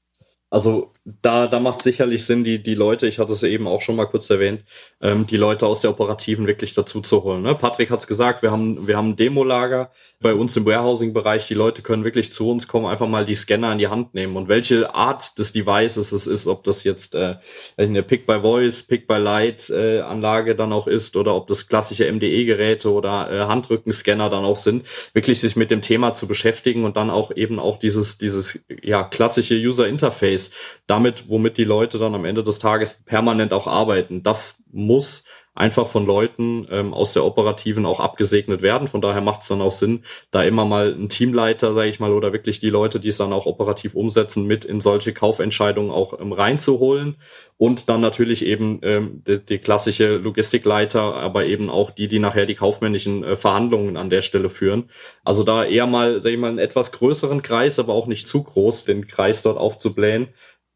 Also 0.49 0.91
da, 1.21 1.47
da 1.47 1.59
macht 1.59 1.81
sicherlich 1.81 2.25
Sinn, 2.25 2.43
die, 2.43 2.61
die 2.61 2.75
Leute, 2.75 3.07
ich 3.07 3.19
hatte 3.19 3.33
es 3.33 3.43
eben 3.43 3.67
auch 3.67 3.81
schon 3.81 3.95
mal 3.95 4.05
kurz 4.05 4.29
erwähnt, 4.29 4.63
ähm, 5.01 5.27
die 5.27 5.37
Leute 5.37 5.65
aus 5.65 5.81
der 5.81 5.91
Operativen 5.91 6.47
wirklich 6.47 6.73
dazu 6.73 7.01
zu 7.01 7.23
holen. 7.23 7.41
Ne? 7.41 7.55
Patrick 7.55 7.89
hat 7.91 7.99
es 7.99 8.07
gesagt, 8.07 8.41
wir 8.41 8.51
haben, 8.51 8.87
wir 8.87 8.97
haben 8.97 9.09
ein 9.09 9.15
Demolager 9.15 9.91
bei 10.19 10.33
uns 10.33 10.55
im 10.57 10.65
Warehousing-Bereich. 10.65 11.47
Die 11.47 11.53
Leute 11.53 11.81
können 11.81 12.03
wirklich 12.03 12.31
zu 12.31 12.49
uns 12.49 12.67
kommen, 12.67 12.85
einfach 12.85 13.07
mal 13.07 13.25
die 13.25 13.35
Scanner 13.35 13.71
in 13.71 13.77
die 13.77 13.87
Hand 13.87 14.13
nehmen. 14.13 14.35
Und 14.35 14.47
welche 14.47 14.93
Art 14.93 15.37
des 15.37 15.51
Devices 15.51 16.11
es 16.11 16.27
ist, 16.27 16.47
ob 16.47 16.63
das 16.63 16.83
jetzt 16.83 17.15
äh, 17.15 17.35
eine 17.77 18.03
Pick-by-Voice, 18.03 18.83
Pick-by-Light-Anlage 18.83 20.51
äh, 20.51 20.55
dann 20.55 20.73
auch 20.73 20.87
ist 20.87 21.15
oder 21.15 21.35
ob 21.35 21.47
das 21.47 21.67
klassische 21.67 22.11
MDE-Geräte 22.11 22.91
oder 22.91 23.31
äh, 23.31 23.39
Handrückenscanner 23.45 24.29
dann 24.29 24.45
auch 24.45 24.57
sind, 24.57 24.85
wirklich 25.13 25.39
sich 25.39 25.55
mit 25.55 25.71
dem 25.71 25.81
Thema 25.81 26.15
zu 26.15 26.27
beschäftigen 26.27 26.85
und 26.85 26.97
dann 26.97 27.09
auch 27.09 27.35
eben 27.35 27.59
auch 27.59 27.79
dieses, 27.79 28.17
dieses 28.17 28.59
ja, 28.81 29.03
klassische 29.03 29.55
User-Interface 29.55 30.38
damit, 30.87 31.29
womit 31.29 31.57
die 31.57 31.63
Leute 31.63 31.99
dann 31.99 32.15
am 32.15 32.25
Ende 32.25 32.43
des 32.43 32.59
Tages 32.59 33.01
permanent 33.05 33.53
auch 33.53 33.67
arbeiten. 33.67 34.23
Das 34.23 34.63
muss 34.71 35.23
einfach 35.59 35.87
von 35.87 36.05
Leuten 36.05 36.65
ähm, 36.71 36.93
aus 36.93 37.13
der 37.13 37.25
Operativen 37.25 37.85
auch 37.85 37.99
abgesegnet 37.99 38.61
werden. 38.61 38.87
Von 38.87 39.01
daher 39.01 39.21
macht 39.21 39.41
es 39.41 39.49
dann 39.49 39.61
auch 39.61 39.71
Sinn, 39.71 40.03
da 40.31 40.41
immer 40.41 40.63
mal 40.65 40.93
ein 40.93 41.09
Teamleiter, 41.09 41.73
sage 41.73 41.89
ich 41.89 41.99
mal, 41.99 42.13
oder 42.13 42.31
wirklich 42.31 42.61
die 42.61 42.69
Leute, 42.69 42.99
die 42.99 43.09
es 43.09 43.17
dann 43.17 43.33
auch 43.33 43.45
operativ 43.45 43.93
umsetzen, 43.93 44.47
mit 44.47 44.63
in 44.63 44.79
solche 44.79 45.13
Kaufentscheidungen 45.13 45.91
auch 45.91 46.19
ähm, 46.19 46.31
reinzuholen. 46.31 47.17
Und 47.57 47.89
dann 47.89 47.99
natürlich 47.99 48.45
eben 48.45 48.79
ähm, 48.83 49.21
die, 49.27 49.45
die 49.45 49.57
klassische 49.57 50.15
Logistikleiter, 50.15 51.01
aber 51.15 51.45
eben 51.45 51.69
auch 51.69 51.91
die, 51.91 52.07
die 52.07 52.19
nachher 52.19 52.45
die 52.45 52.55
kaufmännischen 52.55 53.23
äh, 53.25 53.35
Verhandlungen 53.35 53.97
an 53.97 54.09
der 54.09 54.21
Stelle 54.21 54.47
führen. 54.47 54.89
Also 55.25 55.43
da 55.43 55.65
eher 55.65 55.87
mal, 55.87 56.21
sage 56.21 56.35
ich 56.35 56.41
mal, 56.41 56.49
einen 56.49 56.59
etwas 56.59 56.93
größeren 56.93 57.41
Kreis, 57.41 57.79
aber 57.79 57.93
auch 57.93 58.07
nicht 58.07 58.27
zu 58.27 58.43
groß, 58.43 58.85
den 58.85 59.07
Kreis 59.07 59.43
dort 59.43 59.57
aufzublähen 59.57 60.29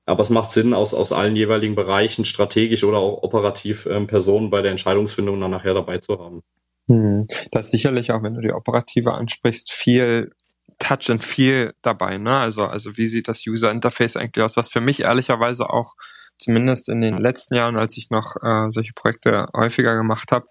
Aber 0.06 0.22
es 0.22 0.30
macht 0.30 0.52
Sinn, 0.52 0.74
aus, 0.74 0.94
aus 0.94 1.14
allen 1.14 1.36
jeweiligen 1.36 1.76
Bereichen 1.76 2.26
strategisch 2.26 2.84
oder 2.84 2.98
auch 2.98 3.24
operativ 3.24 3.86
ähm, 3.86 4.08
Personen 4.08 4.50
bei 4.50 4.62
der 4.62 4.72
Entscheidungsfindung 4.72 5.40
dann 5.40 5.52
nachher 5.52 5.74
dabei 5.74 6.00
zu 6.00 6.20
haben. 6.20 6.44
Hm. 6.88 7.28
Da 7.52 7.62
ist 7.62 7.72
sicherlich 7.72 8.12
auch, 8.12 8.24
wenn 8.24 8.34
du 8.34 8.42
die 8.42 8.52
operative 8.52 9.14
ansprichst, 9.14 9.72
viel 9.72 10.32
Touch 10.80 11.10
and 11.10 11.24
Feel 11.24 11.74
dabei, 11.82 12.18
ne? 12.18 12.36
Also, 12.36 12.66
also 12.66 12.98
wie 12.98 13.08
sieht 13.08 13.28
das 13.28 13.46
User 13.48 13.72
Interface 13.72 14.18
eigentlich 14.18 14.44
aus? 14.44 14.58
Was 14.58 14.70
für 14.70 14.82
mich 14.82 15.02
ehrlicherweise 15.02 15.70
auch 15.70 15.96
zumindest 16.38 16.90
in 16.90 17.00
den 17.00 17.18
letzten 17.18 17.56
Jahren, 17.56 17.78
als 17.78 17.96
ich 17.98 18.10
noch 18.10 18.36
äh, 18.42 18.70
solche 18.70 18.92
Projekte 18.94 19.48
häufiger 19.56 19.96
gemacht 19.96 20.32
habe, 20.32 20.48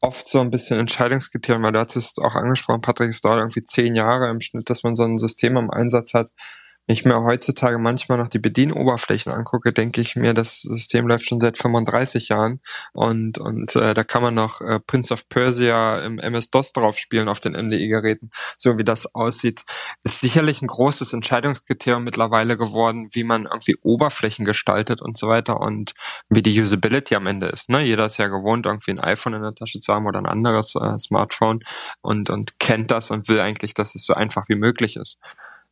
oft 0.00 0.26
so 0.28 0.40
ein 0.40 0.50
bisschen 0.50 0.78
Entscheidungskriterium, 0.78 1.62
weil 1.62 1.72
du 1.72 1.80
hast 1.80 1.96
es 1.96 2.18
auch 2.18 2.34
angesprochen, 2.34 2.80
Patrick, 2.80 3.10
es 3.10 3.20
dauert 3.20 3.38
irgendwie 3.38 3.64
zehn 3.64 3.94
Jahre 3.94 4.28
im 4.28 4.40
Schnitt, 4.40 4.68
dass 4.70 4.82
man 4.82 4.94
so 4.94 5.04
ein 5.04 5.18
System 5.18 5.56
im 5.56 5.70
Einsatz 5.70 6.14
hat, 6.14 6.30
ich 6.86 7.04
mir 7.04 7.22
heutzutage 7.22 7.78
manchmal 7.78 8.18
noch 8.18 8.28
die 8.28 8.38
Bedienoberflächen 8.38 9.32
angucke, 9.32 9.72
denke 9.72 10.00
ich 10.00 10.14
mir, 10.14 10.34
das 10.34 10.62
System 10.62 11.08
läuft 11.08 11.26
schon 11.26 11.40
seit 11.40 11.58
35 11.58 12.28
Jahren 12.28 12.60
und 12.92 13.38
und 13.38 13.74
äh, 13.74 13.92
da 13.92 14.04
kann 14.04 14.22
man 14.22 14.34
noch 14.34 14.60
äh, 14.60 14.78
Prince 14.80 15.12
of 15.12 15.28
Persia 15.28 16.00
im 16.00 16.18
MS-DOS 16.18 16.72
drauf 16.72 16.98
spielen 16.98 17.28
auf 17.28 17.40
den 17.40 17.54
MDI-Geräten, 17.54 18.30
so 18.56 18.78
wie 18.78 18.84
das 18.84 19.14
aussieht. 19.14 19.64
Ist 20.04 20.20
sicherlich 20.20 20.62
ein 20.62 20.68
großes 20.68 21.12
Entscheidungskriterium 21.12 22.04
mittlerweile 22.04 22.56
geworden, 22.56 23.08
wie 23.12 23.24
man 23.24 23.46
irgendwie 23.46 23.76
Oberflächen 23.82 24.44
gestaltet 24.44 25.02
und 25.02 25.18
so 25.18 25.26
weiter 25.26 25.60
und 25.60 25.94
wie 26.28 26.42
die 26.42 26.60
Usability 26.60 27.16
am 27.16 27.26
Ende 27.26 27.48
ist. 27.48 27.68
Ne? 27.68 27.82
Jeder 27.82 28.06
ist 28.06 28.18
ja 28.18 28.28
gewohnt, 28.28 28.66
irgendwie 28.66 28.92
ein 28.92 29.00
iPhone 29.00 29.34
in 29.34 29.42
der 29.42 29.54
Tasche 29.54 29.80
zu 29.80 29.92
haben 29.92 30.06
oder 30.06 30.20
ein 30.20 30.26
anderes 30.26 30.76
äh, 30.76 30.98
Smartphone 30.98 31.60
und 32.00 32.30
und 32.30 32.58
kennt 32.60 32.90
das 32.90 33.10
und 33.10 33.28
will 33.28 33.40
eigentlich, 33.40 33.74
dass 33.74 33.94
es 33.94 34.04
so 34.04 34.14
einfach 34.14 34.48
wie 34.48 34.54
möglich 34.54 34.96
ist. 34.96 35.18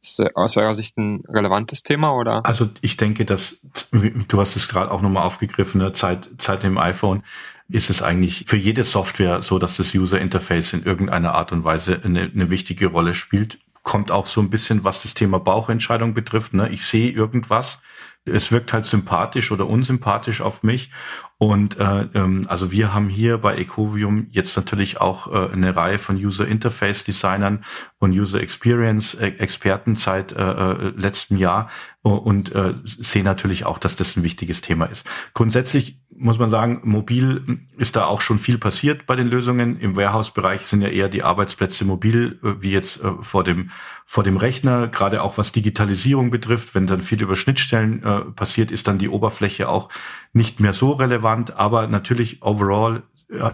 Ist 0.04 0.36
aus 0.36 0.56
eurer 0.56 0.74
Sicht 0.74 0.98
ein 0.98 1.22
relevantes 1.28 1.82
Thema 1.82 2.14
oder? 2.14 2.44
Also 2.44 2.68
ich 2.82 2.96
denke, 2.98 3.24
dass 3.24 3.56
du 3.90 4.40
hast 4.40 4.54
es 4.56 4.68
gerade 4.68 4.90
auch 4.90 5.00
nochmal 5.00 5.22
aufgegriffen, 5.24 5.80
ne? 5.80 5.92
Zeit, 5.92 6.28
Zeit 6.38 6.62
dem 6.62 6.76
iPhone 6.76 7.22
ist 7.68 7.88
es 7.88 8.02
eigentlich 8.02 8.44
für 8.46 8.58
jede 8.58 8.84
Software 8.84 9.40
so, 9.40 9.58
dass 9.58 9.78
das 9.78 9.94
User 9.94 10.20
Interface 10.20 10.74
in 10.74 10.84
irgendeiner 10.84 11.34
Art 11.34 11.52
und 11.52 11.64
Weise 11.64 12.00
eine, 12.04 12.30
eine 12.34 12.50
wichtige 12.50 12.88
Rolle 12.88 13.14
spielt. 13.14 13.58
Kommt 13.82 14.10
auch 14.10 14.26
so 14.26 14.42
ein 14.42 14.50
bisschen, 14.50 14.84
was 14.84 15.02
das 15.02 15.14
Thema 15.14 15.40
Bauchentscheidung 15.40 16.12
betrifft. 16.12 16.52
Ne? 16.52 16.68
Ich 16.68 16.84
sehe 16.84 17.10
irgendwas, 17.10 17.80
es 18.24 18.50
wirkt 18.50 18.72
halt 18.72 18.84
sympathisch 18.84 19.52
oder 19.52 19.68
unsympathisch 19.68 20.40
auf 20.40 20.62
mich. 20.62 20.90
Und 21.36 21.78
äh, 21.78 22.06
ähm, 22.14 22.46
also 22.48 22.72
wir 22.72 22.94
haben 22.94 23.08
hier 23.08 23.38
bei 23.38 23.56
Ecovium 23.56 24.28
jetzt 24.30 24.56
natürlich 24.56 25.00
auch 25.00 25.26
äh, 25.26 25.52
eine 25.52 25.76
Reihe 25.76 25.98
von 25.98 26.16
User 26.16 26.46
Interface 26.46 27.04
Designern 27.04 27.64
und 27.98 28.12
User 28.12 28.40
Experience 28.40 29.14
äh, 29.14 29.28
Experten 29.38 29.96
seit 29.96 30.32
äh, 30.32 30.42
äh, 30.42 30.92
letztem 30.96 31.36
Jahr 31.36 31.68
und 32.02 32.54
äh, 32.54 32.74
sehen 32.84 33.24
natürlich 33.24 33.64
auch, 33.64 33.78
dass 33.78 33.96
das 33.96 34.16
ein 34.16 34.22
wichtiges 34.22 34.60
Thema 34.60 34.86
ist. 34.86 35.06
Grundsätzlich 35.32 35.98
muss 36.16 36.38
man 36.38 36.50
sagen, 36.50 36.80
mobil 36.84 37.58
ist 37.76 37.96
da 37.96 38.06
auch 38.06 38.20
schon 38.20 38.38
viel 38.38 38.58
passiert 38.58 39.06
bei 39.06 39.16
den 39.16 39.28
Lösungen. 39.28 39.78
Im 39.78 39.96
Warehouse-Bereich 39.96 40.66
sind 40.66 40.80
ja 40.80 40.88
eher 40.88 41.08
die 41.08 41.22
Arbeitsplätze 41.22 41.84
mobil, 41.84 42.38
äh, 42.42 42.60
wie 42.60 42.70
jetzt 42.70 43.02
äh, 43.02 43.12
vor 43.20 43.44
dem, 43.44 43.70
vor 44.04 44.24
dem 44.24 44.36
Rechner. 44.36 44.88
Gerade 44.88 45.22
auch 45.22 45.38
was 45.38 45.52
Digitalisierung 45.52 46.30
betrifft, 46.30 46.74
wenn 46.74 46.86
dann 46.86 47.00
viel 47.00 47.22
über 47.22 47.36
Schnittstellen 47.36 48.02
äh, 48.02 48.20
passiert, 48.32 48.70
ist 48.70 48.86
dann 48.86 48.98
die 48.98 49.08
Oberfläche 49.08 49.68
auch 49.68 49.88
nicht 50.32 50.60
mehr 50.60 50.72
so 50.72 50.92
relevant. 50.92 51.56
Aber 51.56 51.86
natürlich 51.86 52.42
overall 52.42 53.02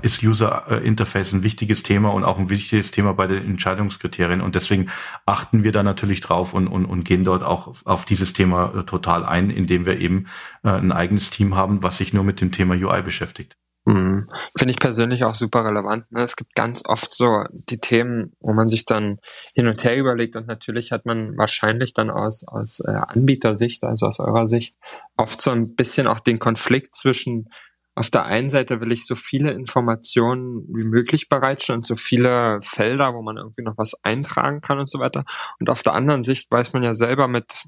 ist 0.03 0.23
User 0.23 0.83
Interface 0.83 1.33
ein 1.33 1.43
wichtiges 1.43 1.83
Thema 1.83 2.13
und 2.13 2.25
auch 2.25 2.39
ein 2.39 2.51
wichtiges 2.51 2.91
Thema 2.91 3.15
bei 3.15 3.27
den 3.27 3.45
Entscheidungskriterien. 3.45 4.41
Und 4.41 4.55
deswegen 4.55 4.89
achten 5.27 5.65
wir 5.65 5.73
da 5.73 5.83
natürlich 5.83 6.21
drauf 6.21 6.55
und, 6.55 6.69
und, 6.69 6.85
und 6.85 7.05
gehen 7.05 7.25
dort 7.25 7.43
auch 7.43 7.75
auf 7.85 8.05
dieses 8.05 8.33
Thema 8.33 8.73
äh, 8.75 8.83
total 8.85 9.25
ein, 9.25 9.51
indem 9.51 9.87
wir 9.87 9.99
eben 9.99 10.27
äh, 10.63 10.71
ein 10.71 10.93
eigenes 10.93 11.31
Team 11.31 11.55
haben, 11.55 11.83
was 11.83 11.99
sich 11.99 12.13
nur 12.13 12.25
mit 12.25 12.41
dem 12.41 12.53
Thema 12.53 12.75
UI 12.75 13.03
beschäftigt. 13.03 13.57
Mhm. 13.87 14.27
Finde 14.57 14.73
ich 14.73 14.79
persönlich 14.79 15.25
auch 15.25 15.35
super 15.35 15.65
relevant. 15.65 16.11
Ne? 16.13 16.23
Es 16.23 16.37
gibt 16.37 16.55
ganz 16.55 16.83
oft 16.85 17.13
so 17.13 17.45
die 17.51 17.79
Themen, 17.79 18.37
wo 18.41 18.53
man 18.53 18.69
sich 18.69 18.85
dann 18.85 19.19
hin 19.55 19.69
und 19.69 19.83
her 19.85 19.97
überlegt 19.97 20.37
und 20.37 20.47
natürlich 20.47 20.93
hat 20.93 21.07
man 21.07 21.37
wahrscheinlich 21.39 21.95
dann 21.95 22.11
aus, 22.11 22.47
aus 22.47 22.81
äh, 22.81 22.91
Anbietersicht, 22.91 23.83
also 23.83 24.07
aus 24.07 24.21
eurer 24.21 24.47
Sicht, 24.47 24.77
oft 25.17 25.41
so 25.41 25.51
ein 25.51 25.75
bisschen 25.77 26.07
auch 26.07 26.21
den 26.21 26.39
Konflikt 26.39 26.95
zwischen 26.95 27.49
auf 27.95 28.11
der 28.11 28.25
einen 28.25 28.51
Seite 28.51 28.81
will 28.81 28.93
ich 28.93 29.05
so 29.05 29.15
viele 29.15 29.51
Informationen 29.51 30.65
wie 30.69 30.85
möglich 30.85 31.29
bereitstellen 31.29 31.81
und 31.81 31.87
so 31.87 31.97
viele 31.97 32.61
Felder, 32.63 33.15
wo 33.15 33.23
man 33.23 33.37
irgendwie 33.37 33.63
noch 33.63 33.77
was 33.77 33.95
eintragen 34.03 34.61
kann 34.61 34.79
und 34.79 34.91
so 34.91 35.01
weiter. 35.01 35.25
Und 35.59 35.71
auf 35.71 35.83
der 35.83 35.95
anderen 35.95 36.25
Sicht 36.25 36.51
weiß 36.51 36.73
man 36.73 36.83
ja 36.83 36.95
selber 36.95 37.29
mit 37.29 37.65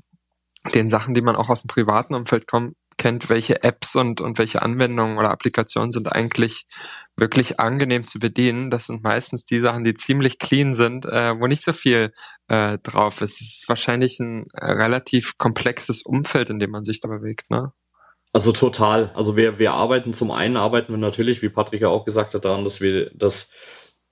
den 0.75 0.89
Sachen, 0.89 1.15
die 1.15 1.23
man 1.23 1.37
auch 1.37 1.49
aus 1.49 1.63
dem 1.63 1.69
privaten 1.69 2.15
Umfeld 2.15 2.47
kommt, 2.47 2.77
kennt, 2.99 3.29
welche 3.29 3.65
Apps 3.65 3.97
und, 3.97 4.21
und 4.21 4.39
welche 4.39 4.63
Anwendungen 4.63 5.19
oder 5.19 5.31
Applikationen 5.31 5.91
sind 5.91 6.13
eigentlich 6.13 6.67
wirklich 7.17 7.59
angenehm 7.59 8.05
zu 8.05 8.21
bedienen. 8.21 8.71
Das 8.71 8.87
sind 8.87 9.03
meistens 9.03 9.45
die 9.45 9.59
Sachen, 9.59 9.83
die 9.83 9.95
ziemlich 9.95 10.39
clean 10.39 10.75
sind, 10.75 11.05
äh, 11.07 11.39
wo 11.39 11.49
nicht 11.49 11.65
so 11.65 11.73
viel 11.73 12.13
äh, 12.49 12.79
drauf 12.79 13.21
ist. 13.21 13.41
Es 13.41 13.59
ist 13.59 13.69
wahrscheinlich 13.69 14.21
ein 14.21 14.47
relativ 14.55 15.37
komplexes 15.37 16.03
Umfeld, 16.03 16.49
in 16.51 16.61
dem 16.61 16.71
man 16.71 16.85
sich 16.85 17.01
da 17.01 17.09
bewegt, 17.09 17.51
ne? 17.51 17.73
Also 18.33 18.53
total. 18.53 19.11
Also 19.15 19.37
wir, 19.37 19.59
wir 19.59 19.73
arbeiten 19.73 20.15
zum 20.15 20.31
einen 20.31 20.57
arbeiten 20.57 20.93
wir 20.93 20.99
natürlich, 20.99 21.43
wie 21.43 21.51
Patrick 21.51 21.83
ja 21.83 21.89
auch 21.89 22.05
gesagt 22.05 22.35
hat, 22.35 22.45
daran, 22.47 22.65
dass 22.65 22.81
wir 22.81 23.11
das 23.11 23.51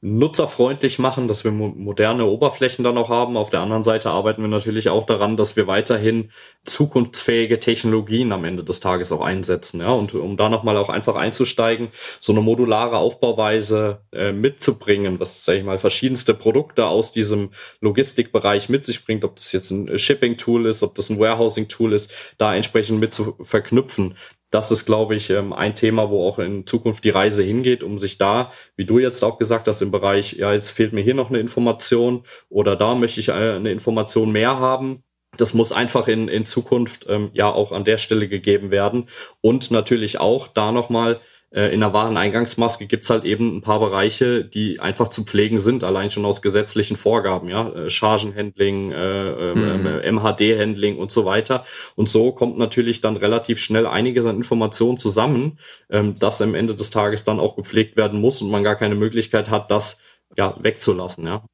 nutzerfreundlich 0.02 0.98
machen, 0.98 1.28
dass 1.28 1.44
wir 1.44 1.50
mo 1.50 1.68
moderne 1.68 2.24
Oberflächen 2.24 2.82
dann 2.82 2.96
auch 2.96 3.10
haben. 3.10 3.36
Auf 3.36 3.50
der 3.50 3.60
anderen 3.60 3.84
Seite 3.84 4.10
arbeiten 4.10 4.40
wir 4.40 4.48
natürlich 4.48 4.88
auch 4.88 5.04
daran, 5.04 5.36
dass 5.36 5.56
wir 5.56 5.66
weiterhin 5.66 6.30
zukunftsfähige 6.64 7.60
Technologien 7.60 8.32
am 8.32 8.44
Ende 8.44 8.64
des 8.64 8.80
Tages 8.80 9.12
auch 9.12 9.20
einsetzen. 9.20 9.80
Ja, 9.80 9.90
und 9.90 10.14
um 10.14 10.38
da 10.38 10.48
nochmal 10.48 10.78
auch 10.78 10.88
einfach 10.88 11.16
einzusteigen, 11.16 11.88
so 12.18 12.32
eine 12.32 12.40
modulare 12.40 12.96
Aufbauweise 12.96 14.00
äh, 14.14 14.32
mitzubringen, 14.32 15.20
was, 15.20 15.44
sage 15.44 15.58
ich 15.58 15.64
mal, 15.64 15.78
verschiedenste 15.78 16.32
Produkte 16.32 16.86
aus 16.86 17.12
diesem 17.12 17.50
Logistikbereich 17.80 18.70
mit 18.70 18.86
sich 18.86 19.04
bringt, 19.04 19.24
ob 19.24 19.36
das 19.36 19.52
jetzt 19.52 19.70
ein 19.70 19.98
Shipping-Tool 19.98 20.64
ist, 20.66 20.82
ob 20.82 20.94
das 20.94 21.10
ein 21.10 21.18
Warehousing-Tool 21.18 21.92
ist, 21.92 22.10
da 22.38 22.54
entsprechend 22.54 23.00
mit 23.00 23.12
zu 23.12 23.36
verknüpfen 23.42 24.14
das 24.50 24.70
ist, 24.70 24.84
glaube 24.84 25.14
ich, 25.14 25.30
ähm, 25.30 25.52
ein 25.52 25.74
Thema, 25.74 26.10
wo 26.10 26.26
auch 26.26 26.38
in 26.38 26.66
Zukunft 26.66 27.04
die 27.04 27.10
Reise 27.10 27.42
hingeht, 27.42 27.82
um 27.82 27.98
sich 27.98 28.18
da, 28.18 28.52
wie 28.76 28.84
du 28.84 28.98
jetzt 28.98 29.22
auch 29.22 29.38
gesagt 29.38 29.68
hast, 29.68 29.80
im 29.80 29.90
Bereich, 29.90 30.34
ja, 30.34 30.52
jetzt 30.52 30.70
fehlt 30.70 30.92
mir 30.92 31.02
hier 31.02 31.14
noch 31.14 31.30
eine 31.30 31.38
Information 31.38 32.24
oder 32.48 32.76
da 32.76 32.94
möchte 32.94 33.20
ich 33.20 33.28
äh, 33.28 33.32
eine 33.32 33.70
Information 33.70 34.32
mehr 34.32 34.58
haben. 34.58 35.04
Das 35.36 35.54
muss 35.54 35.70
einfach 35.70 36.08
in, 36.08 36.28
in 36.28 36.44
Zukunft 36.44 37.06
ähm, 37.08 37.30
ja 37.32 37.50
auch 37.50 37.70
an 37.70 37.84
der 37.84 37.98
Stelle 37.98 38.28
gegeben 38.28 38.72
werden. 38.72 39.08
Und 39.40 39.70
natürlich 39.70 40.18
auch 40.18 40.48
da 40.48 40.72
nochmal 40.72 41.20
äh, 41.52 41.74
in 41.74 41.80
der 41.80 41.92
Wareneingangsmaske 41.92 42.86
gibt's 42.86 43.10
halt 43.10 43.24
eben 43.24 43.56
ein 43.56 43.60
paar 43.60 43.80
Bereiche, 43.80 44.44
die 44.44 44.78
einfach 44.78 45.08
zu 45.08 45.24
pflegen 45.24 45.58
sind, 45.58 45.82
allein 45.82 46.10
schon 46.10 46.24
aus 46.24 46.42
gesetzlichen 46.42 46.96
Vorgaben, 46.96 47.48
ja, 47.48 47.68
äh, 47.68 47.90
Chargenhandling, 47.90 48.92
äh, 48.92 49.54
mhm. 49.54 49.86
äh, 49.86 50.12
MHD-Handling 50.12 50.96
und 50.96 51.10
so 51.10 51.24
weiter. 51.24 51.64
Und 51.96 52.08
so 52.08 52.32
kommt 52.32 52.56
natürlich 52.58 53.00
dann 53.00 53.16
relativ 53.16 53.58
schnell 53.58 53.86
einiges 53.86 54.26
an 54.26 54.36
Informationen 54.36 54.98
zusammen, 54.98 55.58
ähm, 55.90 56.14
das 56.18 56.40
am 56.40 56.54
Ende 56.54 56.76
des 56.76 56.90
Tages 56.90 57.24
dann 57.24 57.40
auch 57.40 57.56
gepflegt 57.56 57.96
werden 57.96 58.20
muss 58.20 58.40
und 58.42 58.50
man 58.50 58.62
gar 58.62 58.76
keine 58.76 58.94
Möglichkeit 58.94 59.50
hat, 59.50 59.70
das 59.72 60.00
ja 60.36 60.54
wegzulassen, 60.60 61.26
ja. 61.26 61.44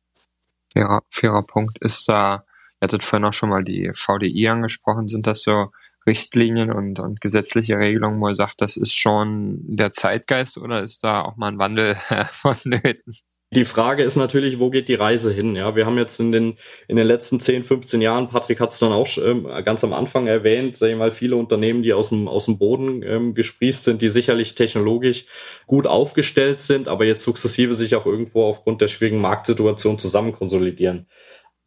Fairer, 0.75 1.01
fairer 1.11 1.43
Punkt. 1.43 1.79
Ist 1.81 2.07
da, 2.07 2.45
ihr 2.81 2.85
hattet 2.85 3.03
vorhin 3.03 3.25
auch 3.25 3.33
schon 3.33 3.49
mal 3.49 3.65
die 3.65 3.91
VDI 3.95 4.49
angesprochen, 4.49 5.09
sind 5.09 5.27
das 5.27 5.43
so 5.43 5.69
Richtlinien 6.07 6.71
und, 6.71 7.01
und 7.01 7.21
gesetzliche 7.21 7.79
Regelungen, 7.79 8.21
wo 8.21 8.29
er 8.29 8.35
sagt, 8.35 8.61
das 8.61 8.77
ist 8.77 8.95
schon 8.95 9.59
der 9.63 9.93
Zeitgeist 9.93 10.59
oder 10.59 10.83
ist 10.83 11.05
da 11.05 11.23
auch 11.23 11.37
mal 11.37 11.49
ein 11.49 11.59
Wandel 11.59 11.97
vonnöten? 12.31 13.13
Die 13.55 13.65
Frage 13.65 14.03
ist 14.03 14.17
natürlich, 14.17 14.59
wo 14.59 14.71
geht 14.71 14.89
die 14.89 14.95
Reise 14.95 15.33
hin? 15.33 15.55
Ja, 15.55 15.77
wir 15.77 15.87
haben 15.87 15.97
jetzt 15.99 16.19
in 16.19 16.33
den, 16.33 16.57
in 16.89 16.97
den 16.97 17.07
letzten 17.07 17.39
10, 17.39 17.63
15 17.63 18.03
Jahren, 18.03 18.29
Patrick 18.29 18.59
hat 18.59 18.73
es 18.73 18.81
dann 18.81 18.91
auch 18.91 19.07
ähm, 19.19 19.47
ganz 19.65 19.85
am 19.85 19.93
Anfang 19.93 20.27
erwähnt, 20.27 20.77
sag 20.77 20.91
ich 20.91 20.97
mal, 20.97 21.13
viele 21.13 21.37
Unternehmen, 21.37 21.85
die 21.85 21.93
aus 21.93 22.09
dem, 22.09 22.27
aus 22.27 22.47
dem 22.47 22.59
Boden 22.59 23.05
ähm, 23.05 23.35
gesprießt 23.35 23.85
sind, 23.85 24.03
die 24.03 24.09
sicherlich 24.09 24.57
technologisch 24.57 25.27
gut 25.69 25.87
aufgestellt 25.87 26.61
sind, 26.61 26.89
aber 26.89 27.05
jetzt 27.05 27.23
sukzessive 27.23 27.77
sich 27.77 27.95
auch 27.95 28.05
irgendwo 28.05 28.43
aufgrund 28.43 28.81
der 28.81 28.89
schwierigen 28.89 29.21
Marktsituation 29.21 30.01
zusammen 30.01 30.33
konsolidieren 30.33 31.07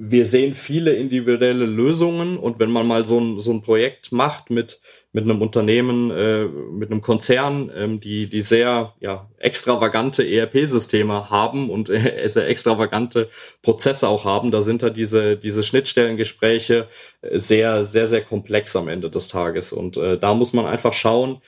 wir 0.01 0.25
sehen 0.25 0.53
viele 0.53 0.93
individuelle 0.93 1.65
Lösungen 1.65 2.37
und 2.37 2.57
wenn 2.57 2.71
man 2.71 2.87
mal 2.87 3.05
so 3.05 3.19
ein, 3.19 3.37
so 3.41 3.51
ein 3.51 3.61
Projekt 3.61 4.13
macht 4.13 4.49
mit, 4.49 4.79
mit 5.11 5.25
einem 5.25 5.41
Unternehmen, 5.41 6.09
äh, 6.09 6.45
mit 6.45 6.89
einem 6.89 7.01
Konzern, 7.01 7.69
ähm, 7.75 7.99
die, 7.99 8.27
die 8.27 8.39
sehr 8.39 8.93
ja, 9.01 9.29
extravagante 9.39 10.25
ERP-Systeme 10.25 11.29
haben 11.29 11.69
und 11.69 11.89
äh, 11.89 12.25
sehr 12.29 12.47
extravagante 12.47 13.27
Prozesse 13.61 14.07
auch 14.07 14.23
haben, 14.23 14.51
da 14.51 14.61
sind 14.61 14.83
da 14.83 14.89
diese, 14.89 15.35
diese 15.35 15.63
Schnittstellengespräche 15.63 16.87
sehr, 17.33 17.83
sehr, 17.83 18.07
sehr 18.07 18.21
komplex 18.21 18.77
am 18.77 18.87
Ende 18.87 19.09
des 19.09 19.27
Tages. 19.27 19.73
Und 19.73 19.97
äh, 19.97 20.17
da 20.17 20.33
muss 20.33 20.53
man 20.53 20.65
einfach 20.65 20.93
schauen, 20.93 21.41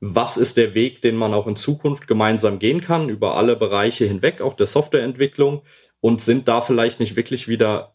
was 0.00 0.36
ist 0.36 0.56
der 0.56 0.74
Weg, 0.74 1.00
den 1.00 1.14
man 1.14 1.32
auch 1.32 1.46
in 1.46 1.54
Zukunft 1.54 2.08
gemeinsam 2.08 2.58
gehen 2.58 2.80
kann, 2.80 3.08
über 3.08 3.36
alle 3.36 3.54
Bereiche 3.54 4.04
hinweg, 4.04 4.40
auch 4.40 4.54
der 4.54 4.66
Softwareentwicklung 4.66 5.62
und 6.04 6.20
sind 6.20 6.48
da 6.48 6.60
vielleicht 6.60 7.00
nicht 7.00 7.16
wirklich 7.16 7.48
wieder 7.48 7.94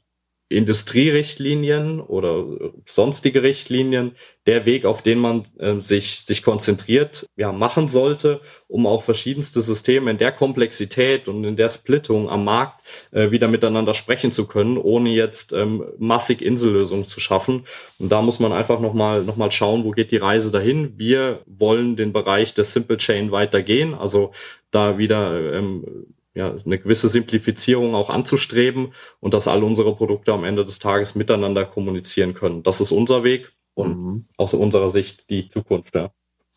Industrierichtlinien 0.52 2.02
oder 2.02 2.44
sonstige 2.84 3.44
Richtlinien 3.44 4.14
der 4.48 4.66
Weg, 4.66 4.84
auf 4.86 5.04
den 5.04 5.20
man 5.20 5.44
äh, 5.60 5.80
sich, 5.80 6.22
sich 6.22 6.42
konzentriert, 6.42 7.28
ja, 7.36 7.52
machen 7.52 7.88
sollte, 7.88 8.42
um 8.68 8.88
auch 8.88 9.04
verschiedenste 9.04 9.62
Systeme 9.62 10.10
in 10.10 10.18
der 10.18 10.32
Komplexität 10.32 11.28
und 11.28 11.44
in 11.44 11.56
der 11.56 11.70
Splittung 11.70 12.32
am 12.32 12.46
Markt 12.46 12.82
äh, 13.12 13.30
wieder 13.30 13.48
miteinander 13.48 13.94
sprechen 13.94 14.32
zu 14.32 14.48
können, 14.48 14.80
ohne 14.80 15.10
jetzt 15.10 15.54
ähm, 15.54 15.86
massig 16.00 16.42
Insellösungen 16.42 17.08
zu 17.08 17.20
schaffen. 17.20 17.66
Und 18.00 18.12
da 18.12 18.24
muss 18.24 18.40
man 18.40 18.54
einfach 18.54 18.80
nochmal 18.80 19.22
noch 19.22 19.36
mal 19.36 19.52
schauen, 19.52 19.84
wo 19.84 19.92
geht 19.92 20.12
die 20.12 20.18
Reise 20.18 20.52
dahin. 20.52 20.98
Wir 20.98 21.44
wollen 21.46 21.96
den 21.96 22.12
Bereich 22.12 22.56
der 22.56 22.64
Simple 22.64 22.98
Chain 22.98 23.32
weitergehen, 23.32 23.94
also 23.94 24.32
da 24.72 24.98
wieder 24.98 25.54
ähm, 25.54 26.08
ja, 26.34 26.56
eine 26.66 26.80
gewisse 26.80 27.10
Simplifizierung 27.10 27.96
auch 27.96 28.10
anzustreben 28.10 28.94
und 29.20 29.34
dass 29.34 29.48
alle 29.48 29.66
unsere 29.66 29.96
Produkte 29.96 30.34
am 30.34 30.44
Ende 30.44 30.64
des 30.66 30.80
Tages 30.80 31.16
miteinander 31.16 31.66
kommunizieren 31.66 32.34
können. 32.34 32.64
Das 32.64 32.82
ist 32.82 32.92
unser 32.92 33.24
Weg 33.24 33.52
und 33.74 33.98
mhm. 33.98 34.28
aus 34.38 34.54
unserer 34.54 34.90
Sicht 34.90 35.30
die 35.30 35.48
Zukunft. 35.48 35.96
Ja. 35.96 36.12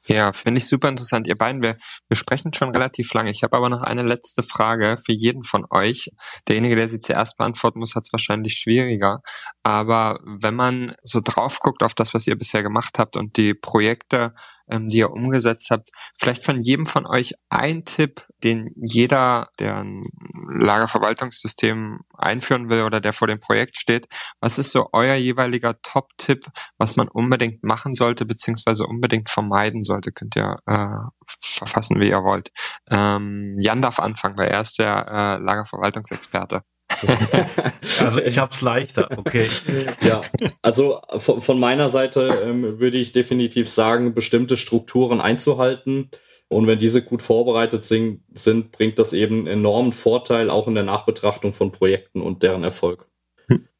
Ja, 0.08 0.32
finde 0.32 0.58
ich 0.58 0.66
super 0.66 0.88
interessant. 0.88 1.28
Ihr 1.28 1.36
beiden, 1.36 1.62
wir, 1.62 1.76
wir 2.08 2.16
sprechen 2.16 2.52
schon 2.52 2.70
relativ 2.70 3.14
lange. 3.14 3.30
Ich 3.30 3.44
habe 3.44 3.56
aber 3.56 3.68
noch 3.68 3.82
eine 3.82 4.02
letzte 4.02 4.42
Frage 4.42 4.96
für 4.96 5.12
jeden 5.12 5.44
von 5.44 5.64
euch. 5.70 6.10
Derjenige, 6.48 6.74
der 6.74 6.88
sie 6.88 6.98
zuerst 6.98 7.36
beantworten 7.36 7.78
muss, 7.78 7.94
hat 7.94 8.06
es 8.06 8.12
wahrscheinlich 8.12 8.54
schwieriger. 8.54 9.22
Aber 9.62 10.18
wenn 10.24 10.54
man 10.56 10.96
so 11.04 11.20
drauf 11.22 11.60
guckt 11.60 11.84
auf 11.84 11.94
das, 11.94 12.14
was 12.14 12.26
ihr 12.26 12.36
bisher 12.36 12.64
gemacht 12.64 12.98
habt 12.98 13.16
und 13.16 13.36
die 13.36 13.54
Projekte, 13.54 14.34
ähm, 14.72 14.88
die 14.88 14.98
ihr 14.98 15.10
umgesetzt 15.10 15.70
habt, 15.70 15.90
vielleicht 16.18 16.44
von 16.44 16.62
jedem 16.62 16.86
von 16.86 17.06
euch 17.06 17.34
ein 17.50 17.84
Tipp, 17.84 18.26
den 18.42 18.70
jeder, 18.76 19.50
der 19.58 19.76
ein 19.76 20.02
Lagerverwaltungssystem 20.48 22.00
einführen 22.16 22.68
will 22.68 22.82
oder 22.82 23.00
der 23.00 23.12
vor 23.12 23.28
dem 23.28 23.38
Projekt 23.38 23.76
steht. 23.76 24.08
Was 24.40 24.58
ist 24.58 24.72
so 24.72 24.88
euer 24.92 25.14
jeweiliger 25.14 25.80
Top-Tipp, 25.82 26.46
was 26.78 26.96
man 26.96 27.08
unbedingt 27.08 27.62
machen 27.62 27.94
sollte, 27.94 28.24
beziehungsweise 28.24 28.86
unbedingt 28.86 29.30
vermeiden 29.30 29.84
sollte? 29.84 30.10
Könnt 30.10 30.36
ihr 30.36 30.56
äh, 30.66 30.88
verfassen, 31.40 32.00
wie 32.00 32.08
ihr 32.08 32.24
wollt. 32.24 32.50
Ähm, 32.90 33.56
Jan 33.60 33.82
darf 33.82 34.00
anfangen, 34.00 34.38
weil 34.38 34.48
er 34.48 34.62
ist 34.62 34.78
der 34.78 35.06
äh, 35.08 35.44
Lagerverwaltungsexperte. 35.44 36.62
also 38.00 38.20
ich 38.20 38.38
habe 38.38 38.52
es 38.52 38.60
leichter, 38.60 39.08
okay. 39.16 39.46
Ja, 40.02 40.20
also 40.62 41.00
von, 41.18 41.40
von 41.40 41.60
meiner 41.60 41.88
Seite 41.88 42.42
ähm, 42.44 42.78
würde 42.78 42.98
ich 42.98 43.12
definitiv 43.12 43.68
sagen, 43.68 44.14
bestimmte 44.14 44.56
Strukturen 44.56 45.20
einzuhalten. 45.20 46.10
Und 46.48 46.66
wenn 46.66 46.78
diese 46.78 47.02
gut 47.02 47.22
vorbereitet 47.22 47.84
sind, 47.84 48.22
sind, 48.34 48.72
bringt 48.72 48.98
das 48.98 49.14
eben 49.14 49.46
enormen 49.46 49.92
Vorteil 49.92 50.50
auch 50.50 50.68
in 50.68 50.74
der 50.74 50.84
Nachbetrachtung 50.84 51.54
von 51.54 51.72
Projekten 51.72 52.20
und 52.20 52.42
deren 52.42 52.62
Erfolg. 52.62 53.06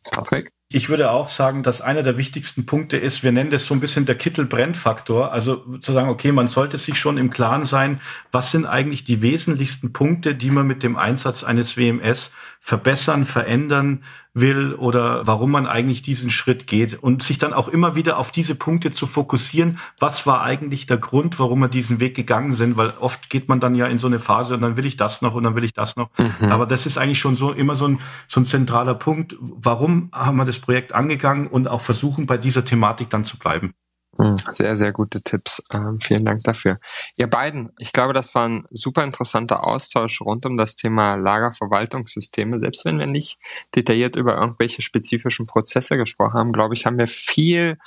Patrick? 0.05 0.51
Ich 0.75 0.89
würde 0.89 1.11
auch 1.11 1.29
sagen, 1.29 1.63
dass 1.63 1.83
einer 1.83 2.03
der 2.03 2.17
wichtigsten 2.17 2.65
Punkte 2.65 2.97
ist, 2.97 3.23
wir 3.23 3.31
nennen 3.31 3.51
das 3.51 3.67
so 3.67 3.75
ein 3.75 3.81
bisschen 3.81 4.07
der 4.07 4.15
Kittelbrennfaktor. 4.15 5.31
Also 5.31 5.57
zu 5.81 5.93
sagen, 5.93 6.09
okay, 6.09 6.33
man 6.33 6.49
sollte 6.49 6.79
sich 6.79 6.99
schon 6.99 7.19
im 7.19 7.31
Klaren 7.31 7.65
sein, 7.67 8.01
was 8.31 8.51
sind 8.51 8.65
eigentlich 8.65 9.05
die 9.05 9.21
wesentlichsten 9.21 9.93
Punkte, 9.93 10.35
die 10.35 10.51
man 10.51 10.67
mit 10.67 10.83
dem 10.83 10.97
Einsatz 10.97 11.45
eines 11.45 11.77
WMS 11.77 12.33
verbessern, 12.61 13.27
verändern 13.27 14.03
will 14.35 14.73
oder 14.75 15.27
warum 15.27 15.51
man 15.51 15.67
eigentlich 15.67 16.01
diesen 16.03 16.31
Schritt 16.31 16.67
geht 16.67 16.95
und 16.95 17.23
sich 17.23 17.39
dann 17.39 17.53
auch 17.53 17.69
immer 17.69 17.95
wieder 17.95 18.19
auf 18.19 18.31
diese 18.31 18.55
Punkte 18.55 18.91
zu 18.91 19.07
fokussieren. 19.07 19.79
Was 19.99 20.27
war 20.27 20.43
eigentlich 20.43 20.87
der 20.87 20.97
Grund, 20.97 21.39
warum 21.39 21.61
wir 21.61 21.69
diesen 21.69 22.01
Weg 22.01 22.15
gegangen 22.15 22.55
sind? 22.55 22.77
Weil 22.77 22.95
oft 22.99 23.29
geht 23.29 23.49
man 23.49 23.61
dann 23.61 23.75
ja 23.75 23.87
in 23.87 23.99
so 23.99 24.07
eine 24.07 24.19
Phase 24.19 24.55
und 24.55 24.63
dann 24.63 24.77
will 24.77 24.87
ich 24.87 24.97
das 24.97 25.21
noch 25.21 25.35
und 25.35 25.45
dann 25.45 25.55
will 25.55 25.65
ich 25.65 25.75
das 25.75 25.97
noch. 25.97 26.09
Mhm. 26.17 26.51
Aber 26.51 26.67
das 26.67 26.87
ist 26.87 26.97
eigentlich 26.97 27.21
schon 27.21 27.35
so 27.35 27.53
immer 27.53 27.75
so 27.75 27.87
ein, 27.87 28.01
so 28.27 28.41
ein 28.41 28.47
zentraler 28.47 28.95
Punkt. 28.95 29.37
Warum 29.41 30.09
haben 30.13 30.37
wir 30.37 30.47
das 30.47 30.61
Projekt 30.61 30.95
angegangen 30.95 31.47
und 31.47 31.69
auch 31.69 31.83
versuchen, 31.83 32.27
bei 32.27 32.39
dieser 32.39 32.65
Thematik 32.65 33.11
dann 33.11 33.25
zu 33.25 33.39
bleiben? 33.39 33.75
Hm, 34.19 34.37
sehr, 34.53 34.77
sehr 34.77 34.93
gute 34.93 35.23
Tipps. 35.23 35.63
Ähm, 35.73 35.99
vielen 35.99 36.27
Dank 36.27 36.45
dafür. 36.45 36.79
Ihr 37.17 37.29
beiden, 37.29 37.73
ich 37.79 37.93
glaube, 37.93 38.13
das 38.13 38.35
war 38.35 38.47
ein 38.47 38.67
super 38.71 39.05
interessanter 39.05 39.65
Austausch 39.65 40.21
rund 40.21 40.45
um 40.45 40.59
das 40.59 40.77
Thema 40.77 41.15
Lagerverwaltungssysteme. 41.15 42.61
Selbst 42.61 42.85
wenn 42.85 42.99
wir 42.99 43.07
nicht 43.07 43.39
detailliert 43.75 44.17
über 44.17 44.37
irgendwelche 44.37 44.83
spezifischen 44.83 45.47
Prozesse 45.47 45.97
gesprochen 45.97 46.35
haben, 46.35 46.53
glaube 46.53 46.75
ich, 46.75 46.85
haben 46.85 46.99
wir 46.99 47.07
viel 47.07 47.79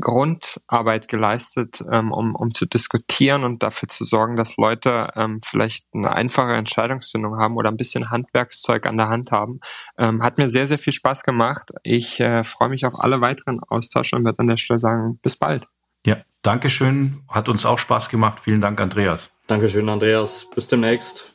Grundarbeit 0.00 1.08
geleistet, 1.08 1.82
ähm, 1.90 2.12
um, 2.12 2.34
um 2.34 2.54
zu 2.54 2.66
diskutieren 2.66 3.44
und 3.44 3.62
dafür 3.62 3.88
zu 3.88 4.04
sorgen, 4.04 4.36
dass 4.36 4.56
Leute 4.56 5.10
ähm, 5.16 5.40
vielleicht 5.44 5.86
eine 5.94 6.12
einfache 6.12 6.52
Entscheidungsfindung 6.52 7.38
haben 7.38 7.56
oder 7.56 7.70
ein 7.70 7.76
bisschen 7.76 8.10
Handwerkszeug 8.10 8.86
an 8.86 8.96
der 8.96 9.08
Hand 9.08 9.32
haben. 9.32 9.60
Ähm, 9.98 10.22
hat 10.22 10.38
mir 10.38 10.48
sehr, 10.48 10.66
sehr 10.66 10.78
viel 10.78 10.92
Spaß 10.92 11.22
gemacht. 11.22 11.70
Ich 11.82 12.20
äh, 12.20 12.44
freue 12.44 12.68
mich 12.68 12.86
auf 12.86 12.94
alle 12.98 13.20
weiteren 13.20 13.60
Austausche 13.60 14.16
und 14.16 14.24
werde 14.24 14.38
an 14.40 14.48
der 14.48 14.56
Stelle 14.56 14.78
sagen, 14.78 15.18
bis 15.22 15.36
bald. 15.36 15.66
Ja, 16.06 16.18
Dankeschön. 16.42 17.22
Hat 17.28 17.48
uns 17.48 17.64
auch 17.64 17.78
Spaß 17.78 18.08
gemacht. 18.08 18.40
Vielen 18.40 18.60
Dank, 18.60 18.80
Andreas. 18.80 19.30
Dankeschön, 19.46 19.88
Andreas. 19.88 20.46
Bis 20.54 20.68
demnächst. 20.68 21.33